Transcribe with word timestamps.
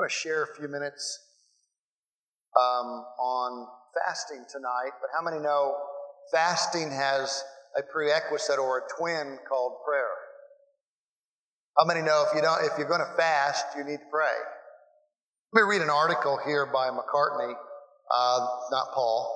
Going 0.00 0.08
to 0.08 0.14
share 0.14 0.44
a 0.44 0.56
few 0.56 0.66
minutes 0.66 1.20
um, 2.58 3.04
on 3.20 3.66
fasting 3.92 4.46
tonight, 4.50 4.92
but 4.98 5.10
how 5.14 5.22
many 5.22 5.38
know 5.42 5.76
fasting 6.32 6.90
has 6.90 7.44
a 7.76 7.82
prerequisite 7.82 8.58
or 8.58 8.78
a 8.78 8.82
twin 8.98 9.36
called 9.46 9.74
prayer? 9.86 10.08
How 11.76 11.84
many 11.84 12.00
know 12.00 12.24
if 12.26 12.34
you 12.34 12.40
don't, 12.40 12.64
if 12.64 12.78
you're 12.78 12.88
going 12.88 13.04
to 13.04 13.14
fast, 13.14 13.66
you 13.76 13.84
need 13.84 13.98
to 13.98 14.10
pray? 14.10 14.32
Let 15.52 15.64
me 15.64 15.68
read 15.68 15.82
an 15.82 15.90
article 15.90 16.40
here 16.46 16.64
by 16.64 16.88
McCartney, 16.88 17.52
uh, 18.10 18.46
not 18.70 18.86
Paul. 18.94 19.30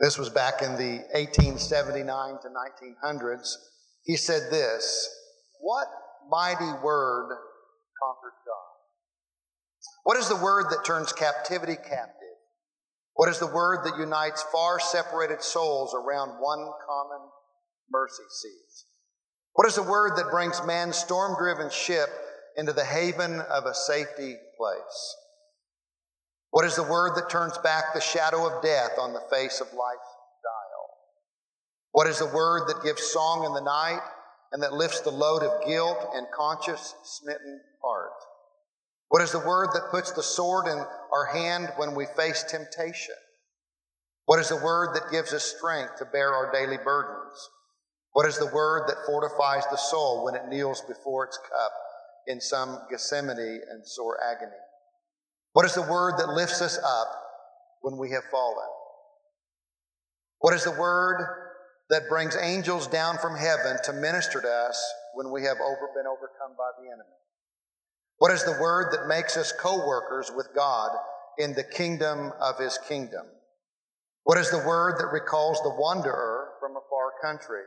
This 0.00 0.18
was 0.18 0.28
back 0.28 0.60
in 0.60 0.72
the 0.72 1.04
1879 1.14 2.34
to 2.42 2.48
1900s. 3.06 3.54
He 4.02 4.16
said 4.16 4.50
this 4.50 5.08
What 5.60 5.86
mighty 6.28 6.72
word 6.82 7.28
conquered 8.02 8.34
God? 8.44 8.59
What 10.04 10.16
is 10.16 10.28
the 10.28 10.36
word 10.36 10.66
that 10.70 10.84
turns 10.84 11.12
captivity 11.12 11.76
captive? 11.76 12.16
What 13.14 13.28
is 13.28 13.38
the 13.38 13.46
word 13.46 13.84
that 13.84 13.98
unites 13.98 14.42
far 14.44 14.80
separated 14.80 15.42
souls 15.42 15.94
around 15.94 16.40
one 16.40 16.70
common 16.86 17.28
mercy 17.90 18.22
seat? 18.30 18.86
What 19.52 19.66
is 19.68 19.74
the 19.74 19.82
word 19.82 20.16
that 20.16 20.30
brings 20.30 20.64
man's 20.64 20.96
storm 20.96 21.36
driven 21.38 21.70
ship 21.70 22.08
into 22.56 22.72
the 22.72 22.84
haven 22.84 23.40
of 23.40 23.66
a 23.66 23.74
safety 23.74 24.36
place? 24.56 25.16
What 26.50 26.64
is 26.64 26.76
the 26.76 26.82
word 26.82 27.14
that 27.16 27.30
turns 27.30 27.58
back 27.58 27.92
the 27.92 28.00
shadow 28.00 28.46
of 28.46 28.62
death 28.62 28.92
on 28.98 29.12
the 29.12 29.22
face 29.30 29.60
of 29.60 29.66
life's 29.68 30.14
dial? 30.42 30.88
What 31.92 32.06
is 32.06 32.18
the 32.18 32.26
word 32.26 32.68
that 32.68 32.82
gives 32.82 33.02
song 33.02 33.44
in 33.44 33.52
the 33.52 33.60
night 33.60 34.02
and 34.52 34.62
that 34.62 34.72
lifts 34.72 35.00
the 35.00 35.10
load 35.10 35.42
of 35.42 35.66
guilt 35.66 36.10
and 36.14 36.26
conscious 36.34 36.94
smitten 37.04 37.60
heart? 37.82 38.12
What 39.10 39.22
is 39.22 39.32
the 39.32 39.40
word 39.40 39.70
that 39.74 39.90
puts 39.90 40.12
the 40.12 40.22
sword 40.22 40.68
in 40.68 40.78
our 41.12 41.26
hand 41.32 41.72
when 41.76 41.96
we 41.96 42.06
face 42.16 42.44
temptation? 42.44 43.16
What 44.26 44.38
is 44.38 44.48
the 44.48 44.56
word 44.56 44.94
that 44.94 45.10
gives 45.10 45.32
us 45.32 45.42
strength 45.42 45.96
to 45.98 46.04
bear 46.04 46.32
our 46.32 46.52
daily 46.52 46.78
burdens? 46.78 47.48
What 48.12 48.26
is 48.26 48.38
the 48.38 48.46
word 48.54 48.88
that 48.88 49.04
fortifies 49.06 49.64
the 49.66 49.76
soul 49.76 50.24
when 50.24 50.36
it 50.36 50.46
kneels 50.48 50.82
before 50.82 51.24
its 51.24 51.38
cup 51.38 51.72
in 52.28 52.40
some 52.40 52.78
Gethsemane 52.88 53.60
and 53.68 53.84
sore 53.84 54.18
agony? 54.22 54.52
What 55.54 55.66
is 55.66 55.74
the 55.74 55.82
word 55.82 56.14
that 56.18 56.28
lifts 56.28 56.62
us 56.62 56.78
up 56.78 57.08
when 57.82 57.98
we 57.98 58.12
have 58.12 58.24
fallen? 58.30 58.68
What 60.38 60.54
is 60.54 60.62
the 60.62 60.78
word 60.78 61.18
that 61.90 62.08
brings 62.08 62.36
angels 62.36 62.86
down 62.86 63.18
from 63.18 63.36
heaven 63.36 63.76
to 63.84 63.92
minister 63.92 64.40
to 64.40 64.48
us 64.48 64.80
when 65.14 65.32
we 65.32 65.42
have 65.42 65.56
over, 65.56 65.90
been 65.96 66.06
overcome 66.06 66.54
by 66.56 66.70
the 66.80 66.86
enemy? 66.86 67.19
What 68.20 68.32
is 68.32 68.44
the 68.44 68.58
word 68.60 68.92
that 68.92 69.08
makes 69.08 69.38
us 69.38 69.50
co 69.50 69.86
workers 69.86 70.30
with 70.36 70.54
God 70.54 70.90
in 71.38 71.54
the 71.54 71.64
kingdom 71.64 72.34
of 72.38 72.58
his 72.58 72.78
kingdom? 72.86 73.24
What 74.24 74.36
is 74.36 74.50
the 74.50 74.58
word 74.58 74.98
that 74.98 75.06
recalls 75.06 75.58
the 75.62 75.74
wanderer 75.74 76.50
from 76.60 76.72
a 76.72 76.82
far 76.90 77.12
country? 77.22 77.62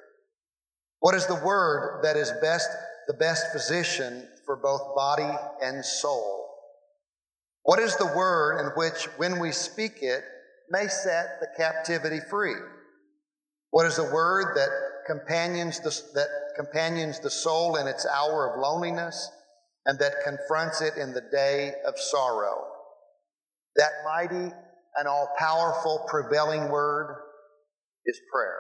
What 0.99 1.15
is 1.15 1.25
the 1.25 1.41
word 1.43 2.03
that 2.03 2.17
is 2.17 2.31
best, 2.39 2.69
the 3.07 3.15
best 3.15 3.51
physician 3.51 4.27
for 4.45 4.55
both 4.55 4.95
body 4.95 5.27
and 5.63 5.83
soul? 5.83 6.47
What 7.63 7.79
is 7.79 7.95
the 7.95 8.13
word 8.15 8.59
in 8.59 8.67
which, 8.77 9.05
when 9.17 9.39
we 9.39 9.51
speak 9.51 10.03
it, 10.03 10.23
may 10.69 10.87
set 10.87 11.39
the 11.39 11.47
captivity 11.57 12.19
free? 12.29 12.61
What 13.71 13.87
is 13.87 13.95
the 13.95 14.03
word 14.03 14.55
that 14.55 14.69
companions 15.07 15.79
the, 15.79 15.99
that 16.13 16.27
companions 16.55 17.19
the 17.19 17.31
soul 17.31 17.77
in 17.77 17.87
its 17.87 18.05
hour 18.05 18.53
of 18.53 18.59
loneliness 18.59 19.31
and 19.85 19.99
that 19.99 20.23
confronts 20.23 20.81
it 20.81 20.97
in 20.97 21.13
the 21.13 21.23
day 21.31 21.73
of 21.85 21.97
sorrow? 21.97 22.65
That 23.75 23.91
mighty 24.05 24.53
and 24.97 25.07
all 25.07 25.29
powerful 25.37 26.05
prevailing 26.07 26.69
word 26.69 27.15
is 28.05 28.19
prayer. 28.31 28.59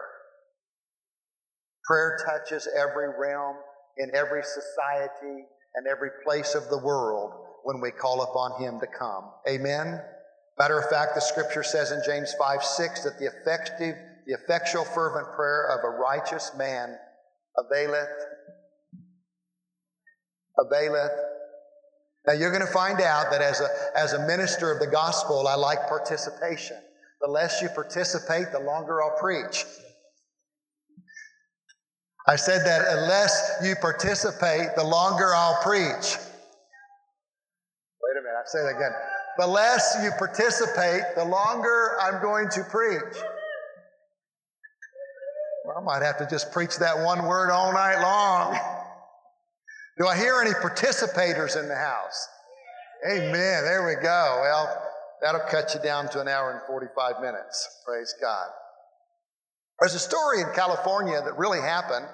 Prayer 1.85 2.17
touches 2.25 2.67
every 2.77 3.09
realm 3.19 3.57
in 3.97 4.09
every 4.15 4.41
society 4.43 5.45
and 5.75 5.87
every 5.87 6.09
place 6.23 6.55
of 6.55 6.69
the 6.69 6.77
world 6.77 7.33
when 7.63 7.81
we 7.81 7.91
call 7.91 8.21
upon 8.21 8.61
Him 8.61 8.79
to 8.79 8.87
come. 8.87 9.31
Amen. 9.47 10.01
Matter 10.57 10.79
of 10.79 10.89
fact, 10.89 11.15
the 11.15 11.21
scripture 11.21 11.63
says 11.63 11.91
in 11.91 12.01
James 12.05 12.33
5 12.39 12.63
6 12.63 13.03
that 13.03 13.19
the 13.19 13.25
effective, 13.25 13.95
the 14.27 14.33
effectual, 14.33 14.85
fervent 14.85 15.33
prayer 15.35 15.67
of 15.71 15.83
a 15.83 15.97
righteous 15.97 16.51
man 16.57 16.95
availeth, 17.57 18.09
availeth. 20.57 21.11
Now 22.25 22.33
you're 22.33 22.51
going 22.51 22.65
to 22.65 22.71
find 22.71 23.01
out 23.01 23.31
that 23.31 23.41
as 23.41 23.59
a, 23.59 23.67
as 23.95 24.13
a 24.13 24.25
minister 24.25 24.71
of 24.71 24.79
the 24.79 24.87
gospel, 24.87 25.47
I 25.47 25.55
like 25.55 25.87
participation. 25.87 26.77
The 27.21 27.29
less 27.29 27.61
you 27.61 27.69
participate, 27.69 28.51
the 28.51 28.59
longer 28.59 29.01
I'll 29.01 29.17
preach. 29.17 29.65
I 32.27 32.37
said 32.37 32.65
that 32.65 32.85
unless 32.87 33.57
you 33.63 33.75
participate, 33.75 34.75
the 34.75 34.83
longer 34.83 35.33
I'll 35.35 35.61
preach. 35.61 36.17
Wait 38.01 38.17
a 38.17 38.21
minute, 38.21 38.37
I 38.37 38.45
say 38.45 38.61
that 38.63 38.75
again. 38.75 38.91
The 39.37 39.47
less 39.47 39.97
you 40.03 40.11
participate, 40.11 41.01
the 41.15 41.25
longer 41.25 41.97
I'm 42.01 42.21
going 42.21 42.47
to 42.49 42.63
preach. 42.63 43.21
Well, 45.65 45.77
I 45.77 45.81
might 45.81 46.01
have 46.03 46.17
to 46.19 46.27
just 46.29 46.51
preach 46.51 46.77
that 46.77 46.97
one 47.03 47.25
word 47.25 47.51
all 47.51 47.73
night 47.73 48.01
long. 48.01 48.57
Do 49.97 50.07
I 50.07 50.17
hear 50.17 50.41
any 50.41 50.53
participators 50.53 51.59
in 51.59 51.67
the 51.67 51.75
house? 51.75 52.27
Amen. 53.11 53.63
There 53.63 53.85
we 53.85 54.01
go. 54.01 54.39
Well, 54.41 54.91
that'll 55.21 55.47
cut 55.49 55.75
you 55.75 55.81
down 55.81 56.09
to 56.09 56.21
an 56.21 56.27
hour 56.27 56.51
and 56.51 56.61
45 56.65 57.21
minutes. 57.21 57.81
Praise 57.85 58.15
God. 58.19 58.47
There's 59.79 59.93
a 59.93 59.99
story 59.99 60.41
in 60.41 60.47
California 60.55 61.21
that 61.23 61.37
really 61.37 61.59
happened. 61.59 62.07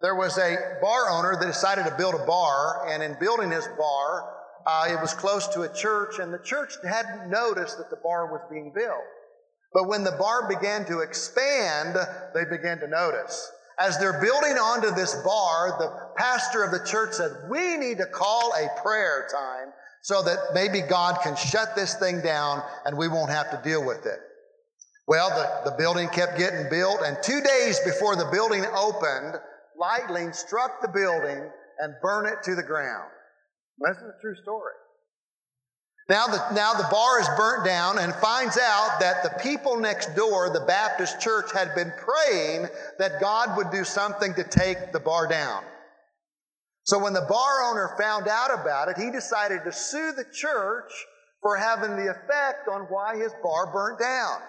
There 0.00 0.14
was 0.14 0.38
a 0.38 0.78
bar 0.80 1.10
owner 1.10 1.36
that 1.36 1.46
decided 1.46 1.86
to 1.86 1.96
build 1.96 2.14
a 2.14 2.24
bar, 2.24 2.86
and 2.88 3.02
in 3.02 3.16
building 3.18 3.50
his 3.50 3.66
bar, 3.78 4.30
uh, 4.66 4.86
it 4.90 5.00
was 5.00 5.12
close 5.12 5.48
to 5.48 5.62
a 5.62 5.72
church, 5.72 6.18
and 6.20 6.32
the 6.32 6.38
church 6.38 6.74
hadn't 6.88 7.30
noticed 7.30 7.78
that 7.78 7.90
the 7.90 7.98
bar 8.04 8.30
was 8.30 8.42
being 8.50 8.72
built. 8.74 9.02
But 9.72 9.88
when 9.88 10.04
the 10.04 10.12
bar 10.12 10.48
began 10.48 10.84
to 10.86 11.00
expand, 11.00 11.96
they 12.32 12.44
began 12.44 12.78
to 12.78 12.86
notice. 12.86 13.50
As 13.78 13.98
they're 13.98 14.20
building 14.20 14.52
onto 14.52 14.94
this 14.94 15.14
bar, 15.22 15.76
the 15.78 15.92
pastor 16.16 16.62
of 16.62 16.70
the 16.70 16.84
church 16.86 17.14
said, 17.14 17.30
We 17.48 17.76
need 17.76 17.98
to 17.98 18.06
call 18.06 18.52
a 18.52 18.80
prayer 18.82 19.28
time 19.32 19.72
so 20.02 20.22
that 20.22 20.38
maybe 20.54 20.80
God 20.80 21.20
can 21.22 21.34
shut 21.34 21.74
this 21.74 21.94
thing 21.94 22.20
down 22.20 22.62
and 22.84 22.96
we 22.96 23.08
won't 23.08 23.30
have 23.30 23.50
to 23.50 23.60
deal 23.68 23.84
with 23.84 24.06
it. 24.06 24.20
Well, 25.06 25.30
the, 25.30 25.70
the 25.70 25.76
building 25.76 26.08
kept 26.08 26.38
getting 26.38 26.70
built, 26.70 27.00
and 27.04 27.18
two 27.22 27.40
days 27.42 27.78
before 27.80 28.16
the 28.16 28.28
building 28.32 28.64
opened, 28.74 29.34
lightning 29.78 30.32
struck 30.32 30.80
the 30.80 30.88
building 30.88 31.50
and 31.78 31.94
burned 32.00 32.28
it 32.28 32.42
to 32.44 32.54
the 32.54 32.62
ground. 32.62 33.10
This 33.78 33.96
is 33.96 34.04
a 34.04 34.20
true 34.22 34.36
story. 34.42 34.72
Now 36.08 36.26
the, 36.26 36.52
now 36.52 36.74
the 36.74 36.86
bar 36.90 37.20
is 37.20 37.28
burnt 37.36 37.64
down 37.64 37.98
and 37.98 38.14
finds 38.14 38.58
out 38.58 39.00
that 39.00 39.22
the 39.22 39.42
people 39.42 39.78
next 39.78 40.14
door, 40.14 40.50
the 40.50 40.64
Baptist 40.66 41.18
church, 41.18 41.50
had 41.52 41.74
been 41.74 41.92
praying 41.96 42.68
that 42.98 43.20
God 43.20 43.56
would 43.56 43.70
do 43.70 43.84
something 43.84 44.34
to 44.34 44.44
take 44.44 44.92
the 44.92 45.00
bar 45.00 45.26
down. 45.26 45.64
So 46.84 46.98
when 46.98 47.14
the 47.14 47.26
bar 47.26 47.62
owner 47.62 47.94
found 47.98 48.28
out 48.28 48.52
about 48.52 48.88
it, 48.88 48.98
he 48.98 49.10
decided 49.10 49.64
to 49.64 49.72
sue 49.72 50.12
the 50.12 50.26
church 50.30 50.92
for 51.40 51.56
having 51.56 51.96
the 51.96 52.10
effect 52.10 52.68
on 52.70 52.82
why 52.82 53.16
his 53.16 53.32
bar 53.42 53.72
burnt 53.72 53.98
down. 53.98 54.40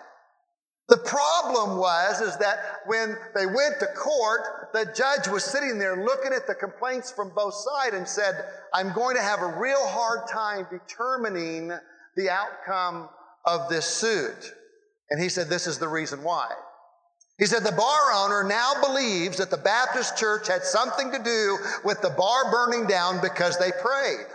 The 0.87 0.97
problem 0.97 1.77
was 1.77 2.21
is 2.21 2.37
that 2.37 2.59
when 2.85 3.17
they 3.33 3.47
went 3.47 3.79
to 3.79 3.87
court, 3.87 4.69
the 4.71 4.85
judge 4.95 5.27
was 5.27 5.43
sitting 5.43 5.79
there 5.79 6.03
looking 6.03 6.31
at 6.31 6.45
the 6.45 6.53
complaints 6.53 7.11
from 7.11 7.31
both 7.33 7.55
sides 7.55 7.95
and 7.95 8.07
said, 8.07 8.45
"I'm 8.71 8.93
going 8.93 9.15
to 9.15 9.21
have 9.21 9.41
a 9.41 9.57
real 9.59 9.83
hard 9.87 10.27
time 10.27 10.67
determining 10.69 11.71
the 12.15 12.29
outcome 12.29 13.09
of 13.45 13.67
this 13.67 13.85
suit." 13.85 14.53
And 15.09 15.21
he 15.21 15.29
said, 15.29 15.49
"This 15.49 15.65
is 15.65 15.79
the 15.79 15.87
reason 15.87 16.21
why." 16.21 16.51
He 17.39 17.47
said 17.47 17.63
the 17.63 17.71
bar 17.71 18.11
owner 18.13 18.43
now 18.43 18.73
believes 18.79 19.37
that 19.37 19.49
the 19.49 19.57
Baptist 19.57 20.17
church 20.17 20.47
had 20.47 20.63
something 20.63 21.11
to 21.11 21.19
do 21.19 21.57
with 21.83 22.01
the 22.01 22.11
bar 22.11 22.51
burning 22.51 22.85
down 22.85 23.19
because 23.21 23.57
they 23.57 23.71
prayed. 23.71 24.27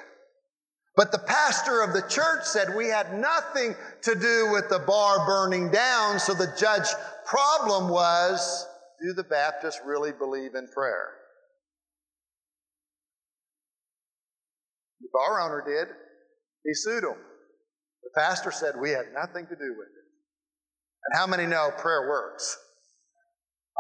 But 1.00 1.12
the 1.12 1.19
pastor 1.19 1.81
of 1.81 1.94
the 1.94 2.02
church 2.02 2.44
said 2.44 2.75
we 2.76 2.88
had 2.88 3.19
nothing 3.19 3.75
to 4.02 4.14
do 4.14 4.50
with 4.52 4.69
the 4.69 4.81
bar 4.81 5.25
burning 5.25 5.70
down. 5.70 6.20
So 6.20 6.35
the 6.35 6.52
judge's 6.58 6.94
problem 7.25 7.88
was 7.88 8.67
do 9.00 9.14
the 9.14 9.25
Baptists 9.25 9.81
really 9.82 10.12
believe 10.12 10.55
in 10.55 10.69
prayer? 10.69 11.08
The 15.00 15.08
bar 15.11 15.41
owner 15.41 15.64
did. 15.67 15.88
He 16.67 16.75
sued 16.75 17.03
him. 17.03 17.17
The 18.03 18.20
pastor 18.20 18.50
said 18.50 18.75
we 18.79 18.91
had 18.91 19.06
nothing 19.14 19.46
to 19.46 19.56
do 19.56 19.75
with 19.79 19.88
it. 19.88 20.05
And 21.06 21.19
how 21.19 21.26
many 21.26 21.46
know 21.46 21.70
prayer 21.79 22.11
works? 22.11 22.58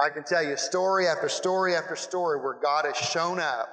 I 0.02 0.08
can 0.08 0.24
tell 0.24 0.42
you 0.42 0.56
story 0.56 1.06
after 1.06 1.28
story 1.28 1.74
after 1.74 1.96
story 1.96 2.40
where 2.40 2.58
God 2.62 2.86
has 2.86 2.96
shown 2.96 3.38
up 3.38 3.68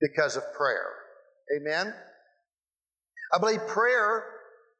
because 0.00 0.36
of 0.36 0.42
prayer. 0.54 0.90
Amen? 1.56 1.94
I 3.34 3.38
believe 3.40 3.66
prayer, 3.66 4.24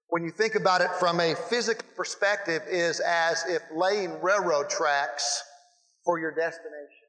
when 0.08 0.22
you 0.22 0.30
think 0.30 0.54
about 0.54 0.80
it 0.80 0.90
from 1.00 1.18
a 1.18 1.34
physical 1.34 1.86
perspective, 1.96 2.62
is 2.70 3.00
as 3.00 3.44
if 3.48 3.62
laying 3.74 4.22
railroad 4.22 4.70
tracks 4.70 5.42
for 6.04 6.20
your 6.20 6.30
destination. 6.30 7.08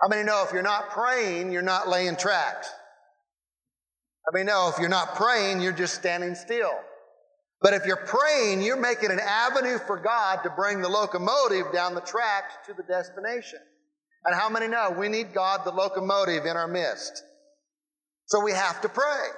How 0.00 0.08
many 0.08 0.22
know 0.22 0.44
if 0.46 0.52
you're 0.52 0.62
not 0.62 0.90
praying, 0.90 1.50
you're 1.50 1.62
not 1.62 1.88
laying 1.88 2.16
tracks? 2.16 2.70
I 4.28 4.36
mean, 4.36 4.46
know 4.46 4.70
if 4.72 4.78
you're 4.78 4.88
not 4.88 5.16
praying, 5.16 5.60
you're 5.60 5.72
just 5.72 5.94
standing 5.94 6.34
still. 6.34 6.72
But 7.60 7.74
if 7.74 7.84
you're 7.84 7.96
praying, 7.96 8.62
you're 8.62 8.80
making 8.80 9.10
an 9.10 9.20
avenue 9.20 9.78
for 9.78 9.98
God 9.98 10.42
to 10.44 10.50
bring 10.50 10.82
the 10.82 10.88
locomotive 10.88 11.72
down 11.72 11.94
the 11.94 12.00
tracks 12.00 12.54
to 12.66 12.74
the 12.74 12.82
destination. 12.82 13.60
And 14.24 14.38
how 14.38 14.48
many 14.48 14.68
know 14.68 14.94
we 14.96 15.08
need 15.08 15.34
God, 15.34 15.64
the 15.64 15.72
locomotive, 15.72 16.46
in 16.46 16.56
our 16.56 16.68
midst? 16.68 17.24
So 18.26 18.40
we 18.40 18.52
have 18.52 18.80
to 18.82 18.88
pray. 18.88 19.28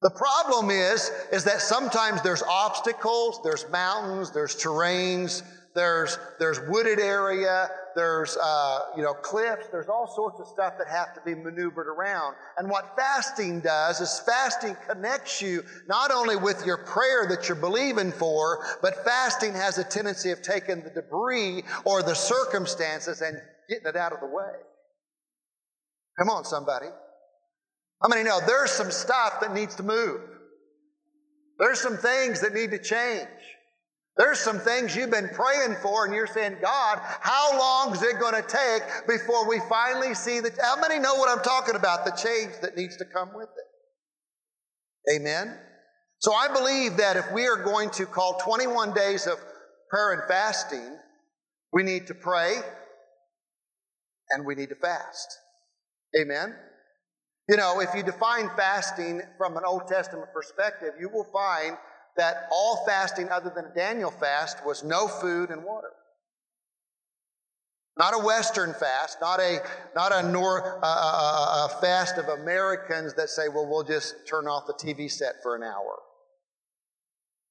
The 0.00 0.10
problem 0.10 0.70
is, 0.70 1.10
is 1.32 1.44
that 1.44 1.60
sometimes 1.60 2.22
there's 2.22 2.42
obstacles, 2.42 3.40
there's 3.42 3.68
mountains, 3.70 4.30
there's 4.30 4.54
terrains, 4.54 5.42
there's, 5.74 6.18
there's 6.38 6.60
wooded 6.68 7.00
area, 7.00 7.68
there's, 7.96 8.36
uh, 8.36 8.80
you 8.96 9.02
know, 9.02 9.14
cliffs, 9.14 9.66
there's 9.72 9.88
all 9.88 10.06
sorts 10.14 10.38
of 10.38 10.46
stuff 10.46 10.74
that 10.78 10.86
have 10.88 11.14
to 11.14 11.20
be 11.24 11.34
maneuvered 11.34 11.88
around. 11.88 12.36
And 12.56 12.70
what 12.70 12.94
fasting 12.96 13.60
does 13.60 14.00
is 14.00 14.20
fasting 14.24 14.76
connects 14.88 15.42
you 15.42 15.64
not 15.88 16.12
only 16.12 16.36
with 16.36 16.64
your 16.64 16.78
prayer 16.78 17.26
that 17.28 17.48
you're 17.48 17.56
believing 17.56 18.12
for, 18.12 18.64
but 18.82 19.04
fasting 19.04 19.52
has 19.52 19.78
a 19.78 19.84
tendency 19.84 20.30
of 20.30 20.42
taking 20.42 20.82
the 20.82 20.90
debris 20.90 21.64
or 21.84 22.02
the 22.04 22.14
circumstances 22.14 23.20
and 23.20 23.36
getting 23.68 23.86
it 23.86 23.96
out 23.96 24.12
of 24.12 24.20
the 24.20 24.26
way. 24.26 24.54
Come 26.18 26.30
on, 26.30 26.44
somebody. 26.44 26.86
How 28.02 28.08
many 28.08 28.22
know 28.22 28.40
there's 28.46 28.70
some 28.70 28.90
stuff 28.90 29.40
that 29.40 29.52
needs 29.52 29.74
to 29.76 29.82
move? 29.82 30.20
There's 31.58 31.80
some 31.80 31.96
things 31.96 32.40
that 32.40 32.54
need 32.54 32.70
to 32.70 32.78
change. 32.78 33.28
There's 34.16 34.40
some 34.40 34.58
things 34.58 34.96
you've 34.96 35.10
been 35.10 35.28
praying 35.28 35.76
for, 35.80 36.04
and 36.04 36.12
you're 36.12 36.26
saying, 36.26 36.56
God, 36.60 36.98
how 37.20 37.56
long 37.56 37.94
is 37.94 38.02
it 38.02 38.18
going 38.18 38.34
to 38.34 38.48
take 38.48 38.82
before 39.06 39.48
we 39.48 39.60
finally 39.68 40.14
see 40.14 40.40
the? 40.40 40.52
How 40.60 40.80
many 40.80 40.98
know 40.98 41.14
what 41.14 41.28
I'm 41.28 41.44
talking 41.44 41.76
about? 41.76 42.04
The 42.04 42.10
change 42.10 42.54
that 42.62 42.76
needs 42.76 42.96
to 42.96 43.04
come 43.04 43.30
with 43.34 43.48
it. 43.48 45.16
Amen. 45.16 45.56
So 46.18 46.34
I 46.34 46.48
believe 46.52 46.96
that 46.96 47.16
if 47.16 47.30
we 47.32 47.46
are 47.46 47.62
going 47.62 47.90
to 47.90 48.06
call 48.06 48.38
21 48.38 48.92
days 48.92 49.28
of 49.28 49.38
prayer 49.88 50.12
and 50.12 50.22
fasting, 50.28 50.98
we 51.72 51.84
need 51.84 52.08
to 52.08 52.14
pray 52.14 52.56
and 54.30 54.44
we 54.44 54.56
need 54.56 54.70
to 54.70 54.74
fast. 54.74 55.38
Amen. 56.20 56.56
You 57.48 57.56
know, 57.56 57.80
if 57.80 57.94
you 57.94 58.02
define 58.02 58.50
fasting 58.56 59.22
from 59.38 59.56
an 59.56 59.62
Old 59.64 59.88
Testament 59.88 60.28
perspective, 60.34 60.94
you 61.00 61.08
will 61.08 61.24
find 61.24 61.78
that 62.18 62.46
all 62.52 62.84
fasting 62.86 63.30
other 63.30 63.50
than 63.54 63.66
a 63.66 63.74
Daniel 63.74 64.10
fast 64.10 64.64
was 64.66 64.84
no 64.84 65.08
food 65.08 65.50
and 65.50 65.64
water. 65.64 65.88
Not 67.96 68.14
a 68.14 68.18
Western 68.18 68.74
fast, 68.74 69.18
not 69.20 69.40
a, 69.40 69.58
not 69.96 70.12
a, 70.12 70.30
nor, 70.30 70.78
uh, 70.84 70.86
uh, 70.86 70.86
uh, 70.86 71.64
uh 71.64 71.68
a 71.68 71.80
fast 71.80 72.18
of 72.18 72.28
Americans 72.28 73.14
that 73.14 73.28
say, 73.28 73.48
well, 73.48 73.66
we'll 73.68 73.82
just 73.82 74.14
turn 74.28 74.46
off 74.46 74.66
the 74.66 74.74
TV 74.74 75.10
set 75.10 75.42
for 75.42 75.56
an 75.56 75.62
hour. 75.62 75.98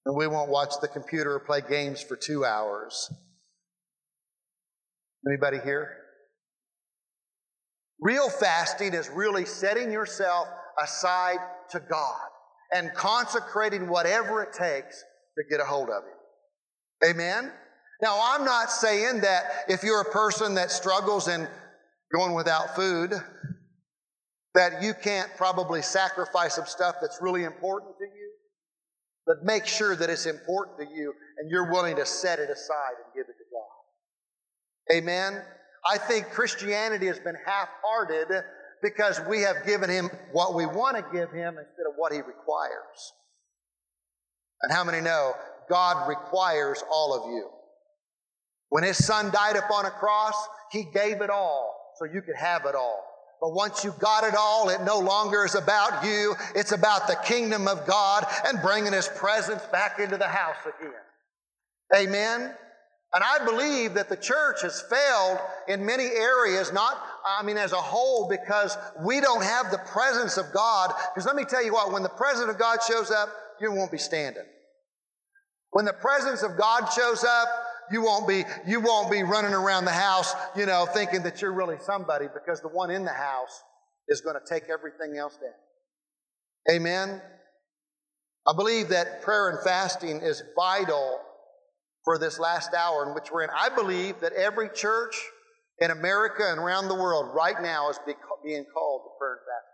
And 0.06 0.16
we 0.16 0.28
won't 0.28 0.50
watch 0.50 0.76
the 0.80 0.88
computer 0.88 1.34
or 1.34 1.40
play 1.40 1.62
games 1.68 2.02
for 2.02 2.16
two 2.16 2.46
hours. 2.46 3.12
Anybody 5.28 5.60
here? 5.66 6.07
Real 8.00 8.30
fasting 8.30 8.94
is 8.94 9.10
really 9.10 9.46
setting 9.46 9.92
yourself 9.92 10.48
aside 10.82 11.40
to 11.72 11.80
God 11.80 12.28
and 12.72 12.94
consecrating 12.94 13.88
whatever 13.88 14.44
it 14.44 14.54
takes 14.54 15.04
to 15.38 15.44
get 15.50 15.60
a 15.60 15.66
hold 15.66 15.90
of 15.90 16.04
Him. 16.04 17.12
Amen? 17.12 17.52
Now, 18.02 18.20
I'm 18.22 18.46
not 18.46 18.72
saying 18.72 19.22
that 19.22 19.66
if 19.68 19.84
you're 19.84 20.02
a 20.02 20.12
person 20.12 20.56
that 20.56 20.72
struggles 20.72 21.28
in 21.28 21.48
going 22.14 22.34
without 22.34 22.76
food, 22.76 23.14
that 24.54 24.82
you 24.84 24.94
can't 24.94 25.30
probably 25.36 25.82
sacrifice 25.82 26.56
some 26.56 26.66
stuff 26.66 26.96
that's 27.02 27.20
really 27.22 27.44
important 27.44 27.98
to 27.98 28.06
you. 28.06 28.32
But 29.26 29.44
make 29.44 29.66
sure 29.66 29.96
that 29.96 30.10
it's 30.10 30.26
important 30.26 30.78
to 30.80 30.96
you 30.96 31.14
and 31.38 31.52
you're 31.52 31.72
willing 31.72 31.96
to 31.98 32.06
set 32.06 32.40
it 32.40 32.50
aside 32.50 32.94
and 33.04 33.14
give 33.14 33.26
it 33.30 33.36
to 33.38 33.44
God. 33.52 34.98
Amen? 34.98 35.42
I 35.86 35.98
think 35.98 36.30
Christianity 36.32 37.08
has 37.08 37.20
been 37.20 37.36
half 37.46 37.70
hearted 37.84 38.44
because 38.82 39.20
we 39.30 39.42
have 39.42 39.66
given 39.66 39.90
him 39.90 40.10
what 40.32 40.54
we 40.54 40.66
want 40.66 40.98
to 40.98 41.04
give 41.12 41.32
him 41.32 41.58
instead 41.58 41.88
of 41.88 41.94
what 41.98 42.12
he 42.14 42.20
requires. 42.20 43.14
And 44.62 44.72
how 44.72 44.84
many 44.84 45.02
know 45.02 45.34
God 45.70 46.08
requires 46.08 46.84
all 46.92 47.14
of 47.14 47.32
you? 47.32 47.50
When 48.70 48.84
his 48.84 49.04
son 49.04 49.32
died 49.32 49.56
upon 49.56 49.86
a 49.86 49.92
cross, 49.92 50.36
he 50.72 50.84
gave 50.94 51.22
it 51.22 51.30
all 51.30 51.94
so 51.98 52.06
you 52.06 52.22
could 52.22 52.36
have 52.36 52.66
it 52.66 52.76
all. 52.76 53.04
But 53.40 53.54
once 53.54 53.84
you 53.84 53.94
got 54.00 54.24
it 54.24 54.36
all, 54.36 54.70
it 54.70 54.82
no 54.82 55.00
longer 55.00 55.46
is 55.46 55.56
about 55.56 56.04
you. 56.04 56.36
It's 56.56 56.72
about 56.72 57.08
the 57.08 57.16
kingdom 57.24 57.68
of 57.68 57.86
God 57.86 58.26
and 58.46 58.62
bringing 58.62 58.94
his 58.94 59.08
presence 59.08 59.62
back 59.72 60.00
into 60.00 60.18
the 60.18 60.28
house 60.28 60.58
again. 60.66 60.92
Amen. 61.96 62.56
And 63.14 63.24
I 63.24 63.44
believe 63.46 63.94
that 63.94 64.10
the 64.10 64.18
church 64.18 64.62
has 64.64 64.82
failed 64.82 65.40
in 65.68 65.86
many 65.86 66.04
areas, 66.04 66.74
not, 66.74 67.02
I 67.26 67.42
mean, 67.42 67.58
as 67.58 67.72
a 67.72 67.78
whole, 67.78 68.28
because 68.28 68.78
we 69.06 69.22
don't 69.22 69.44
have 69.44 69.72
the 69.72 69.78
presence 69.78 70.38
of 70.38 70.46
God. 70.54 70.94
Because 71.14 71.26
let 71.26 71.36
me 71.36 71.46
tell 71.46 71.64
you 71.64 71.74
what, 71.74 71.92
when 71.94 72.04
the 72.04 72.10
presence 72.10 72.50
of 72.50 72.60
God 72.60 72.80
shows 72.84 73.10
up, 73.10 73.30
you 73.62 73.72
won't 73.72 73.92
be 73.92 73.98
standing. 73.98 74.44
When 75.72 75.86
the 75.86 75.94
presence 75.94 76.44
of 76.44 76.58
God 76.58 76.92
shows 76.92 77.24
up, 77.24 77.48
you 77.92 78.02
won't 78.02 78.28
be, 78.28 78.44
you 78.68 78.82
won't 78.82 79.10
be 79.10 79.24
running 79.24 79.54
around 79.54 79.86
the 79.86 79.92
house, 79.92 80.34
you 80.56 80.66
know, 80.66 80.86
thinking 80.86 81.24
that 81.24 81.42
you're 81.42 81.54
really 81.54 81.78
somebody 81.80 82.28
because 82.34 82.62
the 82.62 82.68
one 82.68 82.92
in 82.92 83.06
the 83.06 83.14
house 83.14 83.64
is 84.10 84.20
going 84.20 84.36
to 84.36 84.54
take 84.54 84.70
everything 84.70 85.18
else 85.18 85.38
down. 85.38 86.76
Amen. 86.76 87.22
I 88.46 88.54
believe 88.54 88.90
that 88.90 89.22
prayer 89.22 89.50
and 89.50 89.60
fasting 89.64 90.22
is 90.22 90.44
vital 90.56 91.20
for 92.08 92.18
this 92.18 92.40
last 92.40 92.74
hour 92.74 93.06
in 93.06 93.14
which 93.14 93.30
we're 93.34 93.44
in. 93.44 93.50
I 93.50 93.68
believe 93.68 94.22
that 94.22 94.32
every 94.32 94.70
church 94.70 95.14
in 95.82 95.92
America 95.92 96.42
and 96.50 96.58
around 96.58 96.88
the 96.88 96.96
world 96.96 97.36
right 97.36 97.62
now 97.62 97.90
is 97.90 98.00
being 98.06 98.64
called 98.74 99.02
to 99.04 99.10
prayer 99.20 99.34
and 99.34 99.42
fasting. 99.44 99.74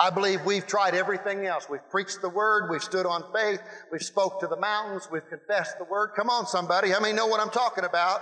I 0.00 0.10
believe 0.10 0.44
we've 0.44 0.66
tried 0.66 0.96
everything 0.96 1.46
else. 1.46 1.68
We've 1.70 1.88
preached 1.88 2.20
the 2.20 2.28
word, 2.28 2.68
we've 2.68 2.82
stood 2.82 3.06
on 3.06 3.22
faith, 3.32 3.60
we've 3.92 4.02
spoke 4.02 4.40
to 4.40 4.48
the 4.48 4.56
mountains, 4.56 5.08
we've 5.08 5.28
confessed 5.28 5.78
the 5.78 5.84
word. 5.84 6.14
Come 6.16 6.28
on, 6.28 6.48
somebody. 6.48 6.90
How 6.90 6.98
many 6.98 7.14
know 7.14 7.28
what 7.28 7.40
I'm 7.40 7.50
talking 7.50 7.84
about? 7.84 8.20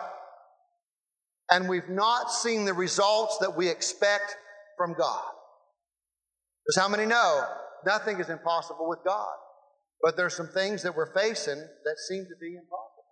And 1.50 1.66
we've 1.66 1.88
not 1.88 2.30
seen 2.30 2.66
the 2.66 2.74
results 2.74 3.38
that 3.38 3.56
we 3.56 3.70
expect 3.70 4.36
from 4.76 4.92
God. 4.92 5.24
Because 6.66 6.82
how 6.82 6.90
many 6.90 7.06
know 7.06 7.42
nothing 7.86 8.20
is 8.20 8.28
impossible 8.28 8.86
with 8.86 8.98
God? 9.02 9.32
But 10.04 10.18
there's 10.18 10.36
some 10.36 10.48
things 10.48 10.82
that 10.82 10.94
we're 10.94 11.14
facing 11.14 11.56
that 11.56 11.98
seem 12.08 12.24
to 12.24 12.36
be 12.38 12.56
impossible. 12.56 13.04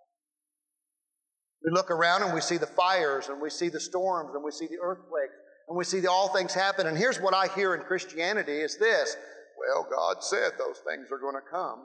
We 1.65 1.71
look 1.71 1.89
around 1.89 2.21
and 2.21 2.35
we 2.35 2.39
see 2.39 2.57
the 2.57 2.67
fires 2.67 3.29
and 3.29 3.41
we 3.41 3.49
see 3.49 3.69
the 3.69 3.79
storms 3.79 4.35
and 4.35 4.43
we 4.43 4.51
see 4.51 4.67
the 4.67 4.77
earthquakes 4.79 5.33
and 5.67 5.75
we 5.75 5.85
see 5.85 6.01
the, 6.01 6.11
all 6.11 6.27
things 6.27 6.53
happen. 6.53 6.85
And 6.85 6.95
here's 6.95 7.19
what 7.19 7.33
I 7.33 7.47
hear 7.47 7.73
in 7.73 7.81
Christianity 7.81 8.61
is 8.61 8.77
this. 8.77 9.17
Well, 9.57 9.87
God 9.89 10.23
said 10.23 10.51
those 10.59 10.81
things 10.87 11.07
are 11.11 11.17
going 11.17 11.33
to 11.33 11.49
come. 11.49 11.79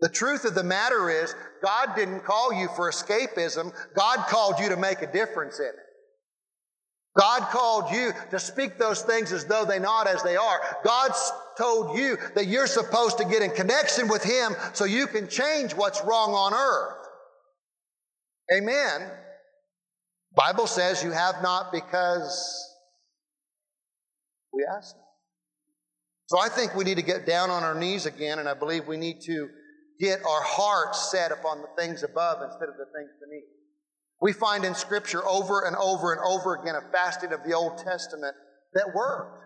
The 0.00 0.10
truth 0.10 0.44
of 0.44 0.54
the 0.54 0.62
matter 0.62 1.08
is, 1.08 1.34
God 1.64 1.96
didn't 1.96 2.24
call 2.24 2.52
you 2.52 2.68
for 2.76 2.90
escapism. 2.90 3.72
God 3.96 4.26
called 4.28 4.60
you 4.60 4.68
to 4.68 4.76
make 4.76 5.00
a 5.00 5.10
difference 5.10 5.60
in 5.60 5.66
it. 5.66 5.87
God 7.18 7.50
called 7.50 7.92
you 7.92 8.12
to 8.30 8.38
speak 8.38 8.78
those 8.78 9.02
things 9.02 9.32
as 9.32 9.44
though 9.44 9.64
they 9.64 9.80
not 9.80 10.06
as 10.06 10.22
they 10.22 10.36
are. 10.36 10.60
God 10.84 11.10
told 11.56 11.98
you 11.98 12.16
that 12.36 12.46
you're 12.46 12.68
supposed 12.68 13.18
to 13.18 13.24
get 13.24 13.42
in 13.42 13.50
connection 13.50 14.06
with 14.06 14.22
Him 14.22 14.54
so 14.72 14.84
you 14.84 15.06
can 15.08 15.28
change 15.28 15.74
what's 15.74 16.02
wrong 16.04 16.30
on 16.30 16.54
earth. 16.54 17.06
Amen. 18.56 19.10
Bible 20.36 20.68
says 20.68 21.02
you 21.02 21.10
have 21.10 21.42
not 21.42 21.72
because 21.72 22.64
we 24.52 24.64
ask. 24.76 24.94
So 26.26 26.38
I 26.38 26.48
think 26.48 26.76
we 26.76 26.84
need 26.84 26.98
to 26.98 27.02
get 27.02 27.26
down 27.26 27.50
on 27.50 27.64
our 27.64 27.74
knees 27.74 28.06
again, 28.06 28.38
and 28.38 28.48
I 28.48 28.54
believe 28.54 28.86
we 28.86 28.96
need 28.96 29.22
to 29.22 29.48
get 29.98 30.20
our 30.24 30.42
hearts 30.42 31.10
set 31.10 31.32
upon 31.32 31.62
the 31.62 31.68
things 31.76 32.04
above 32.04 32.42
instead 32.42 32.68
of 32.68 32.76
the 32.76 32.86
things 32.94 33.10
beneath. 33.20 33.57
We 34.20 34.32
find 34.32 34.64
in 34.64 34.74
Scripture 34.74 35.26
over 35.26 35.66
and 35.66 35.76
over 35.76 36.12
and 36.12 36.20
over 36.24 36.56
again 36.56 36.74
a 36.74 36.92
fasting 36.92 37.32
of 37.32 37.44
the 37.44 37.54
Old 37.54 37.78
Testament 37.78 38.34
that 38.74 38.92
worked. 38.94 39.44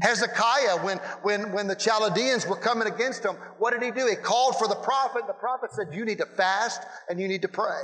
Hezekiah, 0.00 0.84
when, 0.84 0.98
when, 1.22 1.52
when 1.52 1.66
the 1.66 1.74
Chaldeans 1.74 2.46
were 2.46 2.56
coming 2.56 2.86
against 2.86 3.24
him, 3.24 3.34
what 3.58 3.72
did 3.72 3.82
he 3.82 3.90
do? 3.90 4.06
He 4.06 4.14
called 4.14 4.56
for 4.56 4.68
the 4.68 4.76
prophet. 4.76 5.22
The 5.26 5.32
prophet 5.32 5.72
said, 5.72 5.88
You 5.92 6.04
need 6.04 6.18
to 6.18 6.26
fast 6.26 6.82
and 7.08 7.20
you 7.20 7.26
need 7.26 7.42
to 7.42 7.48
pray. 7.48 7.82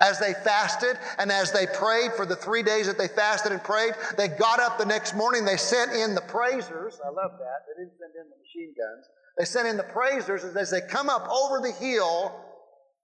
As 0.00 0.18
they 0.18 0.32
fasted 0.32 0.98
and 1.18 1.30
as 1.30 1.52
they 1.52 1.66
prayed 1.66 2.14
for 2.14 2.24
the 2.24 2.34
three 2.34 2.62
days 2.62 2.86
that 2.86 2.96
they 2.96 3.06
fasted 3.06 3.52
and 3.52 3.62
prayed, 3.62 3.92
they 4.16 4.28
got 4.28 4.58
up 4.58 4.78
the 4.78 4.86
next 4.86 5.14
morning. 5.14 5.44
They 5.44 5.58
sent 5.58 5.92
in 5.92 6.14
the 6.14 6.22
praisers. 6.22 6.98
I 7.04 7.10
love 7.10 7.32
that. 7.38 7.60
They 7.68 7.84
didn't 7.84 7.98
send 7.98 8.12
in 8.16 8.30
the 8.30 8.36
machine 8.38 8.74
guns. 8.76 9.06
They 9.38 9.44
sent 9.44 9.68
in 9.68 9.76
the 9.76 9.84
praisers. 9.84 10.44
As 10.56 10.70
they 10.70 10.80
come 10.80 11.10
up 11.10 11.28
over 11.28 11.60
the 11.60 11.72
hill, 11.72 12.34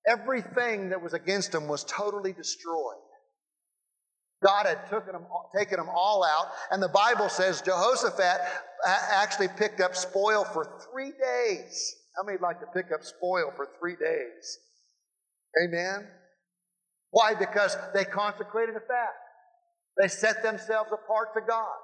everything 0.06 0.90
that 0.90 1.02
was 1.02 1.14
against 1.14 1.52
them 1.52 1.68
was 1.68 1.84
totally 1.84 2.32
destroyed. 2.32 2.96
God 4.44 4.66
had 4.66 4.84
taken 4.84 5.12
them, 5.12 5.26
taken 5.56 5.78
them 5.78 5.88
all 5.88 6.22
out. 6.24 6.48
And 6.70 6.82
the 6.82 6.88
Bible 6.88 7.28
says 7.28 7.62
Jehoshaphat 7.62 8.40
actually 8.86 9.48
picked 9.56 9.80
up 9.80 9.96
spoil 9.96 10.44
for 10.44 10.80
three 10.92 11.12
days. 11.12 11.96
How 12.16 12.24
many 12.24 12.38
like 12.38 12.60
to 12.60 12.66
pick 12.66 12.92
up 12.92 13.02
spoil 13.02 13.52
for 13.56 13.68
three 13.78 13.96
days? 13.96 14.58
Amen. 15.64 16.06
Why? 17.10 17.34
Because 17.34 17.76
they 17.94 18.04
consecrated 18.04 18.76
a 18.76 18.80
fast. 18.80 19.16
They 19.98 20.08
set 20.08 20.42
themselves 20.42 20.90
apart 20.92 21.28
to 21.34 21.40
God. 21.46 21.76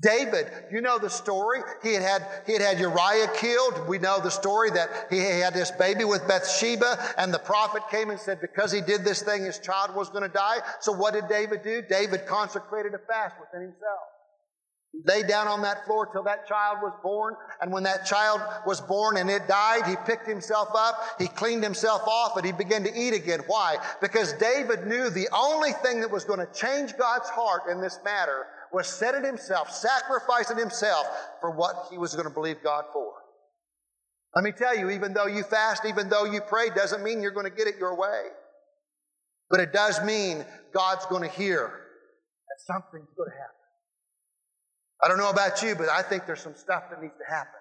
David, 0.00 0.52
you 0.70 0.82
know 0.82 0.98
the 0.98 1.08
story. 1.08 1.60
He 1.82 1.94
had 1.94 2.02
had, 2.02 2.26
he 2.46 2.52
had 2.52 2.60
had 2.60 2.78
Uriah 2.78 3.28
killed. 3.34 3.88
We 3.88 3.98
know 3.98 4.20
the 4.20 4.30
story 4.30 4.70
that 4.70 4.90
he 5.08 5.18
had 5.18 5.54
this 5.54 5.70
baby 5.70 6.04
with 6.04 6.28
Bathsheba, 6.28 7.14
and 7.16 7.32
the 7.32 7.38
prophet 7.38 7.82
came 7.90 8.10
and 8.10 8.20
said, 8.20 8.40
because 8.42 8.70
he 8.70 8.82
did 8.82 9.04
this 9.04 9.22
thing, 9.22 9.44
his 9.44 9.58
child 9.58 9.94
was 9.94 10.10
going 10.10 10.22
to 10.22 10.28
die. 10.28 10.58
So 10.80 10.92
what 10.92 11.14
did 11.14 11.28
David 11.28 11.62
do? 11.62 11.80
David 11.80 12.26
consecrated 12.26 12.92
a 12.92 12.98
fast 12.98 13.36
within 13.40 13.62
himself. 13.62 14.00
He 14.92 15.00
lay 15.06 15.22
down 15.22 15.48
on 15.48 15.62
that 15.62 15.86
floor 15.86 16.06
till 16.12 16.24
that 16.24 16.46
child 16.46 16.78
was 16.82 16.92
born, 17.02 17.34
and 17.62 17.72
when 17.72 17.84
that 17.84 18.04
child 18.04 18.42
was 18.66 18.82
born 18.82 19.16
and 19.16 19.30
it 19.30 19.48
died, 19.48 19.86
he 19.86 19.96
picked 20.04 20.28
himself 20.28 20.68
up, 20.76 21.00
he 21.18 21.26
cleaned 21.26 21.62
himself 21.62 22.02
off, 22.06 22.36
and 22.36 22.44
he 22.44 22.52
began 22.52 22.84
to 22.84 22.94
eat 22.94 23.14
again. 23.14 23.40
Why? 23.46 23.78
Because 24.02 24.34
David 24.34 24.86
knew 24.86 25.08
the 25.08 25.28
only 25.32 25.72
thing 25.72 26.02
that 26.02 26.10
was 26.10 26.24
going 26.24 26.40
to 26.40 26.52
change 26.52 26.98
God's 26.98 27.30
heart 27.30 27.62
in 27.70 27.80
this 27.80 27.98
matter 28.04 28.46
was 28.76 28.86
setting 28.86 29.24
himself, 29.24 29.70
sacrificing 29.70 30.58
himself 30.58 31.06
for 31.40 31.50
what 31.50 31.86
he 31.90 31.96
was 31.96 32.14
going 32.14 32.28
to 32.28 32.32
believe 32.32 32.58
God 32.62 32.84
for. 32.92 33.10
Let 34.34 34.44
me 34.44 34.52
tell 34.52 34.76
you, 34.76 34.90
even 34.90 35.14
though 35.14 35.26
you 35.26 35.44
fast, 35.44 35.86
even 35.86 36.10
though 36.10 36.26
you 36.26 36.42
pray, 36.42 36.68
doesn't 36.68 37.02
mean 37.02 37.22
you're 37.22 37.30
going 37.30 37.50
to 37.50 37.56
get 37.56 37.66
it 37.68 37.76
your 37.78 37.96
way. 37.98 38.24
But 39.48 39.60
it 39.60 39.72
does 39.72 40.04
mean 40.04 40.44
God's 40.74 41.06
going 41.06 41.22
to 41.22 41.34
hear 41.34 41.72
that 42.48 42.74
something's 42.74 43.08
going 43.16 43.30
to 43.30 43.36
happen. 43.36 43.54
I 45.02 45.08
don't 45.08 45.16
know 45.16 45.30
about 45.30 45.62
you, 45.62 45.74
but 45.74 45.88
I 45.88 46.02
think 46.02 46.26
there's 46.26 46.42
some 46.42 46.54
stuff 46.54 46.90
that 46.90 47.00
needs 47.00 47.16
to 47.16 47.34
happen. 47.34 47.60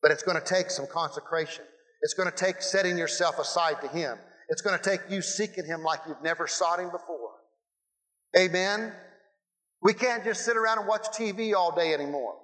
But 0.00 0.12
it's 0.12 0.22
going 0.22 0.40
to 0.40 0.46
take 0.46 0.70
some 0.70 0.86
consecration. 0.86 1.64
It's 2.00 2.14
going 2.14 2.30
to 2.30 2.34
take 2.34 2.62
setting 2.62 2.96
yourself 2.96 3.38
aside 3.38 3.82
to 3.82 3.88
Him. 3.88 4.16
It's 4.48 4.62
going 4.62 4.78
to 4.78 4.82
take 4.82 5.00
you 5.10 5.20
seeking 5.20 5.66
Him 5.66 5.82
like 5.82 6.00
you've 6.08 6.22
never 6.22 6.46
sought 6.46 6.80
Him 6.80 6.90
before. 6.90 7.32
Amen. 8.34 8.94
We 9.82 9.94
can't 9.94 10.24
just 10.24 10.44
sit 10.44 10.56
around 10.56 10.78
and 10.78 10.88
watch 10.88 11.06
TV 11.08 11.54
all 11.54 11.74
day 11.74 11.94
anymore. 11.94 12.34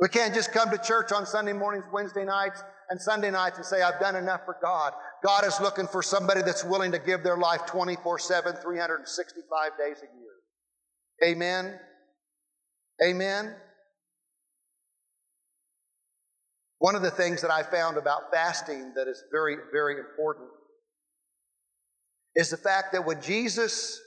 We 0.00 0.08
can't 0.08 0.34
just 0.34 0.52
come 0.52 0.70
to 0.70 0.78
church 0.78 1.12
on 1.12 1.26
Sunday 1.26 1.52
mornings, 1.52 1.84
Wednesday 1.92 2.24
nights, 2.24 2.62
and 2.90 3.00
Sunday 3.00 3.30
nights 3.30 3.56
and 3.56 3.64
say, 3.64 3.82
I've 3.82 4.00
done 4.00 4.16
enough 4.16 4.44
for 4.44 4.56
God. 4.60 4.92
God 5.24 5.44
is 5.46 5.60
looking 5.60 5.86
for 5.86 6.02
somebody 6.02 6.42
that's 6.42 6.64
willing 6.64 6.92
to 6.92 6.98
give 6.98 7.22
their 7.22 7.36
life 7.36 7.64
24 7.66 8.18
7, 8.18 8.54
365 8.56 9.70
days 9.78 9.98
a 9.98 10.18
year. 10.18 11.32
Amen. 11.32 11.78
Amen. 13.06 13.54
One 16.78 16.96
of 16.96 17.02
the 17.02 17.10
things 17.10 17.40
that 17.42 17.50
I 17.52 17.62
found 17.62 17.96
about 17.96 18.32
fasting 18.32 18.92
that 18.96 19.06
is 19.06 19.22
very, 19.30 19.56
very 19.72 19.98
important 20.00 20.48
is 22.34 22.50
the 22.50 22.56
fact 22.56 22.92
that 22.92 23.06
when 23.06 23.22
Jesus 23.22 24.00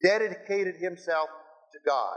dedicated 0.00 0.76
himself 0.76 1.28
to 1.74 1.80
God. 1.84 2.16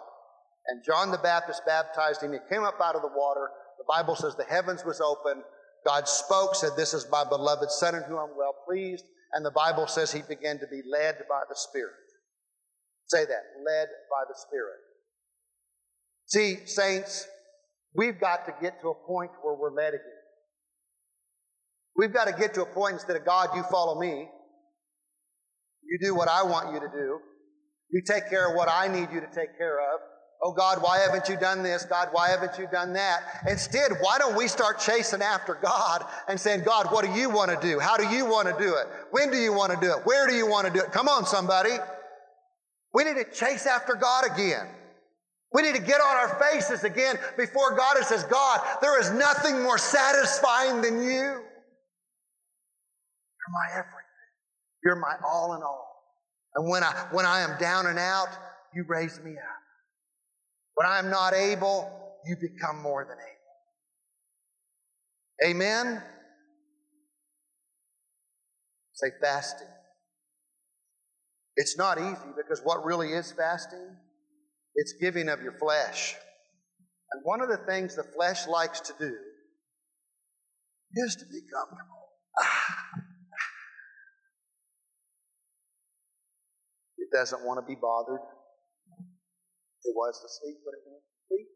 And 0.68 0.84
John 0.86 1.12
the 1.12 1.18
Baptist 1.18 1.64
baptized 1.66 2.22
him. 2.22 2.34
He 2.34 2.40
came 2.50 2.64
up 2.64 2.80
out 2.82 2.96
of 2.96 3.02
the 3.02 3.12
water. 3.16 3.50
The 3.78 3.86
Bible 3.88 4.16
says 4.16 4.36
the 4.36 4.44
heavens 4.44 4.86
was 4.86 5.02
open. 5.02 5.44
God 5.86 6.08
spoke, 6.08 6.56
said, 6.56 6.72
This 6.76 6.94
is 6.94 7.08
my 7.12 7.24
beloved 7.24 7.72
Son 7.72 7.96
in 7.96 8.04
whom 8.04 8.20
I'm 8.20 8.38
well 8.38 8.56
pleased. 8.68 9.06
And 9.34 9.46
the 9.46 9.52
Bible 9.52 9.88
says 9.88 10.12
he 10.12 10.22
began 10.22 10.60
to 10.60 10.68
be 10.68 10.82
led 10.90 11.16
by 11.30 11.42
the 11.50 11.56
Spirit. 11.56 11.94
Say 13.08 13.26
that, 13.26 13.44
led 13.66 13.88
by 14.12 14.24
the 14.28 14.36
Spirit. 14.36 14.80
See, 16.26 16.66
saints, 16.66 17.28
we've 17.96 18.20
got 18.20 18.46
to 18.46 18.54
get 18.62 18.82
to 18.82 18.90
a 18.90 19.08
point 19.08 19.32
where 19.42 19.56
we're 19.56 19.74
led 19.74 19.90
again. 19.90 20.02
We've 21.96 22.14
got 22.14 22.26
to 22.26 22.34
get 22.34 22.54
to 22.56 22.62
a 22.62 22.66
point 22.66 22.94
instead 22.94 23.16
of 23.16 23.26
God, 23.26 23.50
you 23.56 23.64
follow 23.64 24.00
me. 24.00 24.28
You 25.84 26.00
do 26.02 26.14
what 26.14 26.28
I 26.28 26.44
want 26.44 26.74
you 26.74 26.82
to 26.82 26.90
do. 26.90 27.20
You 27.90 28.02
take 28.06 28.30
care 28.30 28.50
of 28.50 28.56
what 28.56 28.70
I 28.70 28.88
need 28.88 29.12
you 29.14 29.22
to 29.22 29.28
take 29.28 29.58
care 29.58 29.80
of. 29.80 30.00
Oh 30.44 30.54
God, 30.54 30.84
why 30.84 31.00
haven't 31.00 31.28
you 31.30 31.36
done 31.36 31.64
this? 31.64 31.84
God, 31.86 32.10
why 32.12 32.30
haven't 32.30 32.60
you 32.60 32.68
done 32.72 32.94
that? 32.94 33.22
Instead, 33.50 33.94
why 34.02 34.20
don't 34.20 34.36
we 34.38 34.48
start 34.48 34.80
chasing 34.80 35.22
after 35.22 35.56
God 35.56 36.06
and 36.28 36.40
saying, 36.40 36.64
God, 36.64 36.92
what 36.92 37.04
do 37.04 37.12
you 37.12 37.30
want 37.30 37.50
to 37.50 37.58
do? 37.60 37.80
How 37.80 37.98
do 37.98 38.08
you 38.08 38.26
want 38.26 38.48
to 38.48 38.54
do 38.64 38.76
it? 38.76 38.88
When 39.12 39.32
do 39.32 39.38
you 39.38 39.52
want 39.52 39.74
to 39.74 39.80
do 39.80 39.92
it? 39.94 40.06
Where 40.06 40.28
do 40.28 40.36
you 40.36 40.46
want 40.46 40.68
to 40.68 40.74
do 40.74 40.80
it? 40.80 40.92
Come 40.92 41.08
on, 41.08 41.26
somebody. 41.26 41.72
We 42.94 43.04
need 43.04 43.16
to 43.16 43.26
chase 43.32 43.66
after 43.66 43.96
God 43.96 44.26
again. 44.32 44.68
We 45.54 45.64
need 45.64 45.76
to 45.76 45.82
get 45.82 46.02
on 46.02 46.18
our 46.18 46.40
faces 46.40 46.84
again 46.84 47.18
before 47.36 47.76
God 47.76 47.98
and 47.98 48.06
says, 48.06 48.24
God, 48.26 48.60
there 48.82 49.00
is 49.00 49.12
nothing 49.12 49.64
more 49.64 49.78
satisfying 49.78 50.82
than 50.82 51.02
you. 51.02 51.08
You're 51.10 51.44
my 53.54 53.70
everything. 53.72 54.04
You're 54.84 54.98
my 54.98 55.16
all 55.26 55.56
in 55.56 55.64
all. 55.64 55.97
And 56.58 56.68
when 56.68 56.84
I, 56.84 57.08
when 57.12 57.26
I 57.26 57.42
am 57.42 57.58
down 57.60 57.86
and 57.86 58.00
out, 58.00 58.30
you 58.74 58.84
raise 58.88 59.20
me 59.24 59.32
up. 59.32 59.62
When 60.74 60.88
I 60.88 60.98
am 61.00 61.10
not 61.10 61.34
able, 61.34 61.90
you 62.26 62.36
become 62.36 62.82
more 62.82 63.06
than 63.06 63.18
able. 65.46 65.54
Amen? 65.56 66.02
Say 68.94 69.08
fasting. 69.22 69.68
It's 71.56 71.78
not 71.78 72.00
easy 72.00 72.34
because 72.36 72.62
what 72.64 72.84
really 72.84 73.14
is 73.14 73.32
fasting? 73.32 73.96
It's 74.76 74.94
giving 75.00 75.30
of 75.30 75.44
your 75.44 75.54
flesh. 75.60 76.16
And 77.12 77.22
one 77.24 77.42
of 77.42 77.50
the 77.50 77.58
things 77.58 77.96
the 77.96 78.04
flesh 78.04 78.48
likes 78.48 78.80
to 78.82 78.94
do 79.00 79.16
is 80.96 81.16
to 81.18 81.26
be 81.26 81.42
comfortable. 81.54 82.10
Ah. 82.40 82.77
It 87.08 87.16
doesn't 87.16 87.46
want 87.46 87.60
to 87.60 87.66
be 87.66 87.80
bothered. 87.80 88.20
It 89.84 89.96
wants 89.96 90.20
to 90.20 90.28
sleep 90.28 90.58
when 90.64 90.74
it 90.76 90.84
wants 90.86 91.06
to 91.08 91.28
sleep. 91.28 91.48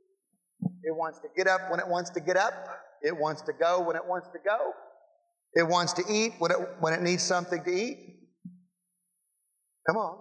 It 0.84 0.96
wants 0.96 1.20
to 1.20 1.28
get 1.36 1.48
up 1.48 1.70
when 1.70 1.80
it 1.80 1.88
wants 1.88 2.10
to 2.12 2.22
get 2.22 2.38
up. 2.38 2.54
It 3.02 3.18
wants 3.18 3.42
to 3.44 3.54
go 3.54 3.82
when 3.82 3.96
it 3.96 4.06
wants 4.06 4.30
to 4.30 4.40
go. 4.44 4.74
It 5.54 5.68
wants 5.68 5.94
to 5.94 6.04
eat 6.10 6.34
when 6.40 6.52
it, 6.52 6.58
when 6.80 6.94
it 6.94 7.02
needs 7.02 7.24
something 7.24 7.64
to 7.64 7.70
eat. 7.70 7.98
Come 9.88 9.98
on. 9.98 10.20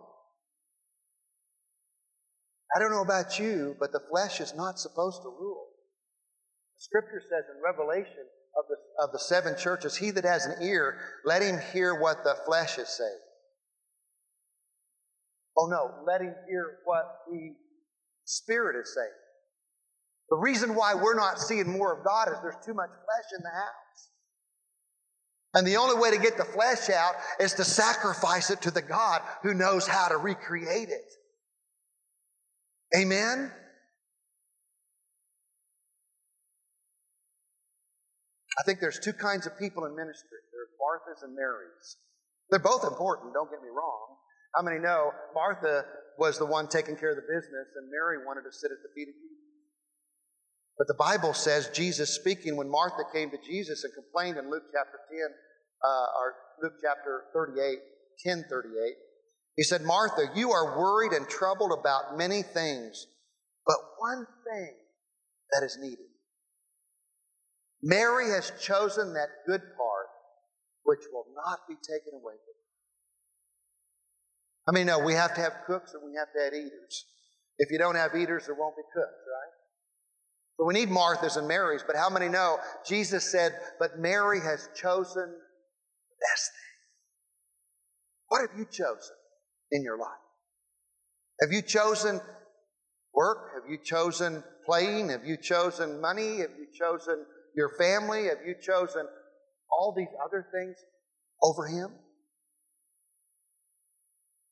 I 2.74 2.80
don't 2.80 2.90
know 2.90 3.02
about 3.02 3.38
you, 3.38 3.76
but 3.78 3.92
the 3.92 4.00
flesh 4.10 4.40
is 4.40 4.54
not 4.56 4.78
supposed 4.78 5.22
to 5.22 5.28
rule. 5.28 5.68
Scripture 6.76 7.20
says 7.20 7.44
in 7.54 7.62
Revelation 7.62 8.26
of 8.58 8.64
the, 8.68 9.04
of 9.04 9.12
the 9.12 9.18
seven 9.18 9.56
churches, 9.56 9.96
He 9.96 10.10
that 10.12 10.24
has 10.24 10.46
an 10.46 10.62
ear, 10.62 10.98
let 11.24 11.42
him 11.42 11.58
hear 11.72 12.00
what 12.00 12.24
the 12.24 12.36
flesh 12.46 12.78
is 12.78 12.88
saying. 12.88 13.20
Oh 15.60 15.66
no, 15.66 15.90
let 16.06 16.22
him 16.22 16.34
hear 16.48 16.78
what 16.84 17.04
the 17.30 17.54
Spirit 18.24 18.80
is 18.80 18.94
saying. 18.94 19.08
The 20.30 20.36
reason 20.36 20.74
why 20.74 20.94
we're 20.94 21.16
not 21.16 21.38
seeing 21.38 21.70
more 21.70 21.98
of 21.98 22.02
God 22.02 22.28
is 22.28 22.36
there's 22.40 22.64
too 22.64 22.72
much 22.72 22.88
flesh 22.88 23.38
in 23.38 23.42
the 23.42 23.50
house. 23.50 24.08
And 25.52 25.66
the 25.66 25.76
only 25.76 26.00
way 26.00 26.12
to 26.12 26.18
get 26.18 26.38
the 26.38 26.44
flesh 26.44 26.88
out 26.88 27.14
is 27.38 27.52
to 27.54 27.64
sacrifice 27.64 28.50
it 28.50 28.62
to 28.62 28.70
the 28.70 28.80
God 28.80 29.20
who 29.42 29.52
knows 29.52 29.86
how 29.86 30.08
to 30.08 30.16
recreate 30.16 30.88
it. 30.88 31.12
Amen? 32.96 33.52
I 38.58 38.62
think 38.62 38.80
there's 38.80 38.98
two 38.98 39.12
kinds 39.12 39.46
of 39.46 39.58
people 39.58 39.84
in 39.84 39.94
ministry. 39.94 40.38
There's 40.52 40.70
Marthas 40.80 41.22
and 41.22 41.34
Marys. 41.34 41.96
They're 42.48 42.60
both 42.60 42.84
important, 42.84 43.34
don't 43.34 43.50
get 43.50 43.60
me 43.60 43.68
wrong. 43.68 44.16
How 44.54 44.62
many 44.62 44.78
know 44.78 45.12
Martha 45.34 45.84
was 46.18 46.38
the 46.38 46.46
one 46.46 46.68
taking 46.68 46.96
care 46.96 47.10
of 47.10 47.16
the 47.16 47.22
business 47.22 47.68
and 47.76 47.90
Mary 47.90 48.24
wanted 48.26 48.42
to 48.42 48.52
sit 48.52 48.70
at 48.70 48.78
the 48.82 48.90
feet 48.94 49.08
of 49.08 49.14
Jesus? 49.14 49.40
But 50.76 50.88
the 50.88 50.94
Bible 50.94 51.34
says 51.34 51.70
Jesus 51.74 52.14
speaking 52.14 52.56
when 52.56 52.70
Martha 52.70 53.04
came 53.12 53.30
to 53.30 53.38
Jesus 53.38 53.84
and 53.84 53.92
complained 53.94 54.38
in 54.38 54.50
Luke 54.50 54.64
chapter 54.72 54.98
10, 55.10 55.18
uh, 55.84 56.18
or 56.18 56.34
Luke 56.62 56.74
chapter 56.82 57.24
38, 57.34 57.78
10 58.24 58.44
38. 58.48 58.96
He 59.56 59.62
said, 59.62 59.82
Martha, 59.82 60.30
you 60.34 60.52
are 60.52 60.78
worried 60.78 61.12
and 61.12 61.28
troubled 61.28 61.76
about 61.78 62.16
many 62.16 62.42
things, 62.42 63.06
but 63.66 63.76
one 63.98 64.26
thing 64.48 64.74
that 65.52 65.64
is 65.64 65.76
needed. 65.80 66.06
Mary 67.82 68.30
has 68.30 68.52
chosen 68.60 69.14
that 69.14 69.28
good 69.46 69.60
part 69.60 70.08
which 70.84 71.00
will 71.12 71.26
not 71.34 71.60
be 71.68 71.74
taken 71.74 72.14
away 72.14 72.34
from 72.34 72.59
I 74.68 74.72
mean, 74.72 74.86
no, 74.86 74.98
we 74.98 75.14
have 75.14 75.34
to 75.34 75.40
have 75.40 75.52
cooks 75.66 75.94
and 75.94 76.02
we 76.04 76.16
have 76.18 76.28
to 76.32 76.44
have 76.44 76.52
eaters. 76.52 77.06
If 77.58 77.70
you 77.70 77.78
don't 77.78 77.96
have 77.96 78.14
eaters, 78.14 78.46
there 78.46 78.54
won't 78.54 78.76
be 78.76 78.82
cooks, 78.94 79.06
right? 79.06 79.52
But 80.58 80.66
we 80.66 80.74
need 80.74 80.88
Marthas 80.88 81.36
and 81.36 81.48
Marys. 81.48 81.82
But 81.86 81.96
how 81.96 82.10
many 82.10 82.28
know 82.28 82.58
Jesus 82.86 83.30
said, 83.30 83.52
But 83.78 83.98
Mary 83.98 84.40
has 84.40 84.68
chosen 84.74 85.26
the 85.26 86.16
best 86.20 86.50
thing? 86.52 86.70
What 88.28 88.40
have 88.42 88.58
you 88.58 88.66
chosen 88.66 89.16
in 89.72 89.82
your 89.82 89.98
life? 89.98 90.08
Have 91.40 91.50
you 91.52 91.62
chosen 91.62 92.20
work? 93.14 93.52
Have 93.54 93.70
you 93.70 93.78
chosen 93.82 94.44
playing? 94.66 95.08
Have 95.08 95.24
you 95.24 95.36
chosen 95.36 96.00
money? 96.00 96.38
Have 96.38 96.50
you 96.58 96.66
chosen 96.78 97.24
your 97.56 97.70
family? 97.78 98.24
Have 98.24 98.46
you 98.46 98.54
chosen 98.60 99.06
all 99.72 99.94
these 99.96 100.12
other 100.24 100.46
things 100.52 100.76
over 101.42 101.66
Him? 101.66 101.90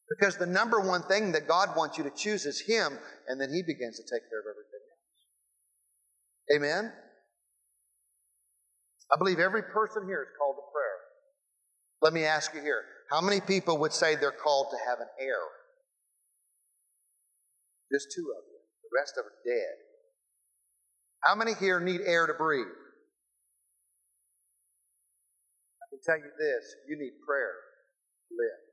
Because 0.08 0.36
the 0.38 0.46
number 0.46 0.80
one 0.80 1.02
thing 1.02 1.32
that 1.32 1.46
God 1.46 1.76
wants 1.76 1.98
you 1.98 2.04
to 2.04 2.10
choose 2.10 2.46
is 2.46 2.60
Him, 2.60 2.98
and 3.28 3.40
then 3.40 3.52
He 3.52 3.62
begins 3.62 3.96
to 3.96 4.02
take 4.02 4.28
care 4.30 4.40
of 4.40 4.46
everything 4.48 4.80
else. 4.88 6.56
Amen? 6.56 6.92
I 9.12 9.16
believe 9.18 9.38
every 9.38 9.62
person 9.62 10.04
here 10.06 10.22
is 10.22 10.28
called 10.38 10.56
to 10.56 10.62
prayer. 10.72 10.98
Let 12.00 12.12
me 12.12 12.24
ask 12.24 12.54
you 12.54 12.60
here 12.60 12.84
how 13.10 13.20
many 13.20 13.40
people 13.40 13.78
would 13.78 13.92
say 13.92 14.16
they're 14.16 14.30
called 14.30 14.68
to 14.70 14.76
have 14.88 15.00
an 15.00 15.08
heir? 15.18 15.40
Just 17.92 18.08
two 18.14 18.32
of 18.36 18.44
you. 18.44 18.58
The 18.84 18.90
rest 18.98 19.14
of 19.16 19.24
them 19.24 19.32
are 19.32 19.42
dead. 19.44 19.76
How 21.24 21.34
many 21.34 21.54
here 21.54 21.80
need 21.80 22.02
air 22.02 22.26
to 22.26 22.34
breathe? 22.34 22.66
I 25.80 25.84
can 25.90 26.00
tell 26.04 26.18
you 26.18 26.30
this 26.38 26.74
you 26.86 26.98
need 26.98 27.12
prayer 27.26 27.54
to 28.28 28.34
live. 28.36 28.67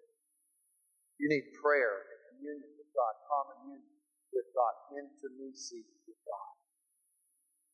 You 1.19 1.27
need 1.31 1.55
prayer 1.63 2.05
and 2.05 2.19
communion 2.35 2.71
with 2.75 2.89
God, 2.91 3.13
common 3.27 3.79
union 3.79 3.95
with 4.35 4.47
God, 4.51 4.73
intimacy 4.99 5.87
with 6.07 6.19
God. 6.27 6.51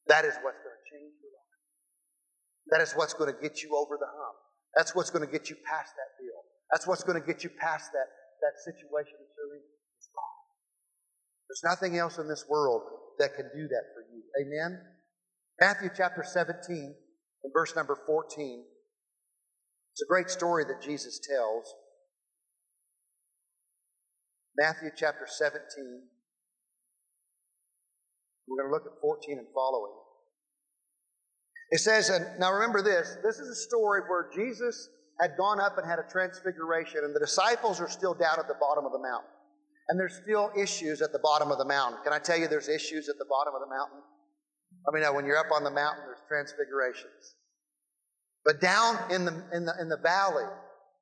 That 0.10 0.24
is 0.26 0.38
what's 0.46 0.62
going 0.62 0.78
to 0.78 0.86
change 0.90 1.14
your 1.22 1.34
life. 1.34 1.60
That 2.70 2.82
is 2.86 2.94
what's 2.94 3.14
going 3.18 3.34
to 3.34 3.40
get 3.40 3.64
you 3.66 3.74
over 3.74 3.98
the 3.98 4.10
hump. 4.10 4.38
That's 4.78 4.94
what's 4.94 5.10
going 5.10 5.26
to 5.26 5.32
get 5.32 5.50
you 5.50 5.58
past 5.66 5.94
that 5.98 6.12
deal. 6.22 6.38
That's 6.72 6.88
what's 6.88 7.04
going 7.04 7.20
to 7.20 7.26
get 7.26 7.44
you 7.44 7.50
past 7.50 7.92
that, 7.92 8.08
that 8.46 8.56
situation 8.62 9.18
that 9.20 9.32
you're 9.36 9.58
in. 9.58 9.66
There's 11.52 11.68
nothing 11.68 11.98
else 11.98 12.18
in 12.18 12.30
this 12.30 12.46
world 12.48 12.84
that 13.20 13.36
can 13.36 13.50
do 13.54 13.68
that 13.68 13.84
for 13.94 14.02
you. 14.08 14.24
Amen? 14.40 14.80
Matthew 15.60 15.90
chapter 15.96 16.24
17 16.24 16.96
and 17.44 17.54
verse 17.54 17.76
number 17.76 17.98
14. 18.08 18.64
It's 19.92 20.02
a 20.02 20.08
great 20.08 20.30
story 20.30 20.64
that 20.64 20.82
Jesus 20.82 21.20
tells. 21.20 21.76
Matthew 24.62 24.92
chapter 24.96 25.26
17. 25.26 25.58
We're 28.48 28.62
going 28.62 28.70
to 28.70 28.72
look 28.72 28.86
at 28.86 29.02
14 29.02 29.40
and 29.40 29.48
following. 29.56 29.92
It 31.72 31.80
says, 31.80 32.10
and 32.10 32.28
now 32.40 32.54
remember 32.54 32.84
this 32.84 33.18
this 33.24 33.40
is 33.40 33.48
a 33.48 33.56
story 33.56 34.02
where 34.08 34.30
Jesus 34.36 34.88
had 35.20 35.32
gone 35.36 35.60
up 35.60 35.80
and 35.80 35.88
had 35.88 35.98
a 35.98 36.06
transfiguration, 36.12 37.02
and 37.04 37.16
the 37.16 37.20
disciples 37.20 37.82
are 37.82 37.90
still 37.90 38.14
down 38.14 38.38
at 38.38 38.48
the 38.48 38.58
bottom 38.62 38.86
of 38.86 38.92
the 38.92 39.00
mountain. 39.00 39.32
And 39.90 40.00
there's 40.00 40.22
still 40.22 40.52
issues 40.56 41.02
at 41.02 41.12
the 41.12 41.20
bottom 41.24 41.50
of 41.50 41.58
the 41.58 41.66
mountain. 41.66 42.00
Can 42.04 42.14
I 42.14 42.20
tell 42.20 42.38
you 42.38 42.48
there's 42.48 42.70
issues 42.70 43.10
at 43.10 43.18
the 43.18 43.26
bottom 43.26 43.56
of 43.56 43.62
the 43.62 43.76
mountain? 43.76 44.02
I 44.88 44.94
mean, 44.94 45.16
when 45.16 45.26
you're 45.26 45.40
up 45.40 45.52
on 45.52 45.64
the 45.64 45.72
mountain, 45.72 46.04
there's 46.06 46.22
transfigurations. 46.28 47.36
But 48.46 48.62
down 48.62 49.00
in 49.10 49.26
the, 49.26 49.44
in 49.54 49.66
the, 49.66 49.74
in 49.82 49.90
the 49.90 49.98
valley, 49.98 50.46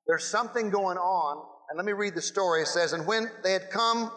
there's 0.08 0.24
something 0.24 0.70
going 0.70 0.98
on 0.98 1.44
and 1.70 1.78
let 1.78 1.86
me 1.86 1.94
read 1.94 2.16
the 2.16 2.22
story. 2.22 2.64
It 2.64 2.68
says, 2.68 2.94
And 2.94 3.06
when 3.06 3.30
they 3.44 3.54
had 3.54 3.70
come 3.70 4.12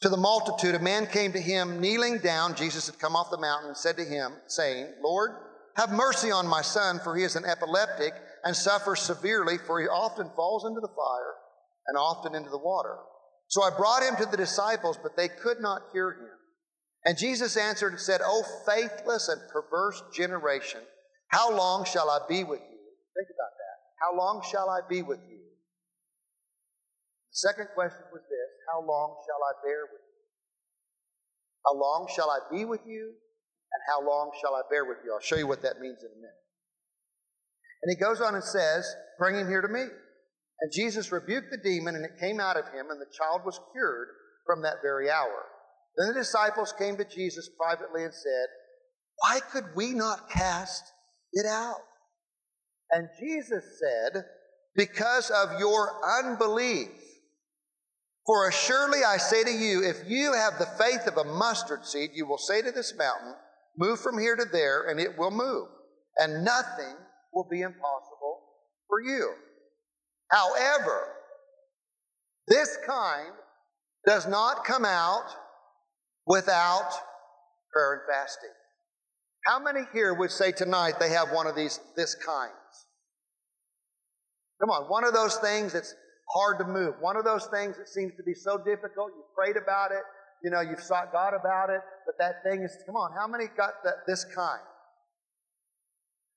to 0.00 0.08
the 0.08 0.16
multitude, 0.16 0.74
a 0.74 0.80
man 0.80 1.06
came 1.06 1.32
to 1.32 1.40
him, 1.40 1.80
kneeling 1.80 2.18
down. 2.18 2.54
Jesus 2.54 2.86
had 2.86 2.98
come 2.98 3.14
off 3.14 3.30
the 3.30 3.38
mountain 3.38 3.68
and 3.68 3.76
said 3.76 3.96
to 3.96 4.04
him, 4.04 4.32
saying, 4.48 4.92
Lord, 5.02 5.30
have 5.76 5.90
mercy 5.92 6.30
on 6.30 6.46
my 6.46 6.62
son, 6.62 7.00
for 7.02 7.16
he 7.16 7.22
is 7.22 7.36
an 7.36 7.44
epileptic 7.44 8.12
and 8.44 8.54
suffers 8.54 9.00
severely, 9.00 9.58
for 9.58 9.80
he 9.80 9.86
often 9.86 10.30
falls 10.34 10.64
into 10.64 10.80
the 10.80 10.88
fire 10.88 11.34
and 11.86 11.96
often 11.96 12.34
into 12.34 12.50
the 12.50 12.58
water. 12.58 12.96
So 13.46 13.62
I 13.62 13.70
brought 13.76 14.02
him 14.02 14.16
to 14.16 14.26
the 14.26 14.36
disciples, 14.36 14.98
but 15.02 15.16
they 15.16 15.28
could 15.28 15.60
not 15.60 15.90
cure 15.92 16.12
him. 16.12 16.28
And 17.04 17.16
Jesus 17.16 17.56
answered 17.56 17.92
and 17.92 18.00
said, 18.00 18.20
O 18.24 18.42
faithless 18.66 19.28
and 19.28 19.40
perverse 19.50 20.02
generation, 20.14 20.80
how 21.28 21.56
long 21.56 21.84
shall 21.84 22.10
I 22.10 22.18
be 22.28 22.44
with 22.44 22.60
you? 22.60 22.78
Think 23.16 23.28
about 23.30 23.54
that. 23.56 23.76
How 24.00 24.16
long 24.16 24.42
shall 24.50 24.68
I 24.68 24.80
be 24.88 25.02
with 25.02 25.20
you? 25.28 25.38
The 27.32 27.40
second 27.52 27.68
question 27.74 28.04
was 28.12 28.22
this 28.24 28.50
How 28.72 28.80
long 28.80 29.16
shall 29.24 29.42
I 29.44 29.52
bear 29.64 29.82
with 29.88 30.02
you? 30.02 30.18
How 31.66 31.74
long 31.74 32.08
shall 32.08 32.30
I 32.30 32.40
be 32.50 32.64
with 32.64 32.82
you? 32.86 33.12
And 33.68 33.82
how 33.86 34.00
long 34.00 34.32
shall 34.40 34.54
I 34.54 34.62
bear 34.70 34.84
with 34.84 34.98
you? 35.04 35.12
I'll 35.12 35.20
show 35.20 35.36
you 35.36 35.46
what 35.46 35.62
that 35.62 35.80
means 35.80 36.00
in 36.00 36.08
a 36.10 36.16
minute. 36.16 36.42
And 37.82 37.90
he 37.90 38.00
goes 38.00 38.20
on 38.20 38.34
and 38.34 38.44
says, 38.44 38.88
Bring 39.18 39.36
him 39.36 39.48
here 39.48 39.60
to 39.60 39.68
me. 39.68 39.84
And 40.60 40.72
Jesus 40.72 41.12
rebuked 41.12 41.50
the 41.50 41.58
demon, 41.62 41.94
and 41.94 42.04
it 42.04 42.18
came 42.20 42.40
out 42.40 42.56
of 42.56 42.64
him, 42.66 42.90
and 42.90 43.00
the 43.00 43.12
child 43.16 43.42
was 43.44 43.60
cured 43.72 44.08
from 44.46 44.62
that 44.62 44.82
very 44.82 45.10
hour. 45.10 45.44
Then 45.96 46.08
the 46.08 46.14
disciples 46.14 46.72
came 46.76 46.96
to 46.96 47.04
Jesus 47.04 47.48
privately 47.60 48.04
and 48.04 48.14
said, 48.14 48.46
Why 49.18 49.40
could 49.52 49.76
we 49.76 49.92
not 49.92 50.30
cast 50.30 50.82
it 51.32 51.46
out? 51.46 51.82
And 52.90 53.08
Jesus 53.20 53.64
said, 53.78 54.24
Because 54.74 55.30
of 55.30 55.60
your 55.60 56.00
unbelief. 56.24 56.88
For 58.28 58.46
assuredly 58.46 59.04
I 59.04 59.16
say 59.16 59.42
to 59.42 59.50
you, 59.50 59.82
if 59.82 60.02
you 60.06 60.34
have 60.34 60.58
the 60.58 60.66
faith 60.66 61.06
of 61.06 61.16
a 61.16 61.24
mustard 61.24 61.86
seed, 61.86 62.10
you 62.12 62.26
will 62.26 62.36
say 62.36 62.60
to 62.60 62.70
this 62.70 62.94
mountain, 62.94 63.32
Move 63.78 64.00
from 64.00 64.18
here 64.18 64.36
to 64.36 64.44
there, 64.44 64.86
and 64.90 65.00
it 65.00 65.16
will 65.16 65.30
move. 65.30 65.68
And 66.18 66.44
nothing 66.44 66.94
will 67.32 67.46
be 67.50 67.62
impossible 67.62 68.42
for 68.86 69.00
you. 69.00 69.32
However, 70.30 71.08
this 72.48 72.76
kind 72.86 73.32
does 74.06 74.28
not 74.28 74.62
come 74.62 74.84
out 74.84 75.24
without 76.26 76.90
prayer 77.72 77.94
and 77.94 78.02
fasting. 78.14 78.50
How 79.46 79.58
many 79.58 79.86
here 79.94 80.12
would 80.12 80.32
say 80.32 80.52
tonight 80.52 81.00
they 81.00 81.12
have 81.12 81.30
one 81.32 81.46
of 81.46 81.56
these 81.56 81.80
this 81.96 82.14
kinds? 82.14 82.52
Come 84.60 84.68
on, 84.68 84.90
one 84.90 85.04
of 85.04 85.14
those 85.14 85.36
things 85.36 85.72
that's 85.72 85.94
hard 86.32 86.58
to 86.58 86.64
move. 86.64 86.94
One 87.00 87.16
of 87.16 87.24
those 87.24 87.46
things 87.46 87.76
that 87.78 87.88
seems 87.88 88.14
to 88.16 88.22
be 88.22 88.34
so 88.34 88.58
difficult, 88.58 89.12
you 89.16 89.24
prayed 89.36 89.56
about 89.56 89.92
it, 89.92 90.02
you 90.42 90.50
know, 90.50 90.60
you've 90.60 90.82
sought 90.82 91.12
God 91.12 91.34
about 91.34 91.70
it, 91.70 91.80
but 92.06 92.16
that 92.18 92.42
thing 92.42 92.62
is, 92.62 92.76
come 92.86 92.96
on, 92.96 93.12
how 93.12 93.26
many 93.26 93.46
got 93.56 93.82
that, 93.84 94.06
this 94.06 94.24
kind? 94.24 94.60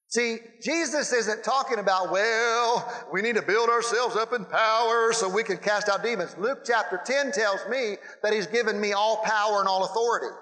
See, 0.07 0.39
Jesus 0.61 1.13
isn't 1.13 1.41
talking 1.41 1.79
about, 1.79 2.11
well, 2.11 3.05
we 3.13 3.21
need 3.21 3.35
to 3.35 3.41
build 3.41 3.69
ourselves 3.69 4.17
up 4.17 4.33
in 4.33 4.43
power 4.43 5.13
so 5.13 5.29
we 5.29 5.41
can 5.41 5.57
cast 5.57 5.87
out 5.87 6.03
demons. 6.03 6.35
Luke 6.37 6.63
chapter 6.65 6.99
10 7.05 7.31
tells 7.31 7.65
me 7.69 7.95
that 8.21 8.33
He's 8.33 8.47
given 8.47 8.79
me 8.81 8.91
all 8.91 9.21
power 9.23 9.59
and 9.59 9.69
all 9.69 9.85
authority. 9.85 10.35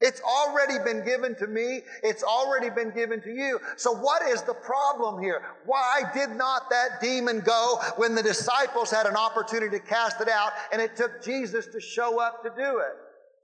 It's 0.00 0.20
already 0.20 0.78
been 0.84 1.04
given 1.04 1.34
to 1.36 1.46
me. 1.46 1.82
It's 2.02 2.22
already 2.22 2.68
been 2.68 2.90
given 2.90 3.22
to 3.22 3.30
you. 3.30 3.60
So 3.76 3.92
what 3.92 4.22
is 4.28 4.42
the 4.42 4.54
problem 4.54 5.22
here? 5.22 5.42
Why 5.66 6.02
did 6.12 6.30
not 6.30 6.68
that 6.70 7.00
demon 7.00 7.40
go 7.40 7.80
when 7.96 8.14
the 8.14 8.22
disciples 8.22 8.90
had 8.90 9.06
an 9.06 9.16
opportunity 9.16 9.78
to 9.78 9.84
cast 9.84 10.20
it 10.20 10.28
out 10.28 10.52
and 10.72 10.82
it 10.82 10.96
took 10.96 11.22
Jesus 11.22 11.66
to 11.66 11.80
show 11.80 12.20
up 12.20 12.42
to 12.42 12.50
do 12.50 12.78
it? 12.78 12.92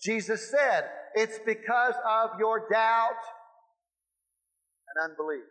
Jesus 0.02 0.50
said, 0.50 0.84
it's 1.14 1.38
because 1.46 1.94
of 2.08 2.30
your 2.38 2.68
doubt 2.70 3.20
and 4.94 5.10
unbelief. 5.10 5.44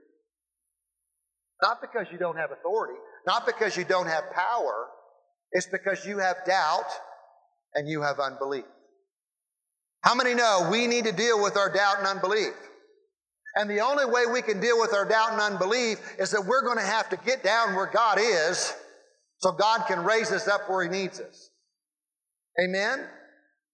Not 1.61 1.81
because 1.81 2.07
you 2.11 2.17
don't 2.17 2.37
have 2.37 2.51
authority, 2.51 2.97
not 3.25 3.45
because 3.45 3.75
you 3.75 3.83
don't 3.83 4.07
have 4.07 4.23
power. 4.33 4.87
It's 5.51 5.67
because 5.67 6.05
you 6.05 6.19
have 6.19 6.37
doubt 6.45 6.89
and 7.73 7.87
you 7.87 8.01
have 8.01 8.19
unbelief. 8.19 8.65
How 10.01 10.15
many 10.15 10.33
know 10.33 10.69
we 10.71 10.87
need 10.87 11.05
to 11.05 11.11
deal 11.11 11.41
with 11.41 11.57
our 11.57 11.71
doubt 11.71 11.99
and 11.99 12.07
unbelief? 12.07 12.53
And 13.55 13.69
the 13.69 13.81
only 13.81 14.05
way 14.05 14.25
we 14.25 14.41
can 14.41 14.61
deal 14.61 14.79
with 14.79 14.93
our 14.93 15.05
doubt 15.05 15.33
and 15.33 15.41
unbelief 15.41 15.99
is 16.17 16.31
that 16.31 16.45
we're 16.45 16.63
going 16.63 16.77
to 16.77 16.83
have 16.83 17.09
to 17.09 17.17
get 17.17 17.43
down 17.43 17.75
where 17.75 17.87
God 17.87 18.17
is 18.19 18.73
so 19.39 19.51
God 19.51 19.85
can 19.87 20.03
raise 20.03 20.31
us 20.31 20.47
up 20.47 20.69
where 20.69 20.83
He 20.83 20.89
needs 20.89 21.19
us. 21.19 21.49
Amen? 22.63 23.05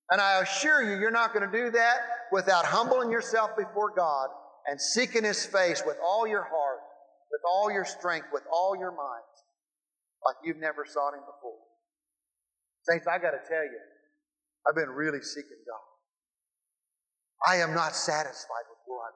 And 0.09 0.21
I 0.21 0.41
assure 0.41 0.81
you, 0.81 0.99
you're 0.99 1.11
not 1.11 1.33
going 1.33 1.49
to 1.49 1.57
do 1.57 1.71
that 1.71 1.97
without 2.31 2.65
humbling 2.65 3.11
yourself 3.11 3.51
before 3.57 3.93
God 3.95 4.29
and 4.67 4.79
seeking 4.79 5.23
His 5.23 5.45
face 5.45 5.83
with 5.85 5.97
all 6.03 6.25
your 6.25 6.43
heart, 6.43 6.79
with 7.31 7.41
all 7.47 7.71
your 7.71 7.85
strength, 7.85 8.27
with 8.31 8.43
all 8.51 8.75
your 8.77 8.91
might, 8.91 9.35
like 10.25 10.35
you've 10.43 10.57
never 10.57 10.85
sought 10.85 11.13
Him 11.13 11.21
before. 11.21 11.59
Saints, 12.83 13.07
I 13.07 13.17
got 13.17 13.31
to 13.31 13.41
tell 13.49 13.63
you, 13.63 13.79
I've 14.67 14.75
been 14.75 14.89
really 14.89 15.21
seeking. 15.21 15.57
I 17.47 17.57
am 17.57 17.73
not 17.73 17.95
satisfied 17.95 18.65
with 18.69 18.79
where 18.87 18.99
I'm. 19.05 19.13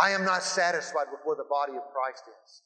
I 0.00 0.10
am 0.10 0.24
not 0.24 0.42
satisfied 0.42 1.06
with 1.10 1.20
where 1.24 1.36
the 1.36 1.48
body 1.48 1.72
of 1.72 1.82
Christ 1.92 2.24
is. 2.26 2.62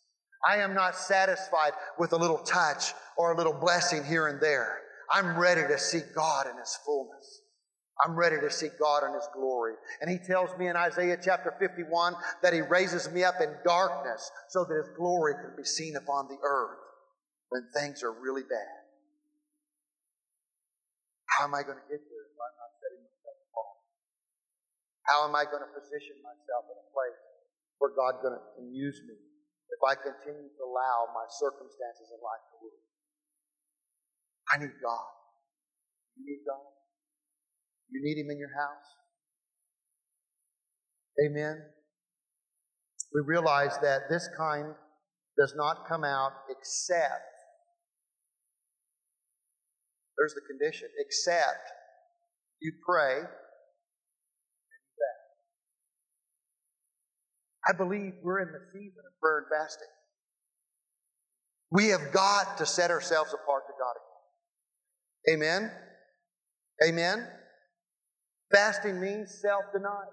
I 0.46 0.56
am 0.58 0.74
not 0.74 0.96
satisfied 0.96 1.72
with 1.98 2.12
a 2.12 2.16
little 2.16 2.38
touch 2.38 2.92
or 3.16 3.32
a 3.32 3.36
little 3.36 3.52
blessing 3.52 4.04
here 4.04 4.28
and 4.28 4.40
there. 4.40 4.80
I'm 5.10 5.38
ready 5.38 5.62
to 5.62 5.78
see 5.78 6.00
God 6.14 6.46
in 6.48 6.58
His 6.58 6.76
fullness. 6.84 7.42
I'm 8.04 8.16
ready 8.16 8.40
to 8.40 8.50
see 8.50 8.68
God 8.80 9.04
in 9.04 9.14
His 9.14 9.28
glory. 9.34 9.74
And 10.00 10.10
He 10.10 10.18
tells 10.18 10.56
me 10.58 10.68
in 10.68 10.76
Isaiah 10.76 11.16
chapter 11.22 11.54
51 11.60 12.14
that 12.42 12.52
He 12.52 12.60
raises 12.60 13.10
me 13.10 13.22
up 13.22 13.36
in 13.40 13.54
darkness 13.64 14.30
so 14.50 14.64
that 14.64 14.74
His 14.74 14.88
glory 14.96 15.34
can 15.34 15.54
be 15.56 15.64
seen 15.64 15.96
upon 15.96 16.26
the 16.28 16.38
earth 16.42 16.78
when 17.50 17.62
things 17.76 18.02
are 18.02 18.12
really 18.12 18.42
bad. 18.42 18.82
How 21.38 21.44
am 21.44 21.54
I 21.54 21.62
going 21.62 21.78
to 21.78 21.88
get 21.88 22.00
there 22.10 22.11
How 25.06 25.26
am 25.26 25.34
I 25.34 25.42
going 25.44 25.62
to 25.62 25.72
position 25.74 26.14
myself 26.22 26.62
in 26.70 26.76
a 26.78 26.88
place 26.94 27.18
where 27.82 27.90
God 27.90 28.22
going 28.22 28.38
to, 28.38 28.42
use 28.70 29.02
me 29.04 29.18
if 29.18 29.80
I 29.82 29.98
continue 29.98 30.48
to 30.48 30.62
allow 30.62 31.10
my 31.10 31.26
circumstances 31.28 32.14
in 32.14 32.18
life 32.22 32.44
to 32.50 32.56
rule? 32.62 32.82
I 34.54 34.62
need 34.62 34.74
God. 34.78 35.10
You 36.16 36.22
need 36.24 36.42
God. 36.46 36.70
You 37.90 38.00
need 38.02 38.22
Him 38.22 38.30
in 38.30 38.38
your 38.38 38.54
house. 38.54 38.88
Amen. 41.26 41.62
We 43.12 43.20
realize 43.26 43.76
that 43.82 44.08
this 44.08 44.28
kind 44.36 44.74
does 45.38 45.54
not 45.56 45.88
come 45.88 46.04
out 46.04 46.32
except, 46.48 47.28
there's 50.16 50.34
the 50.34 50.42
condition, 50.46 50.88
except 50.98 51.68
you 52.60 52.72
pray 52.86 53.22
I 57.68 57.72
believe 57.72 58.14
we're 58.22 58.40
in 58.40 58.50
the 58.50 58.62
season 58.72 59.02
of 59.06 59.12
prayer 59.20 59.38
and 59.38 59.46
fasting. 59.50 59.88
We 61.70 61.88
have 61.88 62.12
got 62.12 62.58
to 62.58 62.66
set 62.66 62.90
ourselves 62.90 63.32
apart 63.32 63.64
to 63.66 63.74
God. 63.78 63.96
Amen? 65.32 65.70
Amen? 66.86 67.26
Fasting 68.50 69.00
means 69.00 69.32
self 69.40 69.64
denial. 69.72 70.12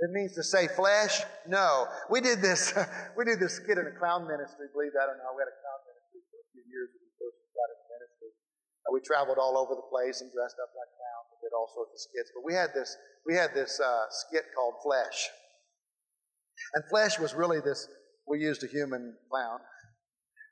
It 0.00 0.10
means 0.16 0.32
to 0.34 0.42
say 0.42 0.66
flesh, 0.66 1.20
no. 1.46 1.84
We 2.08 2.24
did 2.24 2.40
this, 2.40 2.72
we 3.16 3.28
did 3.28 3.38
this 3.38 3.60
skit 3.60 3.76
in 3.76 3.84
a 3.84 3.92
clown 3.92 4.24
ministry, 4.24 4.72
believe 4.72 4.96
that 4.96 5.12
or 5.12 5.20
not. 5.20 5.36
We 5.36 5.44
had 5.44 5.52
a 5.52 5.58
clown 5.60 5.80
ministry 5.84 6.24
for 6.32 6.40
a 6.40 6.48
few 6.56 6.64
years 6.64 6.88
when 6.96 7.04
we 7.04 7.12
first 7.20 7.36
got 7.52 7.68
into 7.68 7.86
ministry. 8.00 8.32
And 8.88 8.90
we 8.96 9.00
traveled 9.04 9.36
all 9.36 9.60
over 9.60 9.76
the 9.76 9.84
place 9.92 10.24
and 10.24 10.32
dressed 10.32 10.56
up 10.56 10.72
like 10.72 10.88
clowns 10.96 11.28
and 11.36 11.38
did 11.44 11.52
all 11.52 11.68
sorts 11.68 11.92
of 11.92 12.00
skits. 12.00 12.32
But 12.32 12.48
we 12.48 12.56
had 12.56 12.72
this, 12.72 12.96
we 13.28 13.36
had 13.36 13.52
this 13.52 13.76
uh, 13.76 14.08
skit 14.08 14.48
called 14.56 14.80
Flesh. 14.80 15.28
And 16.74 16.84
Flesh 16.88 17.18
was 17.18 17.34
really 17.34 17.60
this, 17.60 17.88
we 18.26 18.38
used 18.38 18.62
a 18.62 18.66
human 18.66 19.14
clown. 19.30 19.58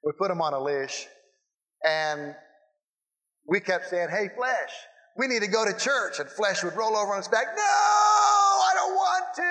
We 0.04 0.12
put 0.18 0.30
him 0.30 0.40
on 0.40 0.54
a 0.54 0.60
leash 0.60 1.06
and 1.84 2.34
we 3.46 3.60
kept 3.60 3.88
saying, 3.88 4.08
hey, 4.10 4.28
Flesh, 4.36 4.72
we 5.18 5.26
need 5.26 5.42
to 5.42 5.48
go 5.48 5.64
to 5.64 5.76
church. 5.76 6.20
And 6.20 6.30
flesh 6.30 6.62
would 6.62 6.76
roll 6.76 6.96
over 6.96 7.12
on 7.12 7.18
its 7.18 7.28
back. 7.28 7.46
No, 7.56 7.62
I 7.62 8.72
don't 8.74 8.94
want 8.94 9.24
to. 9.34 9.42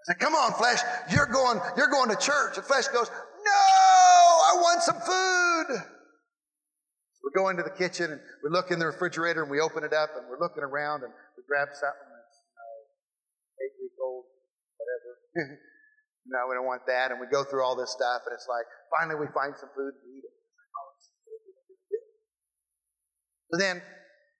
I 0.00 0.12
said, 0.12 0.18
come 0.18 0.34
on, 0.34 0.52
flesh, 0.54 0.80
you're 1.10 1.26
going, 1.26 1.60
you're 1.76 1.88
going 1.88 2.10
to 2.10 2.16
church. 2.16 2.56
And 2.56 2.64
flesh 2.66 2.88
goes, 2.88 3.10
no, 3.10 3.52
I 3.52 4.56
want 4.56 4.82
some 4.82 4.96
food. 4.96 5.76
So 5.76 7.20
we 7.24 7.30
go 7.34 7.48
into 7.50 7.62
the 7.62 7.70
kitchen 7.70 8.12
and 8.12 8.20
we 8.42 8.50
look 8.50 8.70
in 8.70 8.78
the 8.78 8.86
refrigerator 8.86 9.42
and 9.42 9.50
we 9.50 9.60
open 9.60 9.84
it 9.84 9.92
up 9.92 10.10
and 10.16 10.26
we're 10.28 10.40
looking 10.40 10.62
around 10.62 11.04
and 11.04 11.12
we 11.36 11.42
grab 11.46 11.68
something 11.72 12.13
no, 16.26 16.38
we 16.48 16.54
don't 16.54 16.66
want 16.66 16.82
that. 16.86 17.10
And 17.10 17.20
we 17.20 17.26
go 17.26 17.44
through 17.44 17.62
all 17.62 17.76
this 17.76 17.90
stuff 17.90 18.22
and 18.26 18.34
it's 18.34 18.46
like, 18.48 18.66
finally 18.94 19.18
we 19.18 19.26
find 19.34 19.54
some 19.58 19.68
food 19.74 19.92
and 19.94 20.04
eat 20.14 20.24
it. 20.24 20.34
So 23.50 23.58
then 23.58 23.82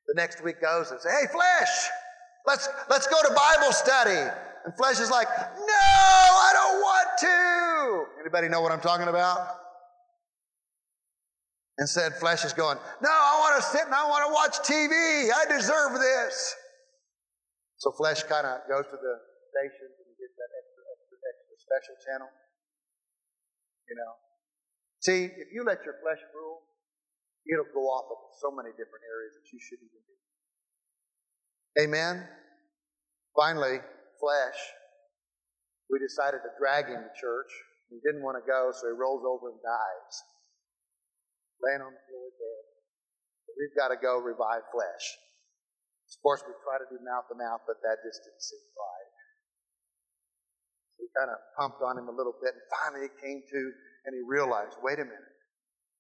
the 0.07 0.15
next 0.17 0.43
week 0.43 0.61
goes 0.61 0.91
and 0.91 1.01
say, 1.01 1.11
hey, 1.11 1.27
flesh, 1.31 1.91
let's, 2.47 2.69
let's 2.91 3.07
go 3.07 3.17
to 3.23 3.35
Bible 3.35 3.73
study. 3.73 4.31
And 4.65 4.75
flesh 4.77 4.99
is 4.99 5.11
like, 5.11 5.29
no, 5.29 5.65
I 5.69 6.51
don't 6.53 6.81
want 6.81 7.09
to. 7.21 8.21
Anybody 8.21 8.49
know 8.49 8.61
what 8.61 8.73
I'm 8.73 8.81
talking 8.81 9.09
about? 9.09 9.39
And 11.79 11.89
said, 11.89 12.15
flesh 12.15 12.45
is 12.45 12.53
going, 12.53 12.79
no, 13.03 13.11
I 13.11 13.39
want 13.41 13.63
to 13.63 13.69
sit 13.69 13.85
and 13.85 13.95
I 13.95 14.09
want 14.09 14.25
to 14.27 14.33
watch 14.33 14.67
TV. 14.67 15.31
I 15.31 15.45
deserve 15.49 15.99
this. 16.01 16.55
So 17.79 17.93
flesh 17.93 18.23
kind 18.23 18.47
of 18.47 18.61
goes 18.69 18.87
to 18.87 18.97
the 18.97 19.15
station 19.53 19.94
special 21.65 21.97
channel. 22.05 22.31
You 23.89 23.97
know. 23.97 24.13
See, 25.05 25.29
if 25.29 25.49
you 25.53 25.65
let 25.65 25.85
your 25.85 26.01
flesh 26.01 26.21
rule, 26.33 26.65
it'll 27.45 27.69
go 27.77 27.85
off 27.93 28.09
in 28.09 28.21
so 28.41 28.49
many 28.49 28.73
different 28.73 29.05
areas 29.05 29.37
that 29.37 29.47
you 29.53 29.61
shouldn't 29.61 29.89
even 29.89 30.05
be. 30.09 30.17
Amen. 31.85 32.15
Finally, 33.37 33.85
flesh. 34.17 34.59
We 35.93 36.01
decided 36.01 36.41
to 36.47 36.53
drag 36.57 36.89
him 36.89 37.05
to 37.05 37.13
church. 37.13 37.53
He 37.93 38.01
didn't 38.01 38.25
want 38.25 38.41
to 38.41 38.45
go, 38.47 38.73
so 38.73 38.89
he 38.89 38.97
rolls 38.97 39.27
over 39.29 39.53
and 39.53 39.61
dies. 39.61 40.15
Laying 41.61 41.85
on 41.85 41.93
the 41.93 42.03
floor 42.09 42.29
dead. 42.33 42.65
We've 43.61 43.77
got 43.77 43.93
to 43.93 43.99
go 44.01 44.19
revive 44.19 44.65
flesh. 44.73 45.05
Of 46.11 46.19
course, 46.25 46.43
we 46.47 46.57
try 46.65 46.81
to 46.81 46.89
do 46.89 46.99
mouth 47.05 47.29
to 47.29 47.37
mouth, 47.37 47.63
but 47.69 47.79
that 47.85 48.01
just 48.01 48.25
didn't 48.25 48.43
seem 48.43 48.65
right. 48.75 49.14
So 50.95 51.03
we 51.03 51.11
kind 51.19 51.31
of 51.31 51.39
pumped 51.59 51.83
on 51.83 51.99
him 51.99 52.07
a 52.07 52.15
little 52.15 52.35
bit, 52.39 52.55
and 52.55 52.65
finally 52.71 53.11
it 53.11 53.19
came 53.19 53.43
to, 53.43 53.61
and 54.07 54.15
he 54.15 54.23
realized, 54.23 54.79
wait 54.79 55.03
a 55.03 55.07
minute, 55.07 55.35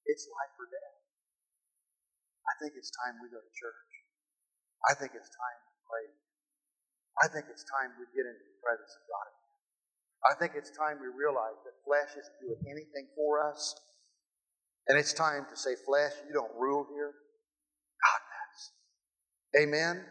it's 0.06 0.24
life 0.30 0.54
or 0.60 0.70
death. 0.70 0.96
I 2.46 2.52
think 2.62 2.78
it's 2.78 2.92
time 2.94 3.18
we 3.18 3.32
go 3.32 3.40
to 3.40 3.52
church. 3.56 3.90
I 4.86 4.92
think 4.94 5.16
it's 5.16 5.32
time 5.32 5.58
we 5.64 5.74
pray. 5.88 6.06
I 7.24 7.26
think 7.32 7.44
it's 7.48 7.64
time 7.66 7.96
we 7.96 8.04
get 8.12 8.28
into 8.28 8.44
the 8.44 8.58
presence 8.60 8.94
of 8.94 9.04
God. 9.08 9.30
I 10.24 10.32
think 10.40 10.52
it's 10.56 10.72
time 10.72 11.00
we 11.00 11.08
realize 11.12 11.56
that 11.64 11.76
flesh 11.84 12.12
isn't 12.16 12.40
doing 12.40 12.60
anything 12.68 13.08
for 13.16 13.44
us. 13.44 13.76
And 14.88 14.98
it's 14.98 15.12
time 15.12 15.46
to 15.48 15.56
say, 15.56 15.76
flesh, 15.84 16.12
you 16.28 16.32
don't 16.32 16.52
rule 16.60 16.86
here. 16.92 17.12
God 17.12 18.20
does. 18.28 18.60
Amen? 19.64 20.04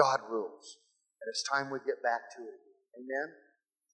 God 0.00 0.20
rules. 0.28 0.80
And 1.20 1.28
it's 1.28 1.44
time 1.44 1.68
we 1.68 1.78
get 1.84 2.02
back 2.02 2.32
to 2.36 2.40
it. 2.44 2.60
Amen? 2.96 3.28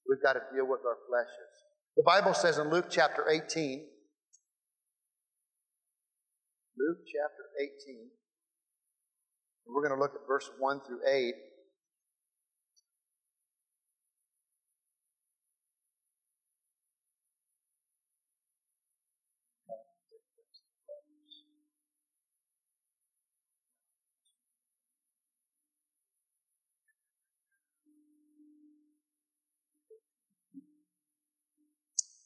We've 0.09 0.23
got 0.23 0.35
to 0.35 0.43
deal 0.55 0.67
with 0.67 0.81
our 0.87 0.97
fleshes. 1.09 1.55
The 1.97 2.03
Bible 2.03 2.35
says 2.35 2.59
in 2.59 2.71
Luke 2.71 2.87
chapter 2.91 3.29
18, 3.29 3.87
Luke 6.77 6.99
chapter 7.07 7.45
18. 7.61 8.11
We're 9.67 9.87
going 9.87 9.97
to 9.97 10.03
look 10.03 10.15
at 10.15 10.27
verse 10.27 10.51
1 10.59 10.81
through 10.87 11.01
8. 11.09 11.35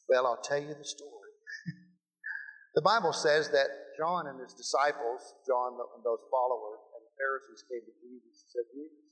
Well, 0.09 0.27
I'll 0.27 0.43
tell 0.43 0.61
you 0.61 0.75
the 0.75 0.89
story. 0.89 1.33
the 2.75 2.83
Bible 2.83 3.13
says 3.13 3.53
that 3.53 3.69
John 3.97 4.27
and 4.27 4.41
his 4.41 4.55
disciples, 4.57 5.21
John 5.47 5.77
and 5.77 6.03
those 6.05 6.25
followers, 6.33 6.81
and 6.97 7.03
the 7.05 7.15
Pharisees 7.21 7.63
came 7.69 7.85
to 7.85 7.95
Jesus 8.01 8.35
and 8.43 8.51
said, 8.51 8.67
Jesus, 8.73 9.05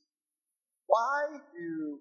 why 0.88 1.36
do 1.52 2.00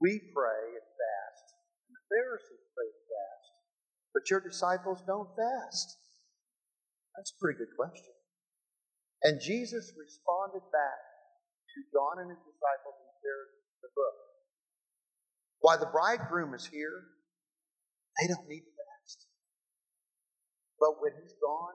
we 0.00 0.20
pray 0.34 0.64
and 0.76 0.88
fast, 0.92 1.46
and 1.88 1.94
the 1.96 2.06
Pharisees 2.12 2.64
pray 2.76 2.88
and 2.90 3.04
fast, 3.08 3.48
but 4.12 4.28
your 4.28 4.42
disciples 4.44 5.00
don't 5.06 5.32
fast? 5.32 5.96
That's 7.16 7.32
a 7.32 7.40
pretty 7.40 7.64
good 7.64 7.72
question. 7.78 8.12
And 9.24 9.40
Jesus 9.40 9.96
responded 9.96 10.66
back 10.68 11.02
to 11.72 11.78
John 11.96 12.20
and 12.20 12.28
his 12.28 12.42
disciples 12.44 13.06
Pharisees 13.26 13.74
the 13.82 13.90
book. 13.90 14.16
Why 15.58 15.74
the 15.76 15.90
bridegroom 15.90 16.54
is 16.54 16.66
here, 16.66 17.15
they 18.20 18.28
don't 18.28 18.48
need 18.48 18.60
to 18.60 18.76
but 20.80 21.00
when 21.00 21.12
he's 21.22 21.34
gone, 21.40 21.74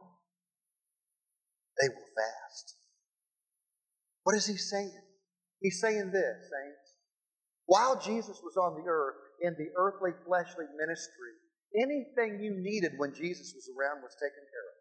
they 1.80 1.90
will 1.90 2.10
fast. 2.16 2.76
What 4.24 4.36
is 4.36 4.46
he 4.46 4.58
saying? 4.58 5.02
He's 5.60 5.80
saying 5.82 6.12
this, 6.12 6.38
saints. 6.38 6.96
While 7.66 8.00
Jesus 8.00 8.40
was 8.44 8.58
on 8.58 8.82
the 8.82 8.90
earth, 8.90 9.16
in 9.42 9.56
the 9.58 9.70
earthly, 9.76 10.12
fleshly 10.26 10.66
ministry, 10.78 11.34
anything 11.76 12.44
you 12.44 12.54
needed 12.62 12.94
when 12.98 13.14
Jesus 13.14 13.54
was 13.56 13.70
around 13.76 14.04
was 14.04 14.14
taken 14.16 14.44
care 14.52 14.70
of. 14.70 14.78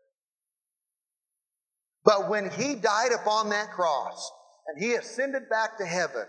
But 2.05 2.31
when 2.31 2.51
he 2.51 2.75
died 2.75 3.13
upon 3.13 3.51
that 3.51 3.71
cross 3.71 4.31
and 4.67 4.83
he 4.83 4.95
ascended 4.95 5.49
back 5.49 5.79
to 5.79 5.87
heaven, 5.87 6.27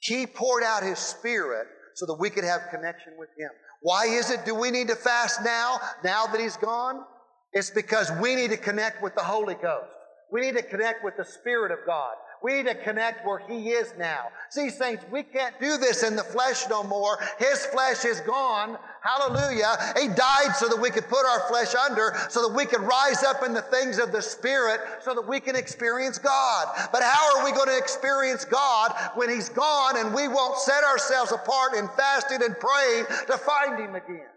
he 0.00 0.26
poured 0.26 0.62
out 0.62 0.82
his 0.82 0.98
spirit 0.98 1.66
so 1.94 2.06
that 2.06 2.14
we 2.14 2.30
could 2.30 2.44
have 2.44 2.62
connection 2.70 3.14
with 3.18 3.30
Him. 3.38 3.50
Why 3.80 4.06
is 4.06 4.30
it 4.30 4.44
do 4.44 4.54
we 4.54 4.70
need 4.70 4.88
to 4.88 4.96
fast 4.96 5.44
now, 5.44 5.80
now 6.02 6.26
that 6.26 6.40
He's 6.40 6.56
gone? 6.56 7.04
It's 7.52 7.70
because 7.70 8.10
we 8.20 8.34
need 8.34 8.50
to 8.50 8.56
connect 8.56 9.02
with 9.02 9.14
the 9.14 9.22
Holy 9.22 9.54
Ghost. 9.54 9.90
We 10.32 10.40
need 10.40 10.56
to 10.56 10.62
connect 10.62 11.04
with 11.04 11.16
the 11.16 11.24
Spirit 11.24 11.70
of 11.70 11.78
God. 11.86 12.14
We 12.44 12.62
to 12.62 12.74
connect 12.74 13.26
where 13.26 13.38
He 13.38 13.70
is 13.70 13.94
now. 13.98 14.28
See, 14.50 14.68
saints, 14.68 15.02
we 15.10 15.22
can't 15.22 15.58
do 15.58 15.78
this 15.78 16.02
in 16.02 16.14
the 16.14 16.22
flesh 16.22 16.64
no 16.68 16.82
more. 16.84 17.18
His 17.38 17.64
flesh 17.64 18.04
is 18.04 18.20
gone. 18.20 18.76
Hallelujah. 19.00 19.94
He 19.98 20.08
died 20.08 20.54
so 20.54 20.68
that 20.68 20.78
we 20.78 20.90
could 20.90 21.08
put 21.08 21.24
our 21.24 21.48
flesh 21.48 21.74
under, 21.74 22.14
so 22.28 22.46
that 22.46 22.54
we 22.54 22.66
could 22.66 22.82
rise 22.82 23.24
up 23.24 23.42
in 23.46 23.54
the 23.54 23.62
things 23.62 23.98
of 23.98 24.12
the 24.12 24.20
Spirit, 24.20 24.82
so 25.00 25.14
that 25.14 25.26
we 25.26 25.40
can 25.40 25.56
experience 25.56 26.18
God. 26.18 26.68
But 26.92 27.02
how 27.02 27.38
are 27.38 27.46
we 27.46 27.52
going 27.52 27.68
to 27.68 27.78
experience 27.78 28.44
God 28.44 28.94
when 29.14 29.30
He's 29.30 29.48
gone 29.48 29.96
and 29.96 30.14
we 30.14 30.28
won't 30.28 30.58
set 30.58 30.84
ourselves 30.84 31.32
apart 31.32 31.72
in 31.72 31.88
fasting 31.96 32.42
and 32.42 32.54
praying 32.60 33.06
to 33.26 33.38
find 33.38 33.80
Him 33.80 33.94
again? 33.94 34.28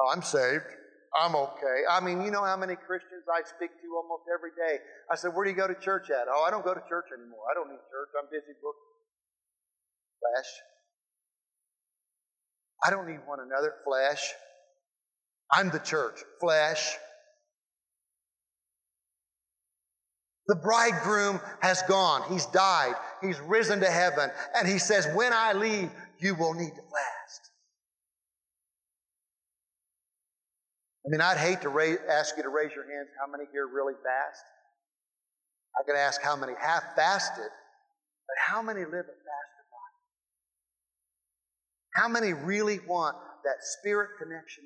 Oh, 0.00 0.10
I'm 0.12 0.22
saved. 0.22 0.64
I'm 1.14 1.36
okay. 1.36 1.84
I 1.90 2.00
mean, 2.00 2.22
you 2.22 2.30
know 2.30 2.44
how 2.44 2.56
many 2.56 2.74
Christians 2.74 3.24
I 3.28 3.42
speak 3.44 3.70
to 3.70 3.86
almost 3.96 4.24
every 4.32 4.50
day. 4.56 4.82
I 5.10 5.16
said, 5.16 5.34
Where 5.34 5.44
do 5.44 5.50
you 5.50 5.56
go 5.56 5.68
to 5.68 5.74
church 5.74 6.08
at? 6.10 6.26
Oh, 6.28 6.42
I 6.42 6.50
don't 6.50 6.64
go 6.64 6.72
to 6.72 6.82
church 6.88 7.06
anymore. 7.12 7.44
I 7.50 7.54
don't 7.54 7.68
need 7.68 7.82
church. 7.90 8.08
I'm 8.18 8.28
busy. 8.30 8.56
Flesh. 8.56 10.50
I 12.84 12.90
don't 12.90 13.06
need 13.08 13.20
one 13.26 13.40
another. 13.40 13.74
Flesh. 13.84 14.32
I'm 15.50 15.70
the 15.70 15.78
church. 15.78 16.20
Flesh. 16.40 16.96
The 20.48 20.56
bridegroom 20.56 21.40
has 21.60 21.82
gone. 21.82 22.22
He's 22.32 22.46
died. 22.46 22.94
He's 23.20 23.38
risen 23.40 23.80
to 23.80 23.90
heaven. 23.90 24.30
And 24.56 24.66
he 24.66 24.78
says, 24.78 25.06
When 25.14 25.32
I 25.32 25.52
leave, 25.52 25.90
you 26.18 26.34
will 26.34 26.54
need 26.54 26.70
to 26.70 26.82
fast. 26.82 27.21
I 31.04 31.08
mean, 31.10 31.20
I'd 31.20 31.38
hate 31.38 31.60
to 31.62 31.68
raise, 31.68 31.98
ask 32.08 32.36
you 32.36 32.42
to 32.42 32.48
raise 32.48 32.72
your 32.74 32.84
hands 32.84 33.08
how 33.20 33.30
many 33.30 33.44
here 33.52 33.66
really 33.66 33.94
fast. 33.94 34.44
I 35.78 35.82
could 35.84 35.96
ask 35.96 36.20
how 36.22 36.36
many 36.36 36.52
have 36.60 36.84
fasted, 36.94 37.48
but 37.48 38.36
how 38.38 38.62
many 38.62 38.80
live 38.80 39.06
a 39.06 39.16
fasted 39.18 39.66
life? 39.72 39.96
How 41.94 42.08
many 42.08 42.32
really 42.32 42.78
want 42.86 43.16
that 43.44 43.56
spirit 43.80 44.10
connection 44.18 44.64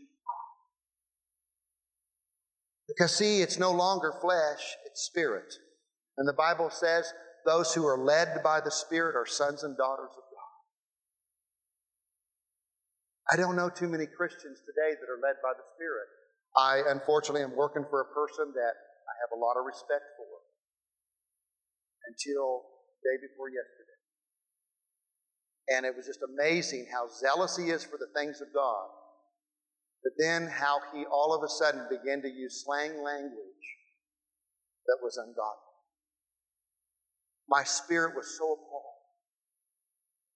because, 2.89 3.15
see, 3.17 3.43
it's 3.43 3.59
no 3.59 3.73
longer 3.73 4.13
flesh, 4.21 4.77
it's 4.87 5.03
spirit. 5.03 5.53
And 6.17 6.29
the 6.29 6.33
Bible 6.33 6.71
says 6.71 7.13
those 7.45 7.75
who 7.75 7.87
are 7.87 7.99
led 7.99 8.43
by 8.43 8.61
the 8.61 8.71
Spirit 8.71 9.17
are 9.17 9.27
sons 9.27 9.65
and 9.65 9.77
daughters 9.77 10.11
of 10.11 10.15
God. 10.15 10.55
I 13.33 13.37
don't 13.37 13.57
know 13.57 13.69
too 13.69 13.89
many 13.89 14.07
Christians 14.07 14.61
today 14.61 14.95
that 14.99 15.11
are 15.11 15.21
led 15.21 15.37
by 15.43 15.53
the 15.57 15.65
Spirit. 15.75 16.09
I 16.57 16.83
unfortunately 16.89 17.43
am 17.43 17.55
working 17.55 17.85
for 17.89 18.01
a 18.01 18.09
person 18.15 18.53
that 18.55 18.75
I 19.07 19.15
have 19.21 19.37
a 19.37 19.41
lot 19.41 19.61
of 19.61 19.65
respect 19.67 20.05
for 20.17 20.27
until 22.09 22.65
day 23.05 23.21
before 23.21 23.51
yesterday. 23.51 23.97
And 25.69 25.85
it 25.85 25.95
was 25.97 26.07
just 26.07 26.21
amazing 26.23 26.87
how 26.91 27.09
zealous 27.09 27.57
he 27.57 27.71
is 27.71 27.85
for 27.85 27.99
the 27.99 28.09
things 28.15 28.41
of 28.41 28.49
God. 28.55 28.87
But 30.03 30.13
then 30.19 30.47
how 30.47 30.79
he 30.95 31.05
all 31.05 31.35
of 31.35 31.43
a 31.43 31.49
sudden 31.49 31.87
began 31.91 32.23
to 32.23 32.29
use 32.29 32.63
slang 32.65 33.03
language 33.03 33.67
that 34.87 34.99
was 35.03 35.17
ungodly. 35.17 35.67
My 37.49 37.65
spirit 37.65 38.15
was 38.17 38.37
so 38.39 38.45
appalled. 38.45 38.95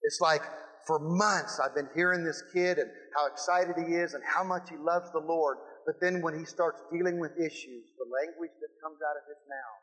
It's 0.02 0.20
like 0.20 0.42
for 0.86 0.98
months 0.98 1.60
I've 1.60 1.74
been 1.74 1.88
hearing 1.94 2.24
this 2.24 2.42
kid 2.52 2.78
and 2.78 2.90
how 3.16 3.26
excited 3.26 3.76
he 3.78 3.94
is 3.94 4.14
and 4.14 4.22
how 4.24 4.42
much 4.42 4.68
he 4.70 4.76
loves 4.76 5.10
the 5.12 5.20
Lord. 5.20 5.58
But 5.90 5.98
then 5.98 6.22
when 6.22 6.38
he 6.38 6.46
starts 6.46 6.78
dealing 6.86 7.18
with 7.18 7.34
issues, 7.34 7.90
the 7.98 8.06
language 8.06 8.54
that 8.62 8.70
comes 8.78 9.02
out 9.02 9.18
of 9.18 9.26
his 9.26 9.42
mouth 9.50 9.82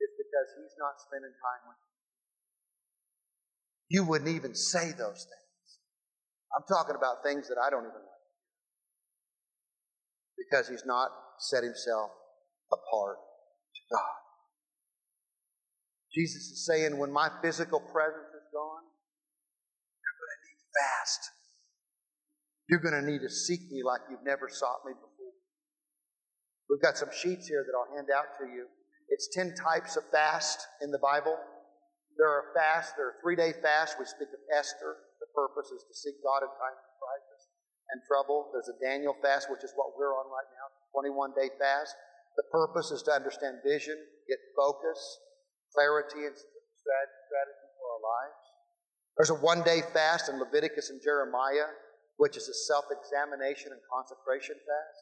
is 0.00 0.08
because 0.16 0.48
he's 0.56 0.72
not 0.80 0.96
spending 0.96 1.36
time 1.44 1.60
with 1.68 1.76
you. 1.76 1.92
You 4.00 4.08
wouldn't 4.08 4.32
even 4.32 4.56
say 4.56 4.96
those 4.96 5.28
things. 5.28 5.60
I'm 6.56 6.64
talking 6.64 6.96
about 6.96 7.20
things 7.20 7.52
that 7.52 7.60
I 7.60 7.68
don't 7.68 7.84
even 7.84 8.00
like. 8.00 8.24
Because 10.40 10.72
he's 10.72 10.88
not 10.88 11.12
set 11.36 11.68
himself 11.68 12.16
apart 12.72 13.20
to 13.20 13.80
God. 13.92 14.20
Jesus 16.16 16.48
is 16.48 16.64
saying, 16.64 16.96
when 16.96 17.12
my 17.12 17.28
physical 17.44 17.84
presence 17.92 18.32
is 18.32 18.48
gone, 18.56 18.88
you're 20.00 20.16
going 20.16 20.32
to 20.32 20.40
need 20.48 20.60
fast. 20.80 21.20
You're 22.72 22.80
going 22.80 22.96
to 22.96 23.04
need 23.04 23.20
to 23.20 23.28
seek 23.28 23.68
me 23.70 23.84
like 23.84 24.00
you've 24.08 24.24
never 24.24 24.48
sought 24.48 24.80
me 24.86 24.94
before. 24.94 25.09
We've 26.70 26.80
got 26.80 26.94
some 26.96 27.10
sheets 27.10 27.50
here 27.50 27.66
that 27.66 27.74
I'll 27.74 27.90
hand 27.98 28.14
out 28.14 28.38
to 28.38 28.46
you. 28.46 28.70
It's 29.10 29.26
10 29.34 29.58
types 29.58 29.98
of 29.98 30.06
fast 30.14 30.62
in 30.80 30.94
the 30.94 31.02
Bible. 31.02 31.34
There 32.14 32.30
are 32.30 32.54
fasts, 32.54 32.94
there 32.94 33.10
are 33.10 33.18
three 33.18 33.34
day 33.34 33.50
fasts. 33.58 33.98
We 33.98 34.06
speak 34.06 34.30
of 34.30 34.38
Esther. 34.54 35.02
The 35.18 35.26
purpose 35.34 35.74
is 35.74 35.82
to 35.82 35.94
seek 35.94 36.14
God 36.22 36.46
in 36.46 36.50
times 36.54 36.78
of 36.78 36.92
crisis 37.02 37.42
and 37.90 37.98
trouble. 38.06 38.54
There's 38.54 38.70
a 38.70 38.78
Daniel 38.78 39.18
fast, 39.18 39.50
which 39.50 39.66
is 39.66 39.74
what 39.74 39.98
we're 39.98 40.14
on 40.14 40.30
right 40.30 40.46
now, 40.54 40.66
21 40.94 41.34
day 41.34 41.50
fast. 41.58 41.98
The 42.38 42.46
purpose 42.54 42.94
is 42.94 43.02
to 43.10 43.12
understand 43.12 43.66
vision, 43.66 43.98
get 44.30 44.38
focus, 44.54 45.00
clarity, 45.74 46.22
and 46.22 46.38
strategy 46.38 47.68
for 47.82 47.86
our 47.90 48.02
lives. 48.06 48.42
There's 49.18 49.34
a 49.34 49.42
one 49.42 49.66
day 49.66 49.82
fast 49.92 50.30
in 50.30 50.38
Leviticus 50.38 50.90
and 50.90 51.02
Jeremiah 51.02 51.74
which 52.20 52.36
is 52.36 52.52
a 52.52 52.54
self 52.68 52.84
examination 52.92 53.72
and 53.72 53.80
consecration 53.88 54.52
fast. 54.52 55.00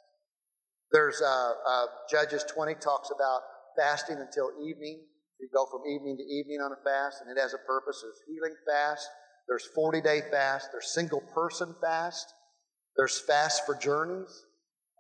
There's 0.92 1.20
uh, 1.20 1.53
uh, 1.68 1.87
Judges 2.11 2.44
20 2.44 2.74
talks 2.74 3.11
about 3.11 3.42
fasting 3.77 4.18
until 4.18 4.51
evening. 4.62 5.05
You 5.38 5.48
go 5.55 5.66
from 5.66 5.83
evening 5.87 6.16
to 6.16 6.22
evening 6.24 6.61
on 6.61 6.72
a 6.72 6.83
fast, 6.85 7.22
and 7.22 7.31
it 7.31 7.40
has 7.40 7.55
a 7.55 7.59
purpose. 7.59 8.03
There's 8.03 8.20
healing 8.27 8.57
fast, 8.66 9.09
there's 9.46 9.66
40 9.74 10.01
day 10.01 10.22
fast, 10.31 10.70
there's 10.72 10.92
single 10.92 11.20
person 11.35 11.74
fast, 11.81 12.33
there's 12.96 13.20
fast 13.20 13.64
for 13.64 13.77
journeys, 13.77 14.44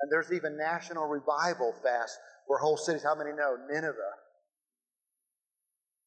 and 0.00 0.12
there's 0.12 0.32
even 0.32 0.56
national 0.56 1.06
revival 1.06 1.74
fast 1.82 2.18
where 2.46 2.58
whole 2.58 2.76
cities, 2.76 3.02
how 3.02 3.14
many 3.14 3.32
know? 3.32 3.56
Nineveh, 3.68 4.16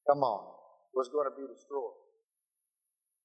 come 0.07 0.23
on, 0.23 0.47
was 0.93 1.09
going 1.09 1.29
to 1.29 1.35
be 1.35 1.47
destroyed. 1.53 1.97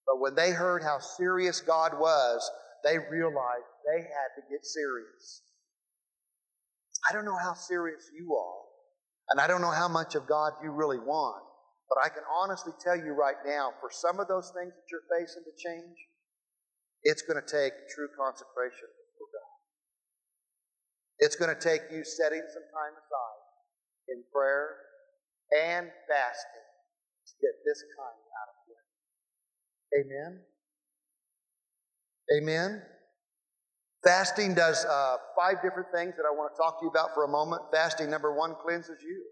But 0.06 0.20
when 0.20 0.34
they 0.34 0.50
heard 0.50 0.82
how 0.82 0.98
serious 0.98 1.60
God 1.60 1.98
was, 1.98 2.50
they 2.84 2.98
realized 2.98 3.66
they 3.86 4.02
had 4.02 4.30
to 4.36 4.42
get 4.50 4.64
serious. 4.64 5.42
I 7.08 7.12
don't 7.12 7.24
know 7.24 7.38
how 7.38 7.54
serious 7.54 8.10
you 8.14 8.34
are, 8.34 8.62
and 9.30 9.40
I 9.40 9.46
don't 9.46 9.60
know 9.60 9.70
how 9.70 9.88
much 9.88 10.14
of 10.14 10.26
God 10.26 10.52
you 10.62 10.70
really 10.70 10.98
want, 10.98 11.42
but 11.88 11.98
I 12.04 12.08
can 12.08 12.22
honestly 12.42 12.72
tell 12.82 12.96
you 12.96 13.12
right 13.12 13.38
now 13.46 13.72
for 13.80 13.90
some 13.90 14.18
of 14.20 14.28
those 14.28 14.52
things 14.56 14.72
that 14.74 14.86
you're 14.90 15.06
facing 15.18 15.44
to 15.44 15.54
change, 15.56 15.96
it's 17.02 17.22
going 17.22 17.40
to 17.40 17.46
take 17.46 17.72
true 17.94 18.08
consecration 18.18 18.88
for 19.18 19.26
God. 19.30 19.54
It's 21.20 21.36
going 21.36 21.54
to 21.54 21.60
take 21.60 21.82
you 21.92 22.02
setting 22.04 22.42
some 22.52 22.66
time 22.74 22.94
aside 22.98 23.42
in 24.08 24.22
prayer 24.32 24.76
and 25.54 25.86
fasting 26.10 26.66
to 27.26 27.32
get 27.40 27.54
this 27.64 27.82
kind 27.94 28.18
out 28.42 28.48
of 28.50 28.56
way. 28.66 28.82
Amen. 30.02 30.40
Amen. 32.34 32.95
Fasting 34.06 34.54
does 34.54 34.84
uh, 34.84 35.16
five 35.34 35.56
different 35.64 35.88
things 35.92 36.14
that 36.16 36.22
I 36.22 36.30
want 36.30 36.54
to 36.54 36.56
talk 36.56 36.78
to 36.78 36.84
you 36.84 36.90
about 36.90 37.12
for 37.12 37.24
a 37.24 37.28
moment. 37.28 37.62
Fasting, 37.72 38.08
number 38.08 38.32
one, 38.32 38.54
cleanses 38.62 39.02
you. 39.02 39.24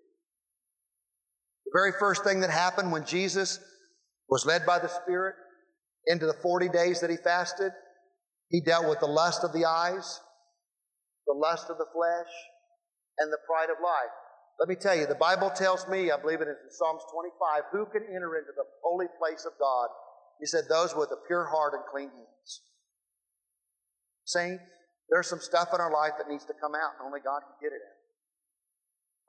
The 1.66 1.70
very 1.72 1.92
first 1.92 2.24
thing 2.24 2.40
that 2.40 2.50
happened 2.50 2.90
when 2.90 3.06
Jesus 3.06 3.60
was 4.28 4.44
led 4.44 4.66
by 4.66 4.80
the 4.80 4.88
Spirit 4.88 5.36
into 6.08 6.26
the 6.26 6.34
40 6.42 6.70
days 6.70 7.00
that 7.00 7.08
he 7.10 7.16
fasted, 7.16 7.70
he 8.48 8.60
dealt 8.60 8.88
with 8.88 8.98
the 8.98 9.06
lust 9.06 9.44
of 9.44 9.52
the 9.52 9.64
eyes, 9.64 10.20
the 11.28 11.34
lust 11.34 11.70
of 11.70 11.78
the 11.78 11.86
flesh, 11.94 12.32
and 13.18 13.32
the 13.32 13.38
pride 13.46 13.70
of 13.70 13.76
life. 13.80 14.10
Let 14.58 14.68
me 14.68 14.74
tell 14.74 14.96
you, 14.96 15.06
the 15.06 15.14
Bible 15.14 15.50
tells 15.50 15.86
me, 15.86 16.10
I 16.10 16.20
believe 16.20 16.40
it 16.40 16.48
is 16.48 16.58
in 16.62 16.70
Psalms 16.70 17.02
25, 17.12 17.62
who 17.70 17.86
can 17.86 18.02
enter 18.12 18.36
into 18.38 18.52
the 18.56 18.66
holy 18.82 19.06
place 19.20 19.46
of 19.46 19.52
God? 19.60 19.88
He 20.40 20.46
said, 20.46 20.64
those 20.68 20.96
with 20.96 21.10
a 21.12 21.26
pure 21.28 21.44
heart 21.46 21.74
and 21.74 21.82
clean 21.90 22.10
hands. 22.10 22.60
Saints, 24.24 24.62
there's 25.10 25.28
some 25.28 25.40
stuff 25.40 25.68
in 25.74 25.80
our 25.80 25.92
life 25.92 26.12
that 26.18 26.28
needs 26.28 26.44
to 26.46 26.54
come 26.60 26.74
out, 26.74 26.92
and 26.98 27.06
only 27.06 27.20
God 27.20 27.40
can 27.40 27.56
get 27.60 27.74
it 27.74 27.80
out. 27.84 28.00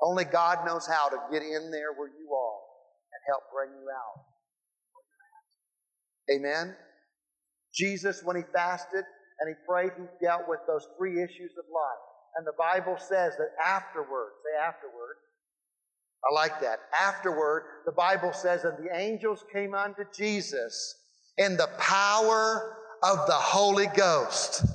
Only 0.01 0.25
God 0.25 0.65
knows 0.65 0.88
how 0.88 1.10
to 1.10 1.17
get 1.31 1.41
in 1.41 1.71
there 1.71 1.93
where 1.95 2.10
you 2.10 2.34
are 2.34 2.60
and 3.13 3.21
help 3.27 3.43
bring 3.53 3.71
you 3.79 3.88
out. 3.89 4.25
Amen? 6.34 6.75
Jesus, 7.73 8.21
when 8.23 8.36
he 8.36 8.43
fasted 8.53 9.03
and 9.39 9.49
he 9.49 9.55
prayed, 9.67 9.91
he 9.97 10.25
dealt 10.25 10.43
with 10.47 10.60
those 10.67 10.88
three 10.97 11.21
issues 11.21 11.51
of 11.58 11.65
life. 11.71 12.03
And 12.38 12.45
the 12.45 12.53
Bible 12.58 12.97
says 12.97 13.38
that 13.38 13.51
afterward, 13.63 14.31
say 14.43 14.62
afterward, 14.62 15.15
I 16.29 16.34
like 16.34 16.60
that. 16.62 16.79
Afterward, 16.99 17.63
the 17.86 17.91
Bible 17.91 18.34
says 18.34 18.63
that 18.63 18.77
the 18.77 18.89
angels 18.93 19.45
came 19.53 19.75
unto 19.75 20.03
Jesus 20.13 20.95
in 21.38 21.55
the 21.55 21.69
power 21.77 22.77
of 23.03 23.27
the 23.27 23.34
Holy 23.34 23.88
Ghost. 23.88 24.65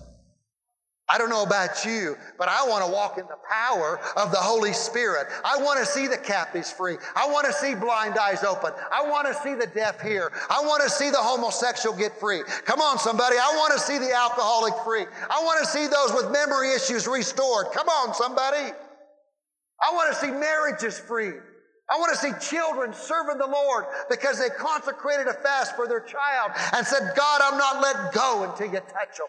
I 1.12 1.18
don't 1.18 1.28
know 1.28 1.42
about 1.42 1.84
you, 1.84 2.16
but 2.38 2.48
I 2.48 2.66
want 2.68 2.84
to 2.84 2.90
walk 2.90 3.18
in 3.18 3.26
the 3.26 3.38
power 3.50 3.98
of 4.16 4.30
the 4.30 4.38
Holy 4.38 4.72
Spirit. 4.72 5.26
I 5.44 5.56
want 5.58 5.80
to 5.80 5.86
see 5.86 6.06
the 6.06 6.16
captives 6.16 6.70
free. 6.70 6.98
I 7.16 7.28
want 7.28 7.46
to 7.46 7.52
see 7.52 7.74
blind 7.74 8.16
eyes 8.16 8.44
open. 8.44 8.72
I 8.92 9.02
want 9.02 9.26
to 9.26 9.34
see 9.42 9.54
the 9.54 9.66
deaf 9.66 10.00
hear. 10.00 10.30
I 10.48 10.60
want 10.60 10.84
to 10.84 10.88
see 10.88 11.10
the 11.10 11.18
homosexual 11.18 11.96
get 11.96 12.18
free. 12.20 12.42
Come 12.64 12.80
on, 12.80 12.98
somebody. 12.98 13.36
I 13.36 13.54
want 13.56 13.72
to 13.72 13.80
see 13.80 13.98
the 13.98 14.14
alcoholic 14.14 14.74
free. 14.84 15.04
I 15.28 15.42
want 15.42 15.58
to 15.64 15.66
see 15.66 15.88
those 15.88 16.12
with 16.14 16.30
memory 16.30 16.74
issues 16.74 17.08
restored. 17.08 17.66
Come 17.72 17.88
on, 17.88 18.14
somebody. 18.14 18.72
I 19.82 19.92
want 19.92 20.12
to 20.12 20.20
see 20.20 20.30
marriages 20.30 20.98
free. 20.98 21.32
I 21.90 21.98
want 21.98 22.12
to 22.12 22.18
see 22.18 22.30
children 22.54 22.94
serving 22.94 23.38
the 23.38 23.48
Lord 23.48 23.86
because 24.08 24.38
they 24.38 24.48
consecrated 24.50 25.26
a 25.26 25.34
fast 25.34 25.74
for 25.74 25.88
their 25.88 26.00
child 26.00 26.52
and 26.72 26.86
said, 26.86 27.14
God, 27.16 27.40
I'm 27.42 27.58
not 27.58 27.82
letting 27.82 28.12
go 28.14 28.44
until 28.44 28.66
you 28.66 28.78
touch 28.78 29.18
them. 29.18 29.26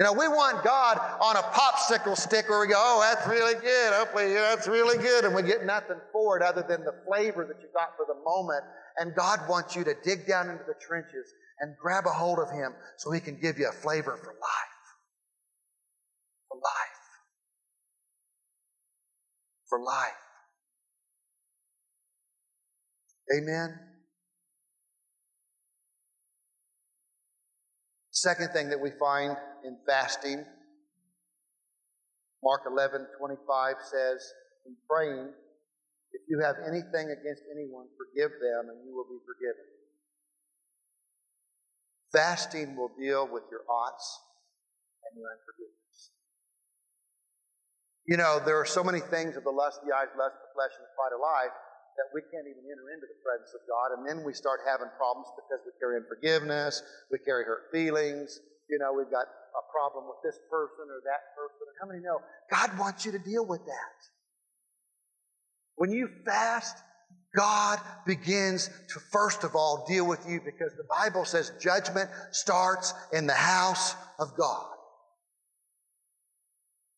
You 0.00 0.06
know, 0.06 0.14
we 0.14 0.28
want 0.28 0.64
God 0.64 0.98
on 1.20 1.36
a 1.36 1.42
popsicle 1.52 2.16
stick 2.16 2.48
where 2.48 2.58
we 2.58 2.68
go, 2.68 2.74
oh, 2.78 3.00
that's 3.02 3.28
really 3.28 3.52
good. 3.60 3.92
Hopefully, 3.92 4.32
that's 4.32 4.66
really 4.66 4.96
good. 4.96 5.26
And 5.26 5.34
we 5.34 5.42
get 5.42 5.66
nothing 5.66 5.98
for 6.10 6.38
it 6.38 6.42
other 6.42 6.64
than 6.66 6.86
the 6.86 6.94
flavor 7.06 7.44
that 7.44 7.60
you 7.60 7.68
got 7.74 7.90
for 7.98 8.06
the 8.08 8.18
moment. 8.24 8.64
And 8.96 9.14
God 9.14 9.40
wants 9.46 9.76
you 9.76 9.84
to 9.84 9.94
dig 10.02 10.26
down 10.26 10.48
into 10.48 10.64
the 10.66 10.72
trenches 10.80 11.34
and 11.60 11.76
grab 11.76 12.06
a 12.06 12.12
hold 12.12 12.38
of 12.38 12.50
Him 12.50 12.72
so 12.96 13.10
He 13.10 13.20
can 13.20 13.38
give 13.38 13.58
you 13.58 13.68
a 13.68 13.72
flavor 13.72 14.16
for 14.16 14.32
life. 14.32 14.80
For 16.48 16.56
life. 16.56 17.02
For 19.68 19.82
life. 19.82 20.12
Amen. 23.36 23.89
Second 28.20 28.52
thing 28.52 28.68
that 28.68 28.78
we 28.78 28.90
find 29.00 29.34
in 29.64 29.78
fasting, 29.88 30.44
Mark 32.44 32.68
11, 32.68 33.06
25 33.18 33.76
says, 33.80 34.20
in 34.66 34.76
praying, 34.84 35.32
if 36.12 36.20
you 36.28 36.38
have 36.44 36.56
anything 36.68 37.08
against 37.08 37.40
anyone, 37.48 37.88
forgive 37.96 38.28
them 38.36 38.68
and 38.68 38.84
you 38.84 38.92
will 38.92 39.08
be 39.08 39.16
forgiven. 39.24 39.64
Fasting 42.12 42.76
will 42.76 42.92
deal 43.00 43.24
with 43.24 43.44
your 43.50 43.64
oughts 43.64 44.20
and 45.08 45.16
your 45.16 45.30
unforgiveness. 45.32 46.12
You 48.04 48.18
know, 48.18 48.38
there 48.44 48.60
are 48.60 48.68
so 48.68 48.84
many 48.84 49.00
things 49.00 49.38
of 49.38 49.44
the 49.44 49.50
lust 49.50 49.80
of 49.80 49.88
the 49.88 49.96
eyes, 49.96 50.12
lust 50.12 50.36
of 50.36 50.44
the 50.44 50.52
flesh, 50.52 50.76
and 50.76 50.84
the 50.84 50.92
pride 50.92 51.16
of 51.16 51.24
life 51.24 51.56
that 52.00 52.08
we 52.16 52.24
can't 52.32 52.48
even 52.48 52.64
enter 52.64 52.88
into 52.96 53.04
the 53.04 53.20
presence 53.20 53.52
of 53.52 53.60
God. 53.68 53.92
And 53.92 54.08
then 54.08 54.24
we 54.24 54.32
start 54.32 54.64
having 54.64 54.88
problems 54.96 55.28
because 55.36 55.60
we 55.68 55.76
carry 55.76 56.00
unforgiveness, 56.00 56.80
we 57.12 57.20
carry 57.20 57.44
hurt 57.44 57.68
feelings. 57.68 58.40
You 58.72 58.80
know, 58.80 58.96
we've 58.96 59.12
got 59.12 59.28
a 59.28 59.64
problem 59.68 60.08
with 60.08 60.24
this 60.24 60.40
person 60.48 60.88
or 60.88 61.04
that 61.04 61.36
person. 61.36 61.68
How 61.76 61.84
many 61.84 62.00
know 62.00 62.24
God 62.48 62.72
wants 62.80 63.04
you 63.04 63.12
to 63.12 63.20
deal 63.20 63.44
with 63.44 63.60
that? 63.68 63.98
When 65.76 65.92
you 65.92 66.08
fast, 66.24 66.78
God 67.36 67.78
begins 68.06 68.68
to 68.68 69.00
first 69.12 69.44
of 69.44 69.54
all 69.54 69.84
deal 69.86 70.06
with 70.06 70.24
you 70.26 70.40
because 70.40 70.72
the 70.76 70.88
Bible 70.88 71.24
says 71.24 71.52
judgment 71.60 72.08
starts 72.32 72.94
in 73.12 73.26
the 73.26 73.34
house 73.34 73.94
of 74.18 74.36
God. 74.38 74.66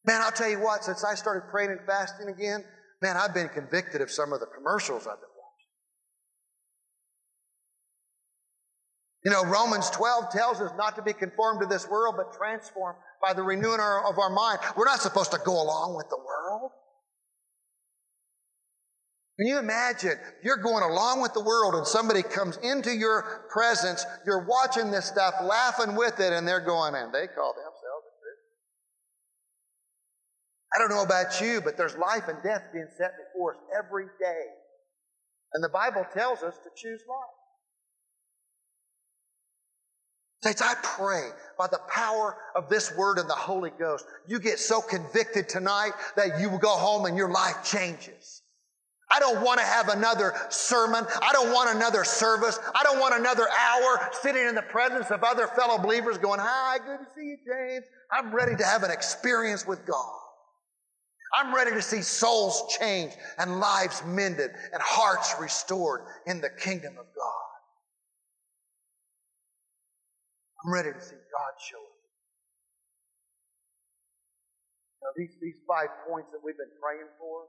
Man, 0.05 0.21
I'll 0.21 0.33
tell 0.33 0.49
you 0.49 0.61
what, 0.61 0.85
since 0.85 1.05
I 1.05 1.15
started 1.15 1.49
praying 1.51 1.71
and 1.71 1.81
fasting 1.87 2.29
again, 2.29 2.65
Man, 3.03 3.17
I've 3.17 3.35
been 3.35 3.49
convicted 3.49 4.01
of 4.01 4.13
some 4.13 4.33
of 4.33 4.39
the 4.39 4.47
commercials 4.47 5.09
I've 5.09 5.19
been 5.19 5.29
watching. 5.37 5.73
You 9.25 9.31
know, 9.33 9.45
Romans 9.45 9.91
12 9.91 10.31
tells 10.31 10.61
us 10.61 10.71
not 10.79 10.95
to 10.95 11.03
be 11.03 11.13
conformed 11.13 11.61
to 11.63 11.67
this 11.67 11.89
world, 11.89 12.15
but 12.17 12.33
transformed 12.33 12.97
by 13.21 13.33
the 13.33 13.43
renewing 13.43 13.81
of 13.81 14.19
our 14.21 14.31
mind. 14.31 14.61
We're 14.77 14.85
not 14.85 15.01
supposed 15.01 15.33
to 15.33 15.41
go 15.45 15.61
along 15.61 15.97
with 15.97 16.09
the 16.11 16.17
world. 16.17 16.71
Can 19.37 19.49
you 19.49 19.59
imagine 19.59 20.15
you're 20.45 20.59
going 20.59 20.85
along 20.85 21.23
with 21.23 21.35
the 21.35 21.43
world 21.43 21.75
and 21.75 21.85
somebody 21.85 22.23
comes 22.23 22.59
into 22.59 22.95
your 22.95 23.49
presence, 23.51 24.07
you're 24.25 24.47
watching 24.47 24.93
this 24.93 25.07
stuff, 25.07 25.35
laughing 25.43 25.97
with 25.97 26.21
it, 26.21 26.33
and 26.33 26.47
they're 26.47 26.61
going, 26.61 26.95
and 26.95 27.13
they 27.13 27.27
call 27.27 27.55
them 27.55 27.72
I 30.75 30.79
don't 30.79 30.91
know 30.91 31.03
about 31.03 31.41
you, 31.41 31.61
but 31.61 31.77
there's 31.77 31.97
life 31.97 32.29
and 32.29 32.43
death 32.43 32.65
being 32.73 32.89
set 32.97 33.13
before 33.19 33.55
us 33.55 33.61
every 33.77 34.07
day. 34.21 34.45
And 35.55 35.63
the 35.63 35.69
Bible 35.69 36.07
tells 36.15 36.43
us 36.43 36.57
to 36.65 36.71
choose 36.75 37.03
life. 37.09 37.43
Saints, 40.43 40.63
I 40.63 40.75
pray 40.83 41.29
by 41.57 41.69
the 41.69 41.81
power 41.89 42.37
of 42.57 42.69
this 42.69 42.97
word 42.97 43.19
and 43.19 43.31
the 43.31 43.35
Holy 43.35 43.71
Ghost, 43.79 44.07
you 44.27 44.41
get 44.41 44.59
so 44.59 44.81
convicted 44.81 45.49
tonight 45.49 45.93
that 46.17 46.41
you 46.41 46.51
will 46.51 46.59
go 46.59 46.71
home 46.71 47.05
and 47.07 47.17
your 47.17 47.31
life 47.31 47.63
changes. 47.65 48.43
I 49.09 49.21
don't 49.21 49.45
want 49.45 49.61
to 49.61 49.67
have 49.67 49.89
another 49.91 50.33
sermon. 50.49 51.07
I 51.21 51.33
don't 51.33 51.53
want 51.53 51.77
another 51.77 52.03
service. 52.03 52.59
I 52.75 52.83
don't 52.83 52.99
want 52.99 53.15
another 53.15 53.47
hour 53.47 54.11
sitting 54.21 54.49
in 54.49 54.55
the 54.55 54.63
presence 54.63 55.11
of 55.11 55.23
other 55.23 55.47
fellow 55.49 55.79
believers 55.79 56.17
going, 56.17 56.41
Hi, 56.41 56.79
good 56.79 56.99
to 56.99 57.07
see 57.15 57.27
you, 57.27 57.37
James. 57.47 57.85
I'm 58.11 58.35
ready 58.35 58.57
to 58.57 58.65
have 58.65 58.83
an 58.83 58.91
experience 58.91 59.67
with 59.67 59.87
God. 59.87 60.19
I'm 61.35 61.55
ready 61.55 61.71
to 61.71 61.83
see 61.83 62.03
souls 62.03 62.77
changed 62.79 63.17
and 63.39 63.59
lives 63.59 64.03
mended 64.07 64.51
and 64.73 64.83
hearts 64.83 65.35
restored 65.41 66.03
in 66.27 66.41
the 66.41 66.51
kingdom 66.51 66.93
of 66.99 67.07
God. 67.17 67.53
I'm 70.65 70.73
ready 70.73 70.93
to 70.93 71.01
see 71.01 71.17
God 71.17 71.53
show 71.59 71.79
up. 71.79 71.93
Now, 75.03 75.09
these, 75.17 75.35
these 75.41 75.57
five 75.67 75.89
points 76.09 76.31
that 76.33 76.39
we've 76.45 76.57
been 76.57 76.67
praying 76.81 77.09
for, 77.19 77.47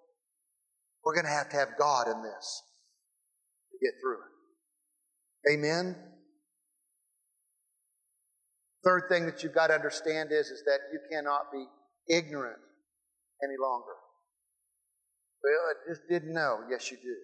we're 1.04 1.14
going 1.14 1.26
to 1.26 1.32
have 1.32 1.50
to 1.50 1.58
have 1.58 1.78
God 1.78 2.08
in 2.08 2.24
this 2.24 2.64
to 3.72 3.78
get 3.86 3.94
through 4.02 4.18
it. 4.18 5.54
Amen? 5.54 5.96
Third 8.84 9.04
thing 9.10 9.26
that 9.26 9.44
you've 9.44 9.54
got 9.54 9.68
to 9.68 9.74
understand 9.74 10.32
is, 10.32 10.48
is 10.48 10.64
that 10.66 10.80
you 10.92 11.00
cannot 11.12 11.52
be 11.52 11.66
ignorant 12.08 12.60
any 13.44 13.60
longer. 13.60 13.94
Well, 15.44 15.64
I 15.68 15.74
just 15.92 16.08
didn't 16.08 16.34
know. 16.34 16.64
Yes, 16.72 16.90
you 16.90 16.98
do. 16.98 17.18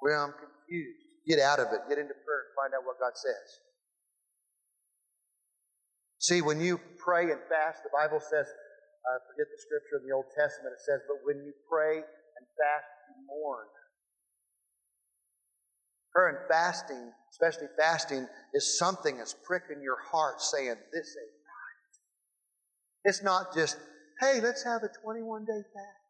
Well, 0.00 0.22
I'm 0.22 0.34
confused. 0.38 1.02
Get 1.26 1.40
out 1.40 1.58
of 1.58 1.72
it. 1.72 1.80
Get 1.88 1.98
into 1.98 2.14
prayer 2.14 2.46
and 2.46 2.54
find 2.54 2.70
out 2.76 2.86
what 2.86 3.00
God 3.00 3.16
says. 3.18 3.48
See, 6.18 6.40
when 6.40 6.60
you 6.60 6.80
pray 6.96 7.32
and 7.32 7.40
fast, 7.50 7.82
the 7.82 7.92
Bible 7.92 8.20
says, 8.20 8.46
I 9.04 9.12
forget 9.28 9.44
the 9.50 9.60
scripture 9.60 10.00
in 10.00 10.08
the 10.08 10.14
Old 10.14 10.30
Testament, 10.32 10.72
it 10.72 10.80
says, 10.80 11.00
but 11.08 11.20
when 11.24 11.44
you 11.44 11.52
pray 11.68 12.00
and 12.00 12.44
fast, 12.56 12.88
you 13.08 13.26
mourn. 13.28 13.66
Prayer 16.12 16.28
and 16.28 16.48
fasting, 16.48 17.12
especially 17.32 17.68
fasting, 17.76 18.28
is 18.54 18.78
something 18.78 19.18
that's 19.18 19.34
pricking 19.44 19.82
your 19.82 19.98
heart 20.00 20.40
saying, 20.40 20.76
This 20.92 21.16
ain't 21.18 21.33
it's 23.04 23.22
not 23.22 23.54
just, 23.54 23.76
hey, 24.20 24.40
let's 24.42 24.64
have 24.64 24.82
a 24.82 24.88
21 25.02 25.44
day 25.44 25.62
fast. 25.74 26.04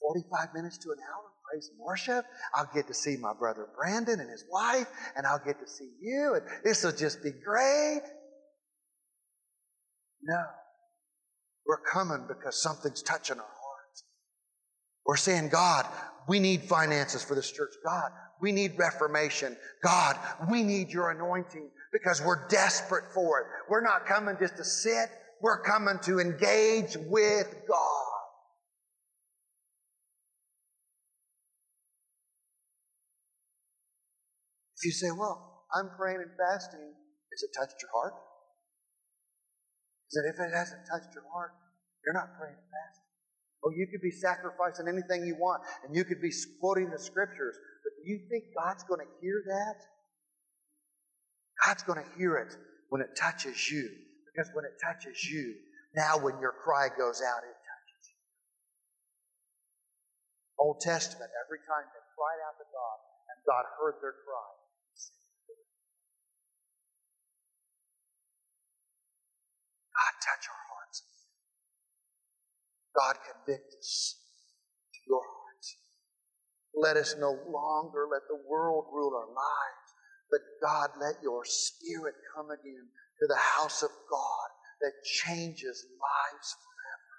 45 0.00 0.48
minutes 0.54 0.78
to 0.78 0.90
an 0.90 0.98
hour 0.98 1.24
of 1.24 1.32
praise 1.50 1.70
and 1.70 1.78
worship. 1.78 2.26
I'll 2.54 2.68
get 2.74 2.86
to 2.88 2.94
see 2.94 3.16
my 3.16 3.32
brother 3.32 3.68
Brandon 3.76 4.20
and 4.20 4.28
his 4.28 4.44
wife, 4.50 4.86
and 5.16 5.26
I'll 5.26 5.42
get 5.44 5.58
to 5.60 5.66
see 5.66 5.90
you, 6.00 6.34
and 6.34 6.44
this 6.62 6.84
will 6.84 6.92
just 6.92 7.22
be 7.22 7.30
great. 7.30 8.02
No. 10.22 10.42
We're 11.66 11.80
coming 11.80 12.26
because 12.28 12.62
something's 12.62 13.02
touching 13.02 13.38
our 13.38 13.42
hearts. 13.42 14.04
We're 15.06 15.16
saying, 15.16 15.48
God, 15.48 15.86
we 16.28 16.38
need 16.38 16.62
finances 16.62 17.22
for 17.22 17.34
this 17.34 17.50
church. 17.50 17.72
God, 17.84 18.10
we 18.40 18.52
need 18.52 18.72
reformation. 18.76 19.56
God, 19.82 20.18
we 20.50 20.62
need 20.62 20.90
your 20.90 21.10
anointing 21.10 21.70
because 21.92 22.20
we're 22.22 22.46
desperate 22.48 23.04
for 23.14 23.40
it. 23.40 23.46
We're 23.70 23.82
not 23.82 24.04
coming 24.04 24.36
just 24.38 24.56
to 24.58 24.64
sit 24.64 25.08
we're 25.40 25.62
coming 25.62 25.98
to 26.04 26.20
engage 26.20 26.96
with 26.96 27.54
God. 27.68 28.04
If 34.76 34.84
you 34.84 34.92
say, 34.92 35.10
well, 35.16 35.64
I'm 35.74 35.90
praying 35.96 36.18
and 36.18 36.30
fasting, 36.36 36.80
has 36.80 37.42
it 37.42 37.50
touched 37.58 37.80
your 37.80 37.90
heart? 37.92 38.14
Is 40.10 40.14
that 40.14 40.28
if 40.28 40.36
it 40.38 40.54
hasn't 40.54 40.82
touched 40.90 41.14
your 41.14 41.24
heart, 41.32 41.52
you're 42.04 42.14
not 42.14 42.36
praying 42.38 42.54
and 42.54 42.68
fasting. 42.68 43.04
Oh, 43.64 43.72
you 43.74 43.86
could 43.90 44.02
be 44.02 44.10
sacrificing 44.10 44.86
anything 44.88 45.26
you 45.26 45.36
want, 45.36 45.62
and 45.84 45.96
you 45.96 46.04
could 46.04 46.20
be 46.20 46.30
quoting 46.60 46.90
the 46.90 46.98
scriptures, 46.98 47.56
but 47.82 47.92
do 47.96 48.10
you 48.10 48.20
think 48.28 48.44
God's 48.54 48.84
going 48.84 49.00
to 49.00 49.10
hear 49.22 49.42
that? 49.46 49.76
God's 51.64 51.82
going 51.82 52.04
to 52.04 52.18
hear 52.18 52.36
it 52.36 52.54
when 52.90 53.00
it 53.00 53.16
touches 53.16 53.70
you. 53.70 53.88
Because 54.34 54.50
when 54.50 54.66
it 54.66 54.74
touches 54.82 55.22
you, 55.30 55.54
now 55.94 56.18
when 56.18 56.42
your 56.42 56.50
cry 56.58 56.90
goes 56.90 57.22
out, 57.22 57.46
it 57.46 57.54
touches 57.54 58.02
you. 58.10 58.18
Old 60.58 60.82
Testament, 60.82 61.30
every 61.46 61.62
time 61.62 61.86
they 61.94 62.02
cried 62.18 62.42
out 62.42 62.58
to 62.58 62.66
God 62.66 62.98
And 63.30 63.38
God 63.46 63.64
heard 63.78 64.02
their 64.02 64.18
cry. 64.26 64.50
God, 69.94 70.14
touch 70.18 70.44
our 70.50 70.64
hearts. 70.74 70.98
God, 72.98 73.14
convict 73.22 73.70
us 73.78 74.18
to 74.94 74.98
your 75.06 75.22
hearts. 75.22 75.78
Let 76.74 76.96
us 76.96 77.14
no 77.22 77.38
longer 77.46 78.10
let 78.10 78.26
the 78.26 78.42
world 78.50 78.86
rule 78.90 79.14
our 79.14 79.30
lives, 79.30 79.88
but 80.26 80.42
God, 80.58 80.90
let 80.98 81.22
your 81.22 81.44
spirit 81.44 82.18
come 82.34 82.50
again 82.50 82.90
to 83.20 83.26
the 83.26 83.36
house 83.36 83.82
of 83.82 83.90
God 84.10 84.48
that 84.80 84.92
changes 85.04 85.86
lives 85.86 86.48
forever. 86.60 87.16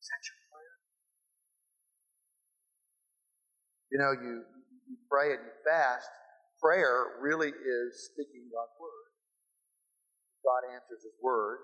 Is 0.00 0.08
that 0.12 0.22
your 0.28 0.40
prayer? 0.52 0.76
You 3.90 3.98
know, 3.98 4.12
you, 4.12 4.44
you 4.88 4.96
pray 5.10 5.32
and 5.32 5.40
you 5.44 5.52
fast. 5.64 6.08
Prayer 6.60 7.18
really 7.20 7.48
is 7.48 8.10
speaking 8.12 8.48
God's 8.52 8.76
word. 8.80 9.06
God 10.44 10.74
answers 10.74 11.02
his 11.02 11.16
word. 11.22 11.58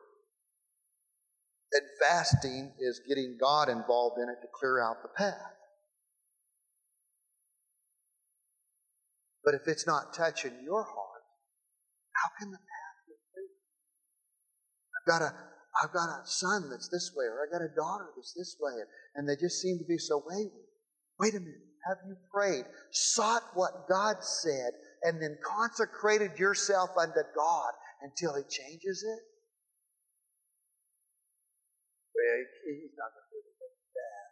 And 1.73 1.83
fasting 2.01 2.73
is 2.79 3.01
getting 3.09 3.39
God 3.41 3.69
involved 3.71 4.19
in 4.19 4.29
it 4.29 4.43
to 4.43 4.49
clear 4.53 4.83
out 4.83 5.03
the 5.03 5.09
path. 5.17 5.62
But 9.45 9.55
if 9.55 9.67
it's 9.67 9.87
not 9.87 10.15
touching 10.15 10.63
your 10.65 10.85
heart, 10.85 11.25
how 12.15 12.29
can 12.39 12.51
the 12.51 12.59
path 12.59 12.99
be 13.07 13.15
clear? 13.35 13.51
I've 14.95 15.07
got 15.07 15.23
a 15.23 15.35
I've 15.83 15.93
got 15.93 16.09
a 16.09 16.27
son 16.27 16.69
that's 16.71 16.89
this 16.89 17.13
way, 17.17 17.25
or 17.25 17.41
I 17.41 17.51
got 17.51 17.65
a 17.65 17.75
daughter 17.75 18.13
that's 18.15 18.35
this 18.37 18.57
way, 18.61 18.73
and 19.17 19.27
they 19.27 19.37
just 19.37 19.61
seem 19.61 19.79
to 19.79 19.85
be 19.89 19.97
so 19.97 20.23
wayward. 20.25 20.69
Wait 21.19 21.35
a 21.35 21.41
minute. 21.41 21.73
Have 21.89 21.99
you 22.07 22.15
prayed, 22.33 22.65
sought 22.93 23.43
what 23.55 23.89
God 23.89 24.23
said, 24.23 24.71
and 25.03 25.21
then 25.21 25.37
consecrated 25.43 26.39
yourself 26.39 26.91
unto 26.97 27.25
God 27.35 27.73
until 28.03 28.37
He 28.37 28.43
changes 28.43 29.03
it? 29.03 29.23
Well, 32.15 32.39
He's 32.69 32.95
not 32.95 33.11
going 33.11 33.27
to 33.27 33.33
do 33.33 33.41
anything 33.43 33.75
bad. 33.97 34.29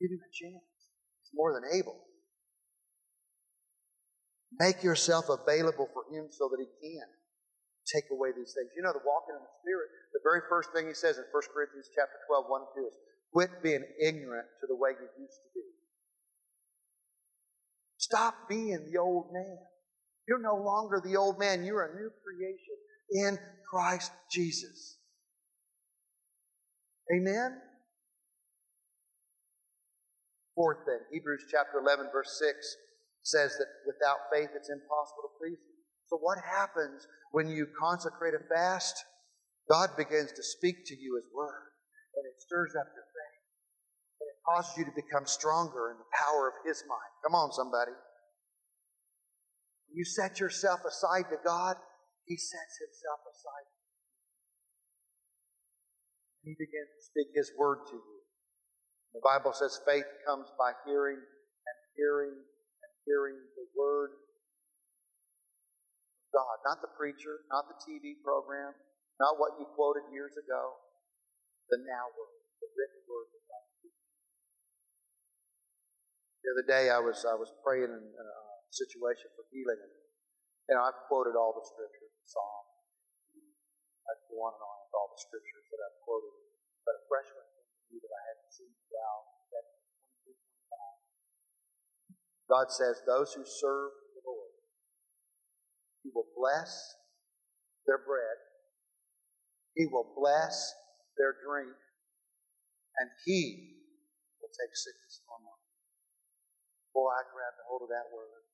Give 0.00 0.10
Him 0.10 0.22
a 0.24 0.32
chance. 0.32 0.66
He's 1.22 1.30
more 1.34 1.52
than 1.54 1.78
able. 1.78 2.00
Make 4.58 4.82
yourself 4.82 5.26
available 5.28 5.88
for 5.92 6.06
Him 6.14 6.30
so 6.30 6.48
that 6.48 6.60
He 6.62 6.68
can 6.78 7.08
take 7.90 8.06
away 8.10 8.30
these 8.30 8.54
things. 8.54 8.70
You 8.76 8.82
know, 8.82 8.92
the 8.92 9.04
walking 9.04 9.34
in 9.34 9.42
the 9.42 9.54
Spirit, 9.60 9.88
the 10.14 10.22
very 10.22 10.40
first 10.48 10.70
thing 10.72 10.86
He 10.86 10.94
says 10.94 11.18
in 11.18 11.24
1 11.28 11.54
Corinthians 11.54 11.90
chapter 11.90 12.16
12, 12.30 12.46
1 12.48 12.60
and 12.60 12.72
2 12.76 12.86
is, 12.86 12.96
quit 13.32 13.50
being 13.62 13.84
ignorant 13.98 14.46
to 14.62 14.66
the 14.70 14.76
way 14.78 14.94
you 14.94 15.08
used 15.18 15.40
to 15.42 15.50
be. 15.54 15.66
Stop 17.98 18.48
being 18.48 18.90
the 18.90 18.98
old 18.98 19.32
man. 19.32 19.58
You're 20.28 20.40
no 20.40 20.56
longer 20.56 21.02
the 21.04 21.16
old 21.16 21.38
man. 21.38 21.64
You're 21.64 21.84
a 21.84 21.94
new 21.94 22.10
creation 22.22 22.76
in 23.10 23.38
Christ 23.68 24.12
Jesus. 24.30 24.98
Amen? 27.12 27.58
Fourth 30.54 30.78
thing, 30.86 31.00
Hebrews 31.12 31.44
chapter 31.50 31.80
11, 31.80 32.06
verse 32.12 32.38
6 32.38 32.76
says 33.24 33.56
that 33.56 33.72
without 33.88 34.28
faith 34.28 34.52
it's 34.54 34.70
impossible 34.70 35.24
to 35.24 35.36
please 35.40 35.58
Him. 35.58 35.80
So, 36.12 36.20
what 36.20 36.38
happens 36.38 37.08
when 37.32 37.48
you 37.48 37.66
consecrate 37.80 38.36
a 38.36 38.44
fast? 38.52 38.94
God 39.68 39.96
begins 39.96 40.30
to 40.32 40.44
speak 40.44 40.84
to 40.86 40.94
you 40.94 41.16
His 41.16 41.24
Word, 41.32 41.72
and 42.14 42.24
it 42.28 42.36
stirs 42.44 42.76
up 42.76 42.84
your 42.92 43.08
faith, 43.08 43.42
and 44.20 44.28
it 44.28 44.38
causes 44.44 44.76
you 44.76 44.84
to 44.84 44.94
become 44.94 45.24
stronger 45.24 45.90
in 45.90 45.96
the 45.96 46.12
power 46.12 46.52
of 46.52 46.60
His 46.68 46.84
might. 46.84 47.14
Come 47.24 47.34
on, 47.34 47.50
somebody. 47.50 47.96
You 49.88 50.04
set 50.04 50.38
yourself 50.38 50.84
aside 50.84 51.32
to 51.32 51.40
God, 51.40 51.80
He 52.28 52.36
sets 52.36 52.76
Himself 52.76 53.24
aside. 53.24 53.68
He 56.44 56.52
begins 56.60 56.92
to 56.92 57.02
speak 57.08 57.32
His 57.32 57.48
Word 57.56 57.88
to 57.88 57.96
you. 57.96 58.20
The 59.16 59.24
Bible 59.24 59.56
says 59.56 59.80
faith 59.88 60.10
comes 60.28 60.52
by 60.60 60.76
hearing, 60.84 61.16
and 61.16 61.78
hearing 61.96 62.36
hearing 63.04 63.38
the 63.56 63.66
Word 63.76 64.16
of 64.16 64.24
God. 66.32 66.56
Not 66.64 66.80
the 66.80 66.92
preacher, 66.96 67.44
not 67.52 67.68
the 67.68 67.78
TV 67.80 68.18
program, 68.24 68.74
not 69.20 69.38
what 69.38 69.56
you 69.60 69.68
quoted 69.76 70.08
years 70.10 70.34
ago. 70.36 70.76
The 71.72 71.80
now 71.84 72.08
Word, 72.12 72.36
the 72.60 72.68
written 72.76 73.00
Word 73.08 73.28
of 73.32 73.42
God. 73.48 73.68
The 76.44 76.48
other 76.52 76.66
day 76.68 76.84
I 76.92 77.00
was 77.00 77.24
I 77.24 77.36
was 77.36 77.52
praying 77.64 77.88
in 77.88 78.04
a 78.04 78.40
situation 78.68 79.32
for 79.32 79.48
healing. 79.48 79.80
And, 80.64 80.80
I've 80.80 80.96
quoted 81.12 81.36
all 81.36 81.52
the 81.52 81.64
scriptures, 81.64 82.08
the 82.08 82.24
Psalm. 82.24 82.64
I 84.08 84.16
could 84.16 84.32
go 84.32 84.48
on 84.48 84.56
and 84.56 84.64
on 84.64 84.76
with 84.88 84.96
all 84.96 85.12
the 85.12 85.20
scriptures 85.20 85.64
that 85.68 85.80
I've 85.84 86.00
quoted. 86.08 86.32
But 86.88 86.96
a 87.00 87.02
fresh 87.04 87.28
one 87.36 87.48
came 87.52 87.68
to 87.68 87.84
me 87.92 87.96
that 88.00 88.12
I 88.12 88.22
hadn't 88.32 88.48
seen 88.48 88.72
in 88.72 88.80
a 88.80 88.88
while 88.96 89.24
God 92.54 92.70
says, 92.70 93.02
Those 93.02 93.34
who 93.34 93.42
serve 93.42 93.90
the 94.14 94.22
Lord, 94.22 94.54
He 96.06 96.10
will 96.14 96.30
bless 96.38 96.70
their 97.82 97.98
bread, 97.98 98.38
He 99.74 99.90
will 99.90 100.14
bless 100.14 100.70
their 101.18 101.34
drink, 101.42 101.74
and 103.02 103.10
He 103.26 103.74
will 104.38 104.54
take 104.54 104.70
sickness 104.70 105.18
from 105.26 105.42
them. 105.42 105.58
Boy, 106.94 107.10
I 107.10 107.26
grabbed 107.34 107.58
a 107.58 107.66
hold 107.66 107.82
of 107.82 107.90
that 107.90 108.06
word. 108.14 108.46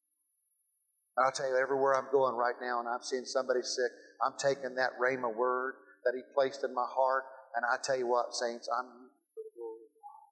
And 1.21 1.29
I'll 1.29 1.37
tell 1.37 1.53
you, 1.53 1.61
everywhere 1.61 1.93
I'm 1.93 2.09
going 2.09 2.33
right 2.41 2.57
now 2.57 2.81
and 2.81 2.89
I'm 2.89 3.05
seeing 3.05 3.29
somebody 3.29 3.61
sick, 3.61 3.93
I'm 4.25 4.33
taking 4.41 4.81
that 4.81 4.97
Rhema 4.97 5.29
word 5.29 5.75
that 6.09 6.17
He 6.17 6.25
placed 6.33 6.65
in 6.65 6.73
my 6.73 6.89
heart, 6.89 7.25
and 7.53 7.69
I 7.69 7.77
tell 7.85 8.01
you 8.01 8.09
what, 8.09 8.33
saints, 8.33 8.65
I'm 8.73 8.89
for 9.37 9.45
the 9.45 9.53
glory 9.53 9.85
of 9.85 9.93
God. 9.93 10.25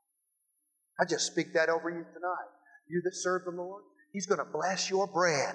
I 0.97 1.05
just 1.05 1.29
speak 1.29 1.53
that 1.53 1.69
over 1.69 1.91
you 1.93 2.09
tonight 2.17 2.58
you 2.89 3.03
that 3.05 3.15
serve 3.15 3.45
the 3.45 3.51
Lord, 3.51 3.83
He's 4.13 4.27
going 4.27 4.39
to 4.39 4.51
bless 4.53 4.89
your 4.91 5.07
bread. 5.07 5.55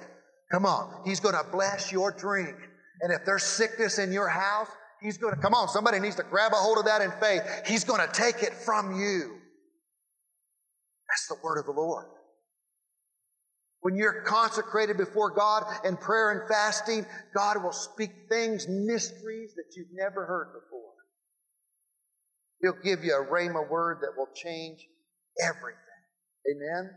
Come 0.52 0.66
on. 0.66 1.02
He's 1.06 1.20
going 1.20 1.36
to 1.36 1.50
bless 1.52 1.92
your 1.92 2.12
drink. 2.12 2.56
And 3.02 3.12
if 3.12 3.26
there's 3.26 3.44
sickness 3.44 3.98
in 3.98 4.12
your 4.12 4.30
house, 4.30 4.70
He's 5.02 5.18
going 5.18 5.36
to, 5.36 5.42
come 5.42 5.54
on, 5.54 5.68
somebody 5.68 6.00
needs 6.00 6.16
to 6.16 6.24
grab 6.24 6.54
a 6.54 6.56
hold 6.56 6.78
of 6.78 6.86
that 6.86 7.02
in 7.02 7.12
faith. 7.20 7.42
He's 7.66 7.84
going 7.84 8.00
to 8.00 8.14
take 8.14 8.42
it 8.42 8.54
from 8.54 9.00
you. 9.00 9.38
That's 11.10 11.28
the 11.28 11.36
word 11.44 11.60
of 11.60 11.66
the 11.66 11.74
Lord. 11.74 12.06
When 13.82 13.96
you're 13.96 14.22
consecrated 14.22 14.96
before 14.96 15.32
God 15.32 15.66
in 15.84 15.98
prayer 15.98 16.32
and 16.32 16.48
fasting, 16.48 17.06
God 17.36 17.62
will 17.62 17.74
speak 17.74 18.12
things, 18.30 18.66
mysteries 18.70 19.54
that 19.56 19.76
you've 19.76 19.92
never 19.92 20.26
heard 20.26 20.54
before. 20.54 20.94
He'll 22.62 22.82
give 22.82 23.04
you 23.04 23.14
a 23.14 23.26
rhema 23.26 23.70
word 23.70 23.98
that 24.02 24.18
will 24.18 24.30
change 24.34 24.88
everything. 25.42 25.80
Amen? 26.50 26.92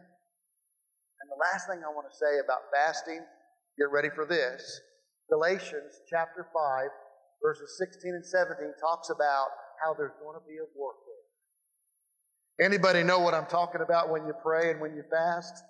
And 1.26 1.34
the 1.34 1.42
last 1.42 1.66
thing 1.66 1.82
I 1.82 1.90
want 1.90 2.06
to 2.06 2.14
say 2.14 2.38
about 2.38 2.70
fasting, 2.70 3.18
get 3.76 3.90
ready 3.90 4.10
for 4.14 4.24
this. 4.24 4.62
Galatians 5.28 5.98
chapter 6.08 6.46
5, 6.54 6.88
verses 7.42 7.76
16 7.82 8.14
and 8.14 8.24
17 8.24 8.74
talks 8.80 9.10
about 9.10 9.48
how 9.82 9.92
there's 9.92 10.14
going 10.22 10.38
to 10.38 10.46
be 10.46 10.54
a 10.62 10.70
warfare. 10.78 11.02
Anybody 12.62 13.02
know 13.02 13.18
what 13.18 13.34
I'm 13.34 13.46
talking 13.46 13.80
about 13.80 14.08
when 14.08 14.24
you 14.24 14.34
pray 14.40 14.70
and 14.70 14.80
when 14.80 14.94
you 14.94 15.02
fast? 15.10 15.64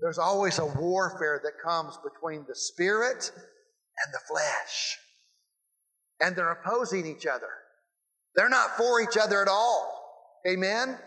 There's 0.00 0.18
always 0.18 0.58
a 0.58 0.66
warfare 0.66 1.40
that 1.44 1.62
comes 1.64 1.96
between 2.02 2.44
the 2.48 2.56
spirit 2.56 3.30
and 3.36 4.12
the 4.12 4.18
flesh. 4.26 4.98
And 6.20 6.34
they're 6.34 6.50
opposing 6.50 7.06
each 7.06 7.26
other. 7.26 7.54
They're 8.34 8.48
not 8.48 8.76
for 8.76 9.00
each 9.00 9.16
other 9.16 9.40
at 9.40 9.48
all. 9.48 10.42
Amen? 10.44 10.98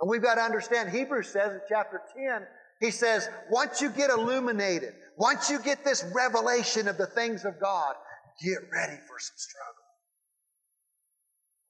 And 0.00 0.08
we've 0.08 0.22
got 0.22 0.36
to 0.36 0.42
understand, 0.42 0.90
Hebrews 0.90 1.28
says 1.28 1.52
in 1.52 1.60
chapter 1.68 2.00
10, 2.16 2.46
he 2.80 2.90
says, 2.90 3.28
once 3.50 3.82
you 3.82 3.90
get 3.90 4.10
illuminated, 4.10 4.94
once 5.18 5.50
you 5.50 5.60
get 5.60 5.84
this 5.84 6.04
revelation 6.14 6.88
of 6.88 6.96
the 6.96 7.06
things 7.06 7.44
of 7.44 7.60
God, 7.60 7.94
get 8.42 8.58
ready 8.72 8.96
for 9.06 9.18
some 9.18 9.36
struggle. 9.36 9.84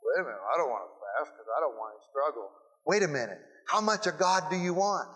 Wait 0.04 0.20
a 0.20 0.24
minute, 0.24 0.40
I 0.54 0.56
don't 0.56 0.70
want 0.70 0.84
to 0.84 1.24
fast 1.24 1.32
because 1.34 1.50
I 1.56 1.60
don't 1.60 1.76
want 1.76 1.94
to 1.98 2.06
struggle. 2.08 2.50
Wait 2.86 3.02
a 3.02 3.08
minute. 3.08 3.38
How 3.66 3.80
much 3.80 4.06
of 4.06 4.18
God 4.18 4.44
do 4.50 4.56
you 4.56 4.74
want? 4.74 5.08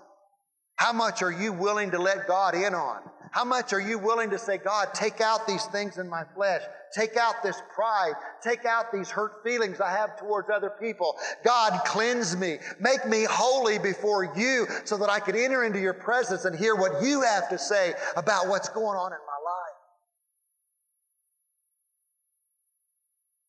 How 0.77 0.93
much 0.93 1.23
are 1.23 1.31
you 1.31 1.53
willing 1.53 1.93
to 1.93 1.99
let 1.99 2.27
God 2.27 2.55
in 2.55 2.75
on? 2.75 3.03
How 3.35 3.43
much 3.45 3.72
are 3.72 3.80
you 3.80 3.99
willing 3.99 4.30
to 4.30 4.39
say, 4.39 4.59
God, 4.59 4.95
take 4.95 5.20
out 5.20 5.45
these 5.49 5.64
things 5.64 5.99
in 5.99 6.09
my 6.09 6.22
flesh? 6.37 6.62
Take 6.97 7.16
out 7.16 7.43
this 7.43 7.61
pride. 7.74 8.12
Take 8.41 8.64
out 8.64 8.93
these 8.93 9.11
hurt 9.11 9.43
feelings 9.43 9.80
I 9.80 9.91
have 9.91 10.16
towards 10.16 10.51
other 10.51 10.70
people. 10.70 11.16
God, 11.45 11.85
cleanse 11.85 12.37
me. 12.37 12.59
Make 12.78 13.09
me 13.09 13.26
holy 13.28 13.80
before 13.80 14.32
you 14.37 14.68
so 14.85 14.97
that 14.99 15.11
I 15.11 15.18
can 15.18 15.35
enter 15.35 15.64
into 15.64 15.80
your 15.80 15.95
presence 15.95 16.45
and 16.45 16.57
hear 16.57 16.76
what 16.76 17.03
you 17.03 17.22
have 17.22 17.49
to 17.49 17.59
say 17.59 17.95
about 18.16 18.47
what's 18.47 18.68
going 18.68 18.97
on 18.97 19.11
in 19.11 19.18
my 19.18 19.41
life. 19.45 19.78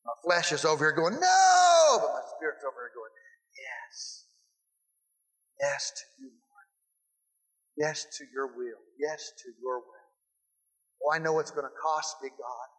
My 0.03 0.13
flesh 0.23 0.51
is 0.51 0.65
over 0.65 0.83
here 0.83 0.93
going, 0.93 1.13
no! 1.13 1.99
but 2.01 2.09
my 2.11 2.21
spirit's 2.35 2.63
over 2.63 2.81
here 2.81 2.91
going, 2.95 3.11
yes. 3.53 4.25
Yes 5.61 5.91
to 5.91 6.23
you. 6.23 6.31
Yes 7.77 8.05
to 8.17 8.25
your 8.33 8.47
will. 8.47 8.79
Yes 8.99 9.31
to 9.43 9.51
your 9.61 9.79
way. 9.79 10.05
Oh, 11.03 11.13
I 11.13 11.19
know 11.19 11.39
it's 11.39 11.51
going 11.51 11.65
to 11.67 11.81
cost 11.81 12.17
me, 12.23 12.29
God. 12.29 12.69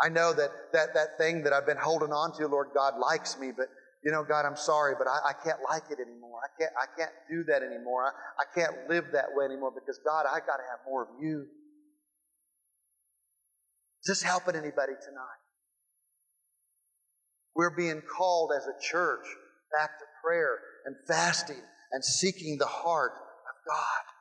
I 0.00 0.08
know 0.08 0.32
that, 0.32 0.50
that 0.72 0.94
that 0.94 1.18
thing 1.18 1.44
that 1.44 1.52
I've 1.52 1.66
been 1.66 1.76
holding 1.76 2.12
on 2.12 2.32
to, 2.38 2.46
Lord 2.48 2.68
God, 2.74 2.94
likes 2.98 3.38
me, 3.38 3.52
but 3.56 3.66
you 4.02 4.10
know, 4.10 4.24
God, 4.24 4.44
I'm 4.44 4.56
sorry, 4.56 4.94
but 4.98 5.06
I, 5.06 5.30
I 5.30 5.32
can't 5.44 5.60
like 5.68 5.84
it 5.90 5.98
anymore. 6.00 6.40
I 6.42 6.50
can't, 6.60 6.72
I 6.76 6.86
can't 6.98 7.12
do 7.30 7.44
that 7.44 7.62
anymore. 7.62 8.06
I, 8.06 8.42
I 8.42 8.44
can't 8.52 8.88
live 8.88 9.04
that 9.12 9.26
way 9.34 9.44
anymore 9.44 9.70
because 9.70 10.00
God, 10.04 10.26
I 10.26 10.40
got 10.40 10.56
to 10.58 10.66
have 10.70 10.80
more 10.88 11.02
of 11.02 11.08
you. 11.20 11.46
Is 14.02 14.08
this 14.08 14.22
helping 14.22 14.56
anybody 14.56 14.94
tonight? 15.04 15.42
We're 17.54 17.76
being 17.76 18.02
called 18.02 18.50
as 18.56 18.66
a 18.66 18.74
church 18.82 19.24
back 19.78 19.98
to 19.98 20.04
prayer 20.24 20.58
and 20.84 20.96
fasting 21.06 21.62
and 21.92 22.04
seeking 22.04 22.58
the 22.58 22.66
heart 22.66 23.12
of 23.12 23.54
God. 23.72 24.11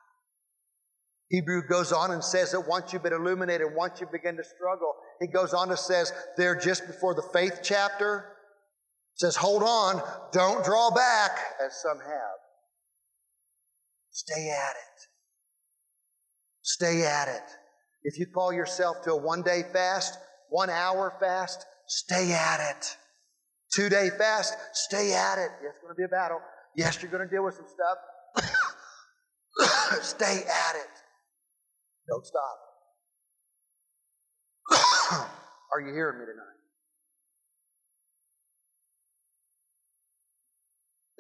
Hebrew 1.32 1.61
goes 1.65 1.93
on 1.93 2.11
and 2.11 2.21
says 2.21 2.51
that 2.51 2.67
once 2.67 2.91
you've 2.91 3.03
been 3.03 3.13
illuminated, 3.13 3.67
once 3.73 4.01
you 4.01 4.07
begin 4.11 4.36
to 4.36 4.43
struggle, 4.43 4.93
he 5.21 5.27
goes 5.27 5.53
on 5.53 5.69
to 5.69 5.77
says 5.77 6.11
there 6.36 6.59
just 6.59 6.86
before 6.86 7.15
the 7.15 7.23
faith 7.32 7.61
chapter, 7.63 8.25
says, 9.15 9.38
hold 9.38 9.63
on, 9.63 10.03
don't 10.34 10.65
draw 10.65 10.91
back, 10.91 11.32
as 11.65 11.82
some 11.82 11.99
have. 11.99 12.39
Stay 14.09 14.49
at 14.49 14.71
it. 14.71 15.07
Stay 16.63 17.03
at 17.05 17.29
it. 17.29 17.49
If 18.03 18.19
you 18.19 18.25
call 18.25 18.51
yourself 18.51 19.01
to 19.03 19.13
a 19.13 19.17
one 19.17 19.41
day 19.41 19.63
fast, 19.71 20.17
one 20.49 20.69
hour 20.69 21.13
fast, 21.21 21.65
stay 21.88 22.34
at 22.34 22.59
it. 22.71 22.97
Two 23.73 23.88
day 23.88 24.09
fast, 24.17 24.53
stay 24.73 25.13
at 25.13 25.38
it. 25.38 25.51
Yes, 25.63 25.71
it's 25.75 25.82
going 25.82 25.95
to 25.95 25.97
be 25.97 26.03
a 26.03 26.09
battle. 26.09 26.41
Yes, 26.75 27.01
you're 27.01 27.11
going 27.11 27.25
to 27.25 27.34
deal 27.34 27.45
with 27.45 27.55
some 27.55 27.67
stuff. 27.67 28.49
stay 30.01 30.43
at 30.43 30.75
it. 30.75 31.01
Don't 32.12 32.28
stop. 32.28 32.59
Are 35.72 35.80
you 35.80 35.95
hearing 35.95 36.20
me 36.20 36.28
tonight? 36.28 36.59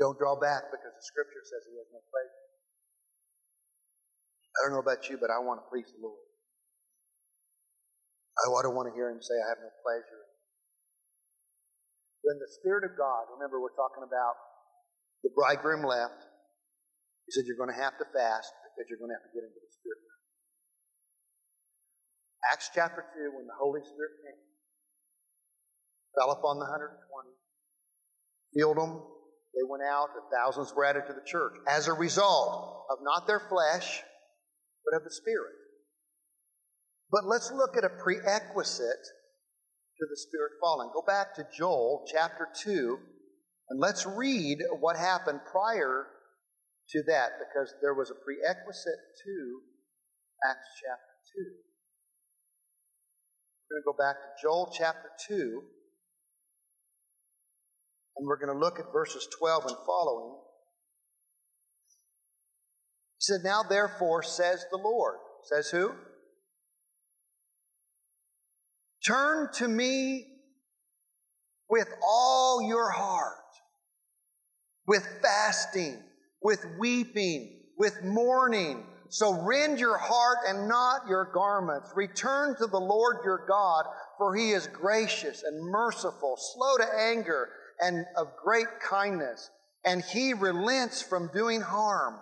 Don't 0.03 0.19
draw 0.19 0.35
back 0.35 0.67
because 0.67 0.91
the 0.91 1.05
scripture 1.07 1.39
says 1.47 1.63
he 1.71 1.79
has 1.79 1.87
no 1.95 2.03
pleasure. 2.11 2.43
I 4.51 4.57
don't 4.67 4.75
know 4.75 4.83
about 4.83 5.07
you, 5.07 5.15
but 5.15 5.31
I 5.31 5.39
want 5.39 5.63
to 5.63 5.65
please 5.71 5.87
the 5.95 6.03
Lord. 6.03 6.19
I 8.35 8.51
don't 8.59 8.75
want 8.75 8.91
to 8.91 8.95
hear 8.97 9.07
him 9.07 9.23
say, 9.23 9.39
I 9.39 9.47
have 9.55 9.63
no 9.63 9.71
pleasure. 9.87 10.23
When 12.27 12.35
the 12.35 12.51
Spirit 12.59 12.83
of 12.83 12.99
God, 12.99 13.31
remember 13.31 13.63
we're 13.63 13.79
talking 13.79 14.03
about 14.03 14.35
the 15.23 15.31
bridegroom 15.31 15.87
left, 15.87 16.19
he 17.25 17.31
said, 17.31 17.47
You're 17.47 17.55
going 17.55 17.71
to 17.71 17.79
have 17.79 17.95
to 17.95 18.07
fast 18.11 18.51
because 18.75 18.91
you're 18.91 18.99
going 18.99 19.15
to 19.15 19.17
have 19.21 19.27
to 19.29 19.31
get 19.31 19.47
into 19.47 19.55
the 19.55 19.71
Spirit. 19.71 20.03
Acts 22.49 22.71
chapter 22.73 23.05
2, 23.13 23.37
when 23.37 23.45
the 23.45 23.53
Holy 23.59 23.81
Spirit 23.81 24.17
came, 24.23 24.41
fell 26.17 26.31
upon 26.31 26.57
the 26.57 26.65
120, 26.65 26.97
healed 28.53 28.77
them, 28.77 29.03
they 29.53 29.67
went 29.67 29.83
out, 29.83 30.09
and 30.15 30.23
thousands 30.31 30.73
were 30.73 30.85
added 30.85 31.03
to 31.07 31.13
the 31.13 31.25
church 31.25 31.53
as 31.67 31.87
a 31.87 31.93
result 31.93 32.87
of 32.89 32.99
not 33.03 33.27
their 33.27 33.39
flesh, 33.39 34.01
but 34.85 34.95
of 34.95 35.03
the 35.03 35.11
Spirit. 35.11 35.53
But 37.11 37.25
let's 37.25 37.51
look 37.51 37.77
at 37.77 37.83
a 37.83 37.89
prerequisite 37.89 39.05
to 39.97 40.05
the 40.09 40.17
Spirit 40.17 40.53
falling. 40.61 40.89
Go 40.93 41.03
back 41.05 41.35
to 41.35 41.45
Joel 41.55 42.05
chapter 42.11 42.47
2, 42.63 42.97
and 43.69 43.79
let's 43.79 44.05
read 44.05 44.59
what 44.79 44.95
happened 44.95 45.41
prior 45.51 46.07
to 46.89 47.03
that, 47.07 47.31
because 47.39 47.73
there 47.81 47.93
was 47.93 48.09
a 48.09 48.15
prerequisite 48.15 48.99
to 49.25 49.61
Acts 50.49 50.69
chapter 50.81 51.13
2. 51.35 51.70
We're 53.71 53.79
going 53.79 53.83
to 53.83 53.97
go 53.97 54.03
back 54.03 54.15
to 54.21 54.41
Joel 54.41 54.73
chapter 54.77 55.09
2. 55.27 55.63
And 58.17 58.27
we're 58.27 58.37
going 58.37 58.51
to 58.51 58.59
look 58.59 58.79
at 58.79 58.91
verses 58.91 59.27
12 59.39 59.65
and 59.67 59.75
following. 59.85 60.35
He 63.17 63.21
said, 63.21 63.41
Now 63.45 63.63
therefore, 63.63 64.23
says 64.23 64.65
the 64.71 64.77
Lord. 64.77 65.15
Says 65.43 65.69
who? 65.69 65.93
Turn 69.07 69.47
to 69.53 69.67
me 69.69 70.27
with 71.69 71.87
all 72.05 72.61
your 72.61 72.91
heart, 72.91 73.37
with 74.85 75.07
fasting, 75.21 75.97
with 76.41 76.65
weeping, 76.77 77.61
with 77.77 78.03
mourning. 78.03 78.83
So 79.11 79.33
rend 79.43 79.77
your 79.77 79.97
heart 79.97 80.37
and 80.47 80.69
not 80.69 81.05
your 81.05 81.25
garments. 81.33 81.91
Return 81.95 82.55
to 82.55 82.65
the 82.65 82.79
Lord 82.79 83.17
your 83.25 83.45
God, 83.45 83.85
for 84.17 84.33
he 84.33 84.51
is 84.51 84.67
gracious 84.67 85.43
and 85.43 85.61
merciful, 85.61 86.37
slow 86.37 86.77
to 86.77 86.87
anger 86.97 87.49
and 87.81 88.05
of 88.15 88.27
great 88.41 88.79
kindness, 88.79 89.49
and 89.83 90.01
he 90.01 90.33
relents 90.33 91.01
from 91.01 91.29
doing 91.33 91.59
harm. 91.59 92.19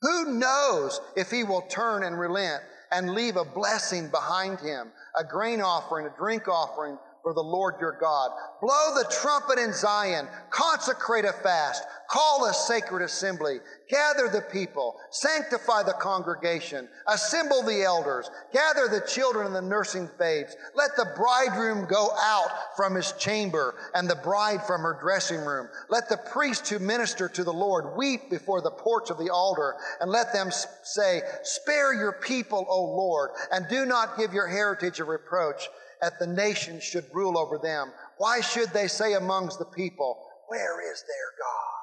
Who 0.00 0.38
knows 0.38 0.98
if 1.14 1.30
he 1.30 1.44
will 1.44 1.62
turn 1.68 2.04
and 2.04 2.18
relent 2.18 2.62
and 2.90 3.12
leave 3.12 3.36
a 3.36 3.44
blessing 3.44 4.08
behind 4.08 4.60
him, 4.60 4.92
a 5.14 5.24
grain 5.24 5.60
offering, 5.60 6.06
a 6.06 6.16
drink 6.16 6.48
offering 6.48 6.96
for 7.22 7.32
the 7.32 7.42
Lord 7.42 7.76
your 7.80 7.96
God. 8.00 8.32
Blow 8.60 8.94
the 8.94 9.08
trumpet 9.10 9.58
in 9.58 9.72
Zion, 9.72 10.26
consecrate 10.50 11.24
a 11.24 11.32
fast, 11.32 11.84
call 12.10 12.46
a 12.46 12.52
sacred 12.52 13.02
assembly, 13.02 13.60
gather 13.88 14.28
the 14.28 14.42
people, 14.52 14.96
sanctify 15.10 15.84
the 15.84 15.94
congregation, 15.94 16.88
assemble 17.06 17.62
the 17.62 17.82
elders, 17.82 18.30
gather 18.52 18.88
the 18.88 19.06
children 19.06 19.46
and 19.46 19.54
the 19.54 19.62
nursing 19.62 20.10
babes. 20.18 20.56
Let 20.74 20.90
the 20.96 21.12
bridegroom 21.16 21.86
go 21.86 22.10
out 22.20 22.50
from 22.76 22.94
his 22.94 23.12
chamber 23.12 23.74
and 23.94 24.10
the 24.10 24.16
bride 24.16 24.64
from 24.66 24.82
her 24.82 24.98
dressing 25.00 25.40
room. 25.40 25.68
Let 25.88 26.08
the 26.08 26.18
priest 26.32 26.68
who 26.68 26.78
minister 26.78 27.28
to 27.28 27.44
the 27.44 27.52
Lord 27.52 27.96
weep 27.96 28.30
before 28.30 28.60
the 28.60 28.70
porch 28.70 29.10
of 29.10 29.18
the 29.18 29.30
altar 29.30 29.76
and 30.00 30.10
let 30.10 30.32
them 30.32 30.50
say, 30.82 31.22
Spare 31.44 31.94
your 31.94 32.12
people, 32.12 32.66
O 32.68 32.84
Lord, 32.84 33.30
and 33.52 33.68
do 33.68 33.86
not 33.86 34.18
give 34.18 34.32
your 34.32 34.48
heritage 34.48 35.00
a 35.00 35.04
reproach 35.04 35.68
that 36.02 36.18
the 36.18 36.26
nations 36.26 36.82
should 36.82 37.06
rule 37.14 37.38
over 37.38 37.62
them. 37.62 37.94
Why 38.18 38.42
should 38.42 38.74
they 38.74 38.90
say 38.90 39.14
amongst 39.14 39.62
the 39.62 39.70
people, 39.70 40.18
Where 40.50 40.82
is 40.82 40.98
their 41.06 41.30
God? 41.38 41.82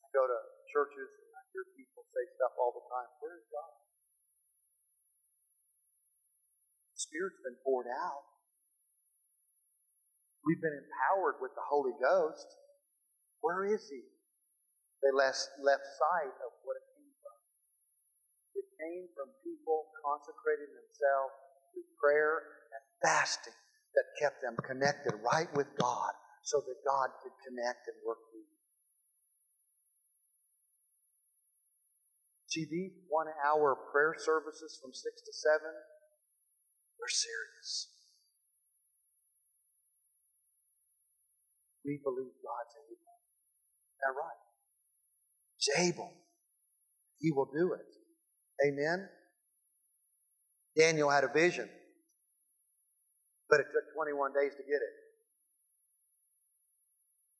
I 0.00 0.08
go 0.14 0.22
to 0.22 0.38
churches 0.70 1.10
and 1.10 1.30
I 1.34 1.42
hear 1.50 1.66
people 1.74 2.06
say 2.14 2.24
stuff 2.38 2.54
all 2.62 2.78
the 2.78 2.86
time, 2.86 3.10
Where 3.18 3.34
is 3.34 3.46
God? 3.50 3.74
The 6.94 7.00
Spirit's 7.02 7.42
been 7.42 7.58
poured 7.66 7.90
out. 7.90 8.22
We've 10.46 10.62
been 10.62 10.78
empowered 10.78 11.42
with 11.42 11.50
the 11.58 11.66
Holy 11.66 11.98
Ghost. 11.98 12.46
Where 13.42 13.66
is 13.66 13.82
He? 13.90 14.06
They 15.02 15.10
left, 15.10 15.42
left 15.58 15.82
sight 15.98 16.34
of 16.46 16.54
what 16.62 16.78
it 16.78 16.85
came 18.80 19.08
from 19.16 19.32
people 19.40 19.88
consecrating 20.04 20.68
themselves 20.72 21.34
through 21.72 21.88
prayer 21.96 22.40
and 22.72 22.82
fasting 23.00 23.56
that 23.96 24.06
kept 24.20 24.40
them 24.44 24.56
connected 24.60 25.16
right 25.24 25.48
with 25.56 25.68
God 25.80 26.12
so 26.44 26.60
that 26.60 26.78
God 26.84 27.08
could 27.24 27.34
connect 27.42 27.88
and 27.88 27.96
work 28.06 28.20
through 28.30 28.44
them. 28.44 28.62
See, 32.46 32.64
these 32.70 32.92
one 33.08 33.26
hour 33.44 33.76
prayer 33.92 34.14
services 34.16 34.78
from 34.80 34.92
6 34.92 35.02
to 35.02 35.32
7, 35.32 35.60
we're 37.00 37.10
serious. 37.10 37.88
We 41.84 42.00
believe 42.02 42.32
God's 42.42 42.74
able. 42.76 43.16
Is 43.92 43.98
that 44.00 44.14
right? 44.14 44.42
He's 45.56 45.92
able. 45.92 46.12
He 47.18 47.32
will 47.32 47.50
do 47.52 47.72
it. 47.72 47.95
Amen? 48.64 49.08
Daniel 50.76 51.10
had 51.10 51.24
a 51.24 51.32
vision, 51.32 51.68
but 53.48 53.60
it 53.60 53.66
took 53.72 53.92
21 53.94 54.32
days 54.32 54.52
to 54.56 54.62
get 54.62 54.80
it. 54.80 54.94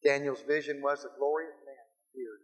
Daniel's 0.04 0.42
vision 0.46 0.80
was 0.80 1.04
a 1.04 1.12
glorious 1.18 1.56
man 1.64 1.84
appeared. 2.08 2.40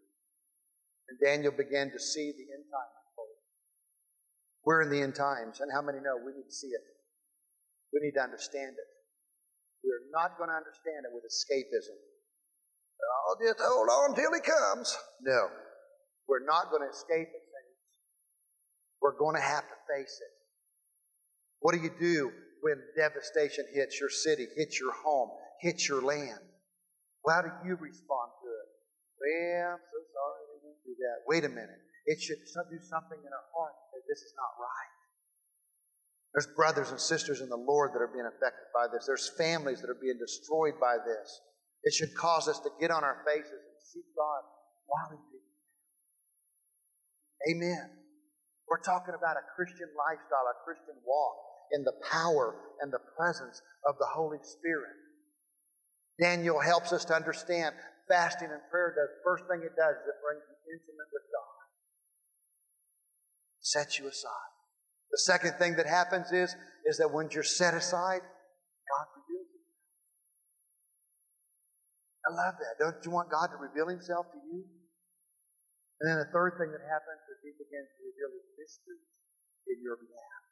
And 1.09 1.17
Daniel 1.21 1.53
began 1.53 1.91
to 1.93 2.01
see 2.01 2.33
the 2.33 2.47
end 2.53 2.65
time 2.69 2.93
unfold. 3.07 3.37
We're 4.65 4.83
in 4.83 4.91
the 4.91 5.01
end 5.01 5.15
times, 5.15 5.61
and 5.61 5.71
how 5.73 5.83
many 5.83 5.99
know 6.01 6.17
we 6.17 6.33
need 6.33 6.49
to 6.49 6.55
see 6.55 6.73
it? 6.73 6.85
We 7.93 8.01
need 8.01 8.17
to 8.17 8.25
understand 8.25 8.77
it. 8.77 8.89
We're 9.85 10.09
not 10.13 10.39
going 10.39 10.49
to 10.49 10.57
understand 10.57 11.05
it 11.05 11.13
with 11.13 11.25
escapism. 11.29 11.97
I'll 13.29 13.39
just 13.41 13.61
hold 13.61 13.89
on 13.89 14.15
till 14.15 14.33
he 14.33 14.41
comes. 14.41 14.97
No. 15.21 15.49
We're 16.29 16.45
not 16.45 16.71
going 16.71 16.83
to 16.83 16.91
escape 16.91 17.29
it 17.35 17.42
we're 19.03 19.19
going 19.19 19.35
to 19.35 19.43
have 19.43 19.67
to 19.67 19.77
face 19.91 20.21
it. 20.23 20.33
What 21.61 21.75
do 21.75 21.81
you 21.83 21.91
do 21.99 22.31
when 22.63 22.79
devastation 22.97 23.67
hits 23.75 23.99
your 23.99 24.09
city, 24.09 24.47
hits 24.57 24.79
your 24.79 24.95
home, 24.95 25.31
hits 25.61 25.89
your 25.89 26.01
land. 26.01 26.39
Well, 27.25 27.37
how 27.37 27.43
do 27.43 27.51
you 27.67 27.75
respond 27.75 28.31
to 28.39 28.47
it? 28.47 28.69
Well, 29.19 29.75
I'm 29.75 29.83
so 29.83 29.99
sorry 30.15 30.41
they 30.47 30.59
went 30.63 30.79
through 30.87 30.99
that. 31.03 31.27
Wait 31.27 31.45
a 31.45 31.51
minute. 31.51 31.83
It 32.07 32.23
should 32.23 32.39
do 32.39 32.79
something 32.87 33.19
in 33.19 33.31
our 33.31 33.47
heart 33.55 33.75
that 33.95 34.03
this 34.09 34.23
is 34.23 34.35
not 34.39 34.55
right. 34.59 34.95
There's 36.35 36.49
brothers 36.55 36.91
and 36.91 36.99
sisters 36.99 37.43
in 37.43 37.49
the 37.51 37.59
Lord 37.59 37.93
that 37.95 38.03
are 38.03 38.11
being 38.11 38.27
affected 38.27 38.67
by 38.75 38.87
this. 38.91 39.07
There's 39.07 39.31
families 39.39 39.83
that 39.83 39.91
are 39.91 40.01
being 40.01 40.19
destroyed 40.19 40.81
by 40.81 40.97
this. 41.03 41.43
It 41.83 41.93
should 41.93 42.15
cause 42.15 42.49
us 42.49 42.59
to 42.61 42.71
get 42.81 42.91
on 42.91 43.05
our 43.05 43.23
faces 43.27 43.51
and 43.51 43.79
seek 43.83 44.07
God 44.17 44.43
while 44.87 45.11
He 45.11 45.19
Amen. 47.51 48.02
We're 48.73 48.81
talking 48.81 49.13
about 49.13 49.37
a 49.37 49.45
Christian 49.53 49.93
lifestyle, 49.93 50.49
a 50.49 50.57
Christian 50.65 50.97
walk 51.05 51.37
in 51.77 51.85
the 51.85 51.93
power 52.09 52.57
and 52.81 52.89
the 52.89 53.05
presence 53.21 53.61
of 53.85 54.01
the 54.01 54.09
Holy 54.09 54.41
Spirit. 54.41 54.97
Daniel 56.17 56.59
helps 56.59 56.89
us 56.89 57.05
to 57.05 57.13
understand 57.13 57.77
fasting 58.09 58.49
and 58.49 58.65
prayer 58.73 58.97
does 58.97 59.13
first 59.21 59.45
thing 59.45 59.61
it 59.61 59.77
does 59.77 59.93
is 59.93 60.09
it 60.09 60.17
brings 60.25 60.41
you 60.49 60.57
intimate 60.73 61.11
with 61.13 61.29
God. 61.29 61.61
Sets 63.61 63.99
you 63.99 64.09
aside. 64.09 64.53
The 65.13 65.21
second 65.21 65.61
thing 65.61 65.77
that 65.77 65.85
happens 65.85 66.33
is, 66.33 66.57
is 66.89 66.97
that 66.97 67.13
when 67.13 67.29
you're 67.29 67.45
set 67.45 67.75
aside, 67.75 68.25
God 68.25 69.07
reveals 69.21 69.53
himself. 69.53 69.85
I 72.25 72.31
love 72.41 72.55
that. 72.57 72.81
Don't 72.81 73.05
you 73.05 73.11
want 73.11 73.29
God 73.29 73.53
to 73.53 73.61
reveal 73.61 73.93
himself 73.93 74.33
to 74.33 74.39
you? 74.49 74.65
And 76.01 76.09
then 76.09 76.19
the 76.25 76.33
third 76.33 76.57
thing 76.57 76.73
that 76.73 76.81
happens 76.89 77.22
he 77.43 77.51
begins 77.59 77.91
to 77.99 78.01
reveal 78.07 78.31
his 78.39 78.47
mysteries 78.55 79.13
in 79.67 79.83
your 79.83 79.99
behalf. 79.99 80.43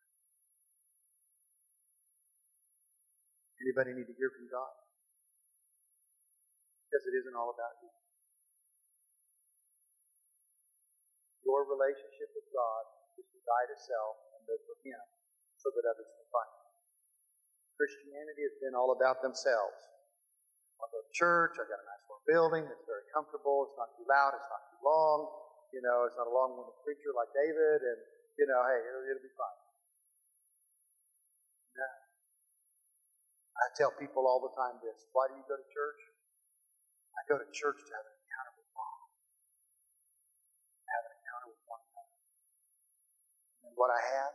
Anybody 3.63 3.95
need 3.95 4.09
to 4.09 4.17
hear 4.17 4.33
from 4.35 4.49
God? 4.49 4.75
Because 6.89 7.05
it 7.07 7.15
isn't 7.23 7.37
all 7.37 7.53
about 7.55 7.77
you. 7.85 7.93
Your 11.47 11.69
relationship 11.69 12.33
with 12.35 12.49
God 12.51 12.83
is 13.21 13.27
to 13.31 13.39
die 13.45 13.67
to 13.69 13.77
self 13.77 14.17
and 14.35 14.41
live 14.49 14.63
for 14.65 14.77
Him 14.83 15.03
so 15.61 15.69
that 15.77 15.85
others 15.87 16.09
can 16.09 16.27
find 16.33 16.51
Him. 16.51 16.67
Christianity 17.77 18.43
has 18.49 18.57
been 18.65 18.75
all 18.75 18.97
about 18.97 19.21
themselves. 19.21 19.79
I 20.81 20.89
go 20.89 21.05
to 21.05 21.13
church, 21.13 21.61
I 21.61 21.69
got 21.69 21.81
a 21.81 21.87
nice 21.87 22.05
little 22.09 22.25
building, 22.25 22.65
it's 22.65 22.87
very 22.89 23.05
comfortable, 23.13 23.69
it's 23.69 23.77
not 23.77 23.93
too 24.01 24.09
loud, 24.09 24.33
it's 24.33 24.49
not 24.49 24.65
too 24.73 24.81
long, 24.81 25.19
you 25.75 25.83
know, 25.85 26.07
it's 26.09 26.17
not 26.19 26.29
a 26.29 26.35
long 26.35 26.57
winded 26.59 26.77
preacher 26.87 27.13
like 27.17 27.31
David, 27.35 27.81
and, 27.85 28.01
you 28.39 28.47
know, 28.51 28.61
hey, 28.67 28.81
it'll, 28.85 29.05
it'll 29.11 29.25
be 29.25 29.35
fine. 29.37 29.75
I 33.59 33.67
tell 33.79 33.93
people 33.97 34.29
all 34.29 34.43
the 34.43 34.53
time 34.59 34.79
this 34.85 35.09
why 35.17 35.29
do 35.31 35.39
you 35.39 35.47
go 35.49 35.57
to 35.57 35.69
church? 35.73 36.01
I 37.17 37.21
go 37.31 37.37
to 37.39 37.49
church 37.53 37.81
to 37.83 37.93
have 37.97 38.07
an 38.07 38.17
encounter 38.21 38.55
with 38.59 38.71
God, 38.75 38.99
have 40.91 41.05
an 41.09 41.15
encounter 41.19 41.49
with 41.53 41.63
one 41.69 41.83
another. 41.83 42.17
And 43.69 43.73
what 43.79 43.91
I 43.93 44.01
have, 44.01 44.35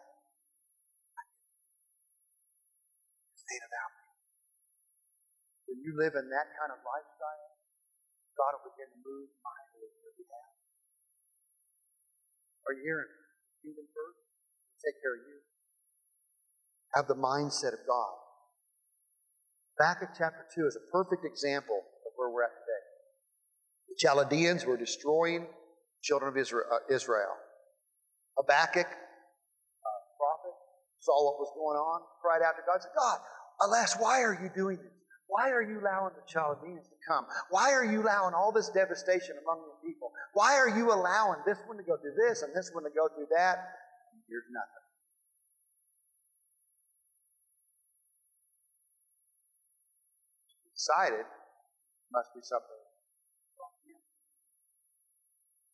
I 1.19 1.23
It's 3.33 3.45
ain't 3.51 3.65
about 3.67 3.91
me. 3.97 4.07
When 5.71 5.79
you 5.85 5.91
live 5.97 6.15
in 6.19 6.27
that 6.31 6.47
kind 6.59 6.71
of 6.73 6.79
lifestyle, 6.83 7.51
God 8.37 8.51
will 8.59 8.67
begin 8.73 8.89
to 8.93 8.99
move 9.03 9.29
mightily 9.43 9.87
on 9.89 9.97
your 10.05 10.15
behalf. 10.19 10.53
Are 12.67 12.73
you 12.73 12.81
hearing? 12.83 13.11
Kingdom 13.61 13.85
first, 13.93 14.19
take 14.81 14.97
care 15.01 15.13
of 15.13 15.21
you. 15.25 15.37
Have 16.97 17.07
the 17.07 17.17
mindset 17.17 17.73
of 17.73 17.81
God. 17.85 18.15
Habakkuk 19.77 20.15
chapter 20.17 20.45
2 20.55 20.67
is 20.67 20.77
a 20.77 20.85
perfect 20.91 21.25
example 21.25 21.77
of 21.77 22.11
where 22.15 22.29
we're 22.29 22.43
at 22.43 22.55
today. 22.55 22.83
The 23.89 23.95
Chaldeans 23.99 24.65
were 24.65 24.77
destroying 24.77 25.47
children 26.01 26.29
of 26.29 26.37
uh, 26.37 26.93
Israel. 26.93 27.35
Habakkuk, 28.37 28.87
uh, 28.87 29.99
prophet, 30.17 30.55
saw 30.99 31.13
what 31.25 31.39
was 31.39 31.51
going 31.55 31.77
on, 31.77 32.01
cried 32.21 32.41
out 32.45 32.55
to 32.55 32.63
God, 32.65 32.81
said, 32.81 32.91
God, 32.97 33.19
alas, 33.61 33.95
why 33.99 34.21
are 34.21 34.33
you 34.33 34.49
doing 34.55 34.77
this? 34.77 34.93
Why 35.27 35.49
are 35.49 35.61
you 35.61 35.81
allowing 35.81 36.13
the 36.13 36.25
child 36.27 36.57
Chaldeans 36.61 36.87
to 36.87 36.95
come? 37.07 37.25
Why 37.49 37.73
are 37.73 37.85
you 37.85 38.03
allowing 38.03 38.33
all 38.33 38.51
this 38.51 38.69
devastation 38.69 39.35
among 39.41 39.65
your 39.65 39.77
people? 39.83 40.11
Why 40.33 40.55
are 40.55 40.69
you 40.69 40.93
allowing 40.93 41.41
this 41.45 41.57
one 41.65 41.77
to 41.77 41.83
go 41.83 41.97
through 41.97 42.15
this 42.15 42.43
and 42.43 42.55
this 42.55 42.71
one 42.73 42.83
to 42.83 42.91
go 42.93 43.09
through 43.09 43.27
that? 43.35 43.57
And 44.13 44.21
here's 44.29 44.45
nothing. 44.53 44.85
decided 50.85 51.25
must 52.13 52.29
be 52.35 52.41
something 52.45 52.83
from 53.57 53.71
him. 53.89 53.97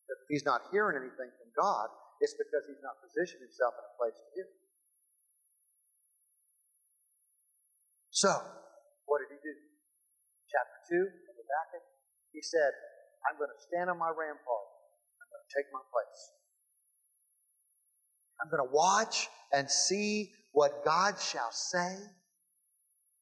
If 0.07 0.19
he's 0.29 0.45
not 0.45 0.61
hearing 0.71 0.95
anything 0.95 1.27
from 1.35 1.51
God, 1.51 1.91
it's 2.21 2.33
because 2.33 2.63
he's 2.67 2.79
not 2.79 2.95
positioned 3.03 3.43
himself 3.43 3.75
in 3.75 3.83
a 3.83 3.93
place 3.99 4.15
to 4.15 4.27
hear. 4.35 4.47
So, 8.11 8.31
what 9.11 9.19
did 9.19 9.35
he 9.35 9.39
do? 9.43 9.55
Chapter 10.47 10.79
2 10.95 11.03
of 11.03 11.33
Habakkuk, 11.35 11.83
he 12.31 12.39
said, 12.39 12.71
I'm 13.27 13.35
going 13.35 13.51
to 13.51 13.59
stand 13.59 13.91
on 13.91 13.99
my 13.99 14.07
rampart. 14.07 14.67
I'm 15.19 15.27
going 15.27 15.43
to 15.43 15.51
take 15.51 15.67
my 15.75 15.83
place. 15.91 16.21
I'm 18.39 18.47
going 18.47 18.63
to 18.63 18.71
watch 18.71 19.27
and 19.51 19.67
see 19.67 20.31
what 20.55 20.87
God 20.87 21.19
shall 21.19 21.51
say. 21.51 21.99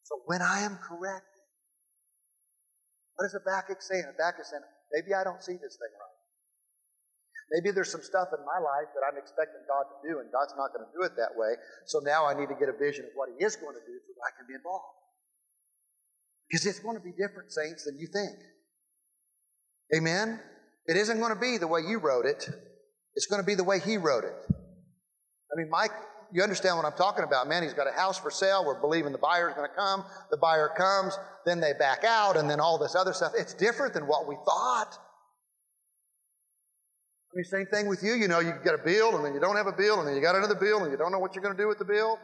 So 0.05 0.21
when 0.29 0.45
I 0.45 0.61
am 0.61 0.77
correct, 0.77 1.25
what 3.17 3.25
does 3.25 3.33
Habakkuk 3.33 3.81
say? 3.81 4.05
Habakkuk 4.05 4.45
saying, 4.45 4.63
maybe 4.93 5.17
I 5.17 5.25
don't 5.25 5.41
see 5.41 5.57
this 5.57 5.73
thing 5.73 5.93
right. 5.97 6.17
Maybe 7.49 7.73
there's 7.73 7.89
some 7.89 8.05
stuff 8.05 8.29
in 8.29 8.45
my 8.45 8.61
life 8.61 8.93
that 8.93 9.01
I'm 9.09 9.17
expecting 9.17 9.65
God 9.65 9.89
to 9.89 9.97
do, 10.05 10.21
and 10.21 10.29
God's 10.29 10.53
not 10.53 10.69
going 10.69 10.85
to 10.85 10.93
do 10.93 11.01
it 11.01 11.17
that 11.17 11.33
way. 11.33 11.57
So 11.89 11.97
now 11.97 12.29
I 12.29 12.37
need 12.37 12.45
to 12.53 12.57
get 12.61 12.69
a 12.69 12.77
vision 12.77 13.09
of 13.09 13.13
what 13.17 13.33
He 13.33 13.41
is 13.41 13.57
going 13.57 13.73
to 13.73 13.81
do 13.81 13.95
so 14.05 14.13
that 14.13 14.23
I 14.29 14.31
can 14.37 14.45
be 14.45 14.53
involved. 14.53 14.98
Because 16.49 16.65
it's 16.65 16.79
going 16.79 16.97
to 16.97 17.03
be 17.03 17.11
different, 17.11 17.51
saints, 17.51 17.85
than 17.85 17.97
you 17.99 18.07
think. 18.07 18.37
Amen? 19.95 20.39
It 20.87 20.97
isn't 20.97 21.19
going 21.19 21.33
to 21.33 21.39
be 21.39 21.57
the 21.57 21.67
way 21.67 21.81
you 21.81 21.99
wrote 21.99 22.25
it, 22.25 22.49
it's 23.15 23.27
going 23.27 23.41
to 23.41 23.45
be 23.45 23.55
the 23.55 23.63
way 23.63 23.79
He 23.79 23.97
wrote 23.97 24.23
it. 24.23 24.35
I 24.49 25.55
mean, 25.55 25.69
Mike 25.69 25.91
you 26.31 26.43
understand 26.43 26.77
what 26.77 26.85
I'm 26.85 26.93
talking 26.93 27.23
about. 27.23 27.47
Man, 27.47 27.63
he's 27.63 27.73
got 27.73 27.87
a 27.87 27.91
house 27.91 28.19
for 28.19 28.29
sale. 28.29 28.63
We're 28.65 28.79
believing 28.79 29.11
the 29.11 29.17
buyer's 29.17 29.53
going 29.55 29.69
to 29.69 29.75
come. 29.75 30.03
The 30.31 30.37
buyer 30.37 30.69
comes, 30.75 31.17
then 31.45 31.59
they 31.59 31.73
back 31.73 32.03
out, 32.03 32.37
and 32.37 32.49
then 32.49 32.59
all 32.59 32.77
this 32.77 32.95
other 32.95 33.13
stuff. 33.13 33.31
It's 33.37 33.53
different 33.53 33.93
than 33.93 34.07
what 34.07 34.27
we 34.27 34.35
thought. 34.45 34.97
I 37.31 37.35
mean, 37.35 37.45
same 37.45 37.65
thing 37.67 37.87
with 37.87 38.03
you. 38.03 38.13
You 38.13 38.27
know, 38.27 38.39
you 38.39 38.53
get 38.63 38.73
a 38.73 38.83
bill, 38.83 39.15
and 39.15 39.25
then 39.25 39.33
you 39.33 39.39
don't 39.39 39.55
have 39.55 39.67
a 39.67 39.71
bill, 39.71 39.99
and 39.99 40.07
then 40.07 40.15
you 40.15 40.21
got 40.21 40.35
another 40.35 40.55
bill, 40.55 40.83
and 40.83 40.91
you 40.91 40.97
don't 40.97 41.11
know 41.11 41.19
what 41.19 41.35
you're 41.35 41.43
going 41.43 41.55
to 41.55 41.61
do 41.61 41.67
with 41.67 41.79
the 41.79 41.85
bill. 41.85 42.19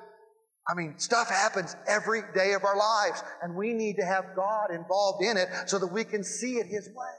I 0.68 0.74
mean, 0.74 0.98
stuff 0.98 1.30
happens 1.30 1.76
every 1.88 2.22
day 2.34 2.54
of 2.54 2.64
our 2.64 2.76
lives, 2.76 3.24
and 3.44 3.56
we 3.56 3.74
need 3.74 3.98
to 3.98 4.06
have 4.06 4.36
God 4.36 4.72
involved 4.72 5.24
in 5.24 5.38
it 5.38 5.48
so 5.68 5.78
that 5.78 5.88
we 5.88 6.04
can 6.04 6.24
see 6.24 6.56
it 6.56 6.66
His 6.66 6.88
way. 6.88 7.16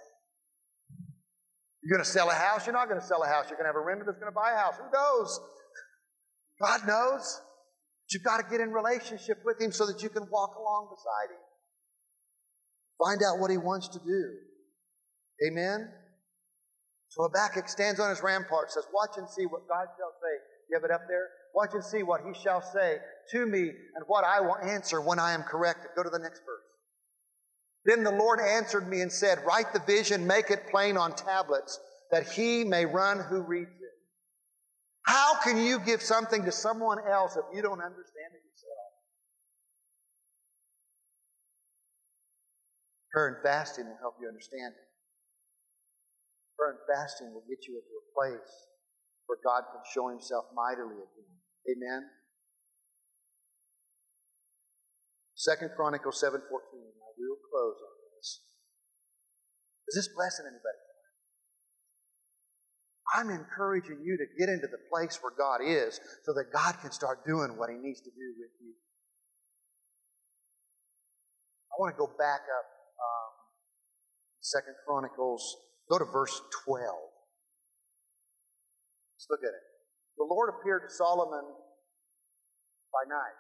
You're 1.83 1.97
going 1.97 2.05
to 2.05 2.11
sell 2.11 2.29
a 2.29 2.35
house? 2.35 2.67
You're 2.67 2.75
not 2.75 2.89
going 2.89 3.01
to 3.01 3.07
sell 3.07 3.23
a 3.23 3.29
house. 3.29 3.47
You're 3.49 3.59
going 3.59 3.71
to 3.71 3.73
have 3.73 3.77
a 3.77 3.87
renter 3.87 4.05
that's 4.05 4.19
going 4.19 4.33
to 4.33 4.35
buy 4.35 4.51
a 4.51 4.57
house. 4.57 4.75
Who 4.79 4.91
knows? 4.93 5.41
God 6.61 6.81
knows. 6.89 7.41
But 8.03 8.15
you've 8.15 8.25
got 8.25 8.39
to 8.39 8.51
get 8.51 8.61
in 8.61 8.73
relationship 8.73 9.39
with 9.45 9.61
Him 9.61 9.71
so 9.71 9.87
that 9.87 10.03
you 10.03 10.09
can 10.09 10.27
walk 10.29 10.57
along 10.59 10.89
beside 10.91 11.31
Him. 11.31 11.43
Find 12.99 13.23
out 13.23 13.39
what 13.39 13.53
He 13.53 13.59
wants 13.59 13.87
to 13.89 14.01
do. 14.01 14.23
Amen? 15.47 15.89
So 17.11 17.23
Habakkuk 17.23 17.69
stands 17.69 18.01
on 18.01 18.11
his 18.11 18.23
rampart, 18.23 18.73
says, 18.73 18.85
Watch 18.93 19.17
and 19.19 19.29
see 19.29 19.47
what 19.47 19.69
God 19.69 19.87
shall 19.97 20.13
say. 20.19 20.35
You 20.69 20.77
have 20.77 20.85
it 20.85 20.91
up 20.91 21.03
there? 21.07 21.29
Watch 21.55 21.71
and 21.75 21.85
see 21.85 22.03
what 22.03 22.23
He 22.27 22.35
shall 22.43 22.61
say 22.61 22.99
to 23.33 23.47
me 23.47 23.61
and 23.61 24.05
what 24.07 24.25
I 24.25 24.41
will 24.41 24.59
answer 24.59 25.01
when 25.01 25.19
I 25.19 25.33
am 25.33 25.43
corrected. 25.43 25.91
Go 25.97 26.03
to 26.03 26.11
the 26.11 26.19
next 26.19 26.41
verse. 26.41 26.67
Then 27.85 28.03
the 28.03 28.11
Lord 28.11 28.41
answered 28.41 28.89
me 28.89 29.01
and 29.01 29.13
said, 29.13 29.39
Write 29.47 29.73
the 29.73 29.81
vision, 29.81 30.27
make 30.27 30.51
it 30.51 30.69
plain 30.71 30.97
on 30.97 31.15
tablets, 31.15 31.79
that 32.11 32.29
he 32.29 32.65
may 32.65 32.85
run 32.85 33.21
who 33.21 33.43
reads 33.43 33.71
it. 33.71 33.87
How 35.07 35.39
can 35.41 35.57
you 35.57 35.79
give 35.79 36.03
something 36.03 36.45
to 36.45 36.53
someone 36.53 36.99
else 37.09 37.37
if 37.37 37.45
you 37.55 37.63
don't 37.63 37.81
understand 37.81 38.35
it 38.35 38.43
yourself? 38.43 38.91
Prayer 43.13 43.29
and 43.29 43.37
fasting 43.43 43.87
will 43.87 43.99
help 44.01 44.17
you 44.21 44.27
understand 44.27 44.75
it. 44.75 44.89
Prayer 46.59 46.71
and 46.73 46.81
fasting 46.91 47.33
will 47.33 47.45
get 47.49 47.69
you 47.69 47.79
into 47.79 47.95
a 48.03 48.07
place 48.19 48.51
where 49.27 49.39
God 49.45 49.63
can 49.71 49.83
show 49.95 50.09
himself 50.09 50.47
mightily 50.55 50.99
again. 50.99 51.33
Amen. 51.71 52.03
Second 55.37 55.71
Chronicles 55.77 56.17
7.14. 56.17 56.41
Now 56.41 57.13
we 57.21 57.29
will 57.29 57.45
close 57.53 57.77
on 57.77 57.95
this. 58.17 58.41
Is 59.89 59.95
this 59.95 60.09
blessing 60.17 60.49
anybody? 60.49 60.81
I'm 63.15 63.31
encouraging 63.31 64.01
you 64.03 64.17
to 64.17 64.27
get 64.41 64.49
into 64.49 64.67
the 64.67 64.81
place 64.91 65.21
where 65.23 65.33
God 65.37 65.61
is 65.63 66.01
so 66.25 66.33
that 66.33 66.53
God 66.53 66.81
can 66.81 66.91
start 66.91 67.25
doing 67.25 67.57
what 67.57 67.69
He 67.71 67.77
needs 67.77 68.01
to 68.01 68.11
do 68.11 68.29
with 68.41 68.51
you. 68.65 68.73
I 71.71 71.77
want 71.79 71.95
to 71.95 71.99
go 71.99 72.09
back 72.19 72.41
up 72.49 72.67
um, 72.97 73.33
Second 74.41 74.75
Chronicles. 74.89 75.45
Go 75.89 75.99
to 75.99 76.07
verse 76.07 76.41
12. 76.65 76.81
Let's 79.15 79.27
look 79.29 79.45
at 79.45 79.53
it. 79.53 79.65
The 80.17 80.25
Lord 80.25 80.49
appeared 80.49 80.89
to 80.89 80.91
Solomon 80.91 81.45
by 82.91 83.05
night. 83.07 83.37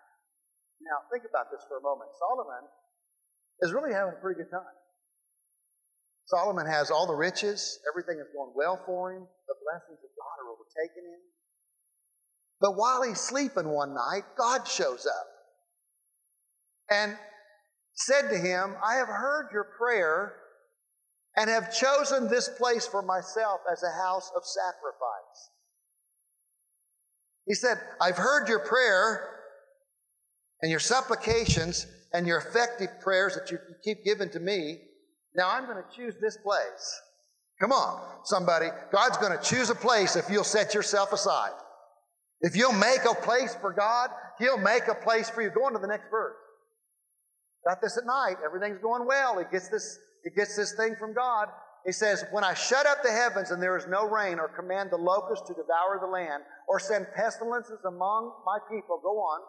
Now, 0.82 1.02
think 1.10 1.24
about 1.28 1.50
this 1.50 1.64
for 1.68 1.78
a 1.78 1.82
moment. 1.82 2.10
Solomon 2.18 2.68
is 3.62 3.72
really 3.72 3.92
having 3.92 4.14
a 4.14 4.20
pretty 4.20 4.42
good 4.42 4.50
time. 4.50 4.76
Solomon 6.26 6.66
has 6.66 6.90
all 6.90 7.06
the 7.06 7.14
riches, 7.14 7.78
everything 7.88 8.18
is 8.18 8.26
going 8.34 8.50
well 8.54 8.82
for 8.84 9.12
him, 9.12 9.22
the 9.46 9.54
blessings 9.62 9.98
of 10.02 10.10
God 10.18 10.36
are 10.42 10.50
overtaking 10.50 11.06
him. 11.06 11.20
But 12.60 12.72
while 12.72 13.02
he's 13.02 13.20
sleeping 13.20 13.68
one 13.68 13.94
night, 13.94 14.24
God 14.36 14.66
shows 14.66 15.06
up 15.06 15.26
and 16.90 17.16
said 17.94 18.28
to 18.30 18.38
him, 18.38 18.74
I 18.84 18.96
have 18.96 19.08
heard 19.08 19.50
your 19.52 19.68
prayer 19.78 20.34
and 21.36 21.48
have 21.50 21.72
chosen 21.72 22.28
this 22.28 22.48
place 22.48 22.86
for 22.86 23.02
myself 23.02 23.60
as 23.70 23.82
a 23.82 24.02
house 24.02 24.30
of 24.34 24.42
sacrifice. 24.44 25.50
He 27.46 27.54
said, 27.54 27.78
I've 28.00 28.16
heard 28.16 28.48
your 28.48 28.60
prayer 28.60 29.35
and 30.62 30.70
your 30.70 30.80
supplications 30.80 31.86
and 32.12 32.26
your 32.26 32.38
effective 32.38 32.88
prayers 33.00 33.34
that 33.34 33.50
you 33.50 33.58
keep 33.84 34.04
giving 34.04 34.30
to 34.30 34.40
me. 34.40 34.78
Now 35.34 35.50
I'm 35.50 35.66
going 35.66 35.76
to 35.76 35.96
choose 35.96 36.14
this 36.20 36.36
place. 36.38 37.00
Come 37.60 37.72
on, 37.72 38.00
somebody. 38.24 38.68
God's 38.92 39.16
going 39.18 39.36
to 39.36 39.42
choose 39.42 39.70
a 39.70 39.74
place 39.74 40.16
if 40.16 40.28
you'll 40.30 40.44
set 40.44 40.74
yourself 40.74 41.12
aside. 41.12 41.52
If 42.40 42.54
you'll 42.54 42.72
make 42.72 43.00
a 43.08 43.14
place 43.14 43.54
for 43.54 43.72
God, 43.72 44.10
He'll 44.38 44.58
make 44.58 44.88
a 44.88 44.94
place 44.94 45.30
for 45.30 45.42
you. 45.42 45.50
Go 45.50 45.64
on 45.64 45.72
to 45.72 45.78
the 45.78 45.86
next 45.86 46.10
verse. 46.10 46.36
Got 47.66 47.80
this 47.80 47.96
at 47.96 48.04
night. 48.04 48.36
Everything's 48.44 48.78
going 48.78 49.06
well. 49.06 49.38
He 49.38 49.44
gets 49.50 49.68
this, 49.68 49.98
he 50.22 50.30
gets 50.30 50.56
this 50.56 50.74
thing 50.74 50.94
from 50.98 51.14
God. 51.14 51.48
He 51.84 51.92
says, 51.92 52.24
When 52.30 52.44
I 52.44 52.54
shut 52.54 52.86
up 52.86 53.02
the 53.02 53.10
heavens 53.10 53.50
and 53.50 53.62
there 53.62 53.76
is 53.76 53.86
no 53.88 54.06
rain, 54.06 54.38
or 54.38 54.48
command 54.48 54.90
the 54.90 54.96
locusts 54.96 55.46
to 55.48 55.54
devour 55.54 55.98
the 56.00 56.06
land, 56.06 56.42
or 56.68 56.78
send 56.78 57.06
pestilences 57.16 57.78
among 57.86 58.32
my 58.44 58.58
people, 58.70 59.00
go 59.02 59.18
on. 59.18 59.40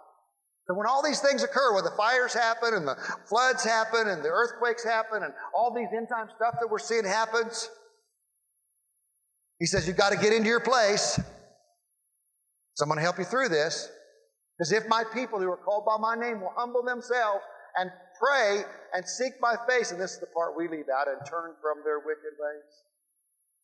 So 0.68 0.74
when 0.74 0.86
all 0.86 1.02
these 1.02 1.22
things 1.22 1.44
occur, 1.44 1.74
when 1.74 1.86
the 1.86 1.92
fires 1.92 2.34
happen 2.34 2.74
and 2.74 2.86
the 2.86 2.98
floods 3.26 3.64
happen 3.64 4.10
and 4.10 4.22
the 4.22 4.28
earthquakes 4.28 4.84
happen 4.84 5.24
and 5.24 5.34
all 5.56 5.74
these 5.74 5.88
end 5.96 6.10
time 6.10 6.28
stuff 6.36 6.56
that 6.60 6.70
we're 6.70 6.78
seeing 6.78 7.06
happens, 7.06 7.70
he 9.60 9.66
says, 9.66 9.88
You've 9.88 9.98
got 9.98 10.12
to 10.12 10.18
get 10.18 10.34
into 10.34 10.50
your 10.50 10.60
place. 10.60 11.20
So 12.76 12.84
I'm 12.84 12.90
going 12.90 12.98
to 12.98 13.04
help 13.04 13.18
you 13.18 13.24
through 13.24 13.50
this. 13.50 13.90
Because 14.58 14.72
if 14.74 14.88
my 14.88 15.04
people 15.14 15.40
who 15.40 15.50
are 15.50 15.58
called 15.58 15.86
by 15.86 15.98
my 15.98 16.16
name 16.16 16.42
will 16.42 16.54
humble 16.56 16.84
themselves 16.84 17.44
and 17.78 17.90
pray 18.20 18.64
and 18.94 19.08
seek 19.08 19.34
my 19.40 19.56
face, 19.70 19.92
and 19.92 20.02
this 20.02 20.14
is 20.14 20.20
the 20.20 20.28
part 20.28 20.58
we 20.58 20.68
leave 20.68 20.90
out, 20.94 21.08
and 21.08 21.18
turn 21.30 21.54
from 21.62 21.84
their 21.86 22.00
wicked 22.00 22.34
ways, 22.40 22.74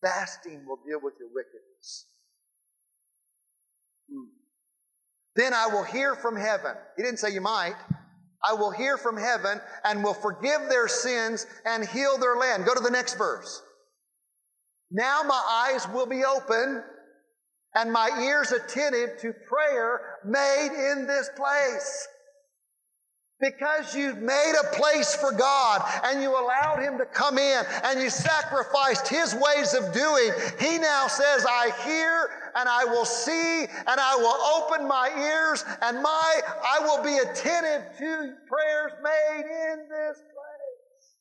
fasting 0.02 0.66
will 0.68 0.80
deal 0.88 1.00
with 1.02 1.14
your 1.20 1.30
wickedness. 1.34 2.06
Hmm. 4.10 4.43
Then 5.36 5.54
I 5.54 5.68
will 5.68 5.84
hear 5.84 6.16
from 6.16 6.36
heaven. 6.36 6.76
He 6.96 7.04
didn't 7.04 7.20
say 7.20 7.32
you 7.32 7.42
might. 7.42 7.76
I 8.48 8.54
will 8.54 8.72
hear 8.72 8.98
from 8.98 9.18
heaven 9.18 9.60
and 9.84 10.04
will 10.04 10.14
forgive 10.14 10.70
their 10.70 10.88
sins 10.88 11.48
and 11.66 11.88
heal 11.88 12.18
their 12.18 12.36
land. 12.36 12.66
Go 12.66 12.74
to 12.74 12.84
the 12.84 12.92
next 12.92 13.18
verse. 13.18 13.62
Now 14.92 15.24
my 15.24 15.72
eyes 15.74 15.88
will 15.90 16.06
be 16.06 16.24
open 16.24 16.84
and 17.74 17.92
my 17.92 18.10
ears 18.22 18.52
attentive 18.52 19.20
to 19.22 19.34
prayer 19.48 20.20
made 20.26 20.92
in 20.92 21.08
this 21.08 21.30
place. 21.36 22.08
Because 23.44 23.94
you 23.94 24.16
made 24.16 24.54
a 24.64 24.74
place 24.74 25.14
for 25.14 25.34
God 25.34 25.84
and 26.06 26.22
you 26.22 26.32
allowed 26.32 26.80
Him 26.82 26.98
to 26.98 27.04
come 27.04 27.38
in 27.38 27.66
and 27.84 28.00
you 28.00 28.10
sacrificed 28.10 29.10
His 29.10 29.36
ways 29.36 29.74
of 29.74 29.94
doing, 29.94 30.32
He 30.62 30.78
now 30.78 31.08
says, 31.08 31.46
I 31.46 31.72
hear 31.84 32.30
and 32.56 32.70
I 32.70 32.86
will 32.86 33.04
see 33.04 33.66
and 33.66 34.00
I 34.00 34.16
will 34.16 34.64
open 34.64 34.88
my 34.88 35.12
ears 35.18 35.66
and 35.82 36.02
my, 36.02 36.42
I 36.48 36.80
will 36.86 37.04
be 37.04 37.18
attentive 37.18 37.98
to 37.98 38.34
prayers 38.48 38.94
made 39.04 39.44
in 39.44 39.90
this 39.90 40.18
place. 40.20 41.18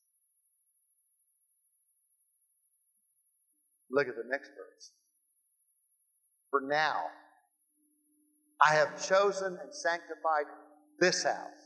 Look 3.91 4.07
at 4.07 4.15
the 4.15 4.29
next 4.29 4.51
verse. 4.51 4.91
For 6.51 6.61
now, 6.61 7.01
I 8.65 8.75
have 8.75 9.05
chosen 9.05 9.57
and 9.61 9.75
sanctified 9.75 10.45
this 11.01 11.25
house 11.25 11.62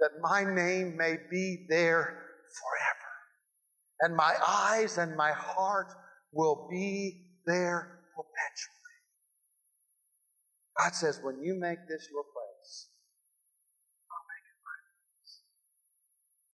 that 0.00 0.20
my 0.20 0.42
name 0.42 0.96
may 0.96 1.16
be 1.30 1.66
there 1.68 2.24
forever. 2.58 3.10
And 4.00 4.16
my 4.16 4.34
eyes 4.46 4.98
and 4.98 5.16
my 5.16 5.32
heart 5.32 5.88
will 6.32 6.68
be 6.70 7.26
there 7.46 8.00
perpetually. 8.16 8.76
God 10.78 10.94
says, 10.94 11.20
when 11.22 11.42
you 11.42 11.54
make 11.54 11.78
this 11.88 12.08
your 12.10 12.24
place, 12.24 12.49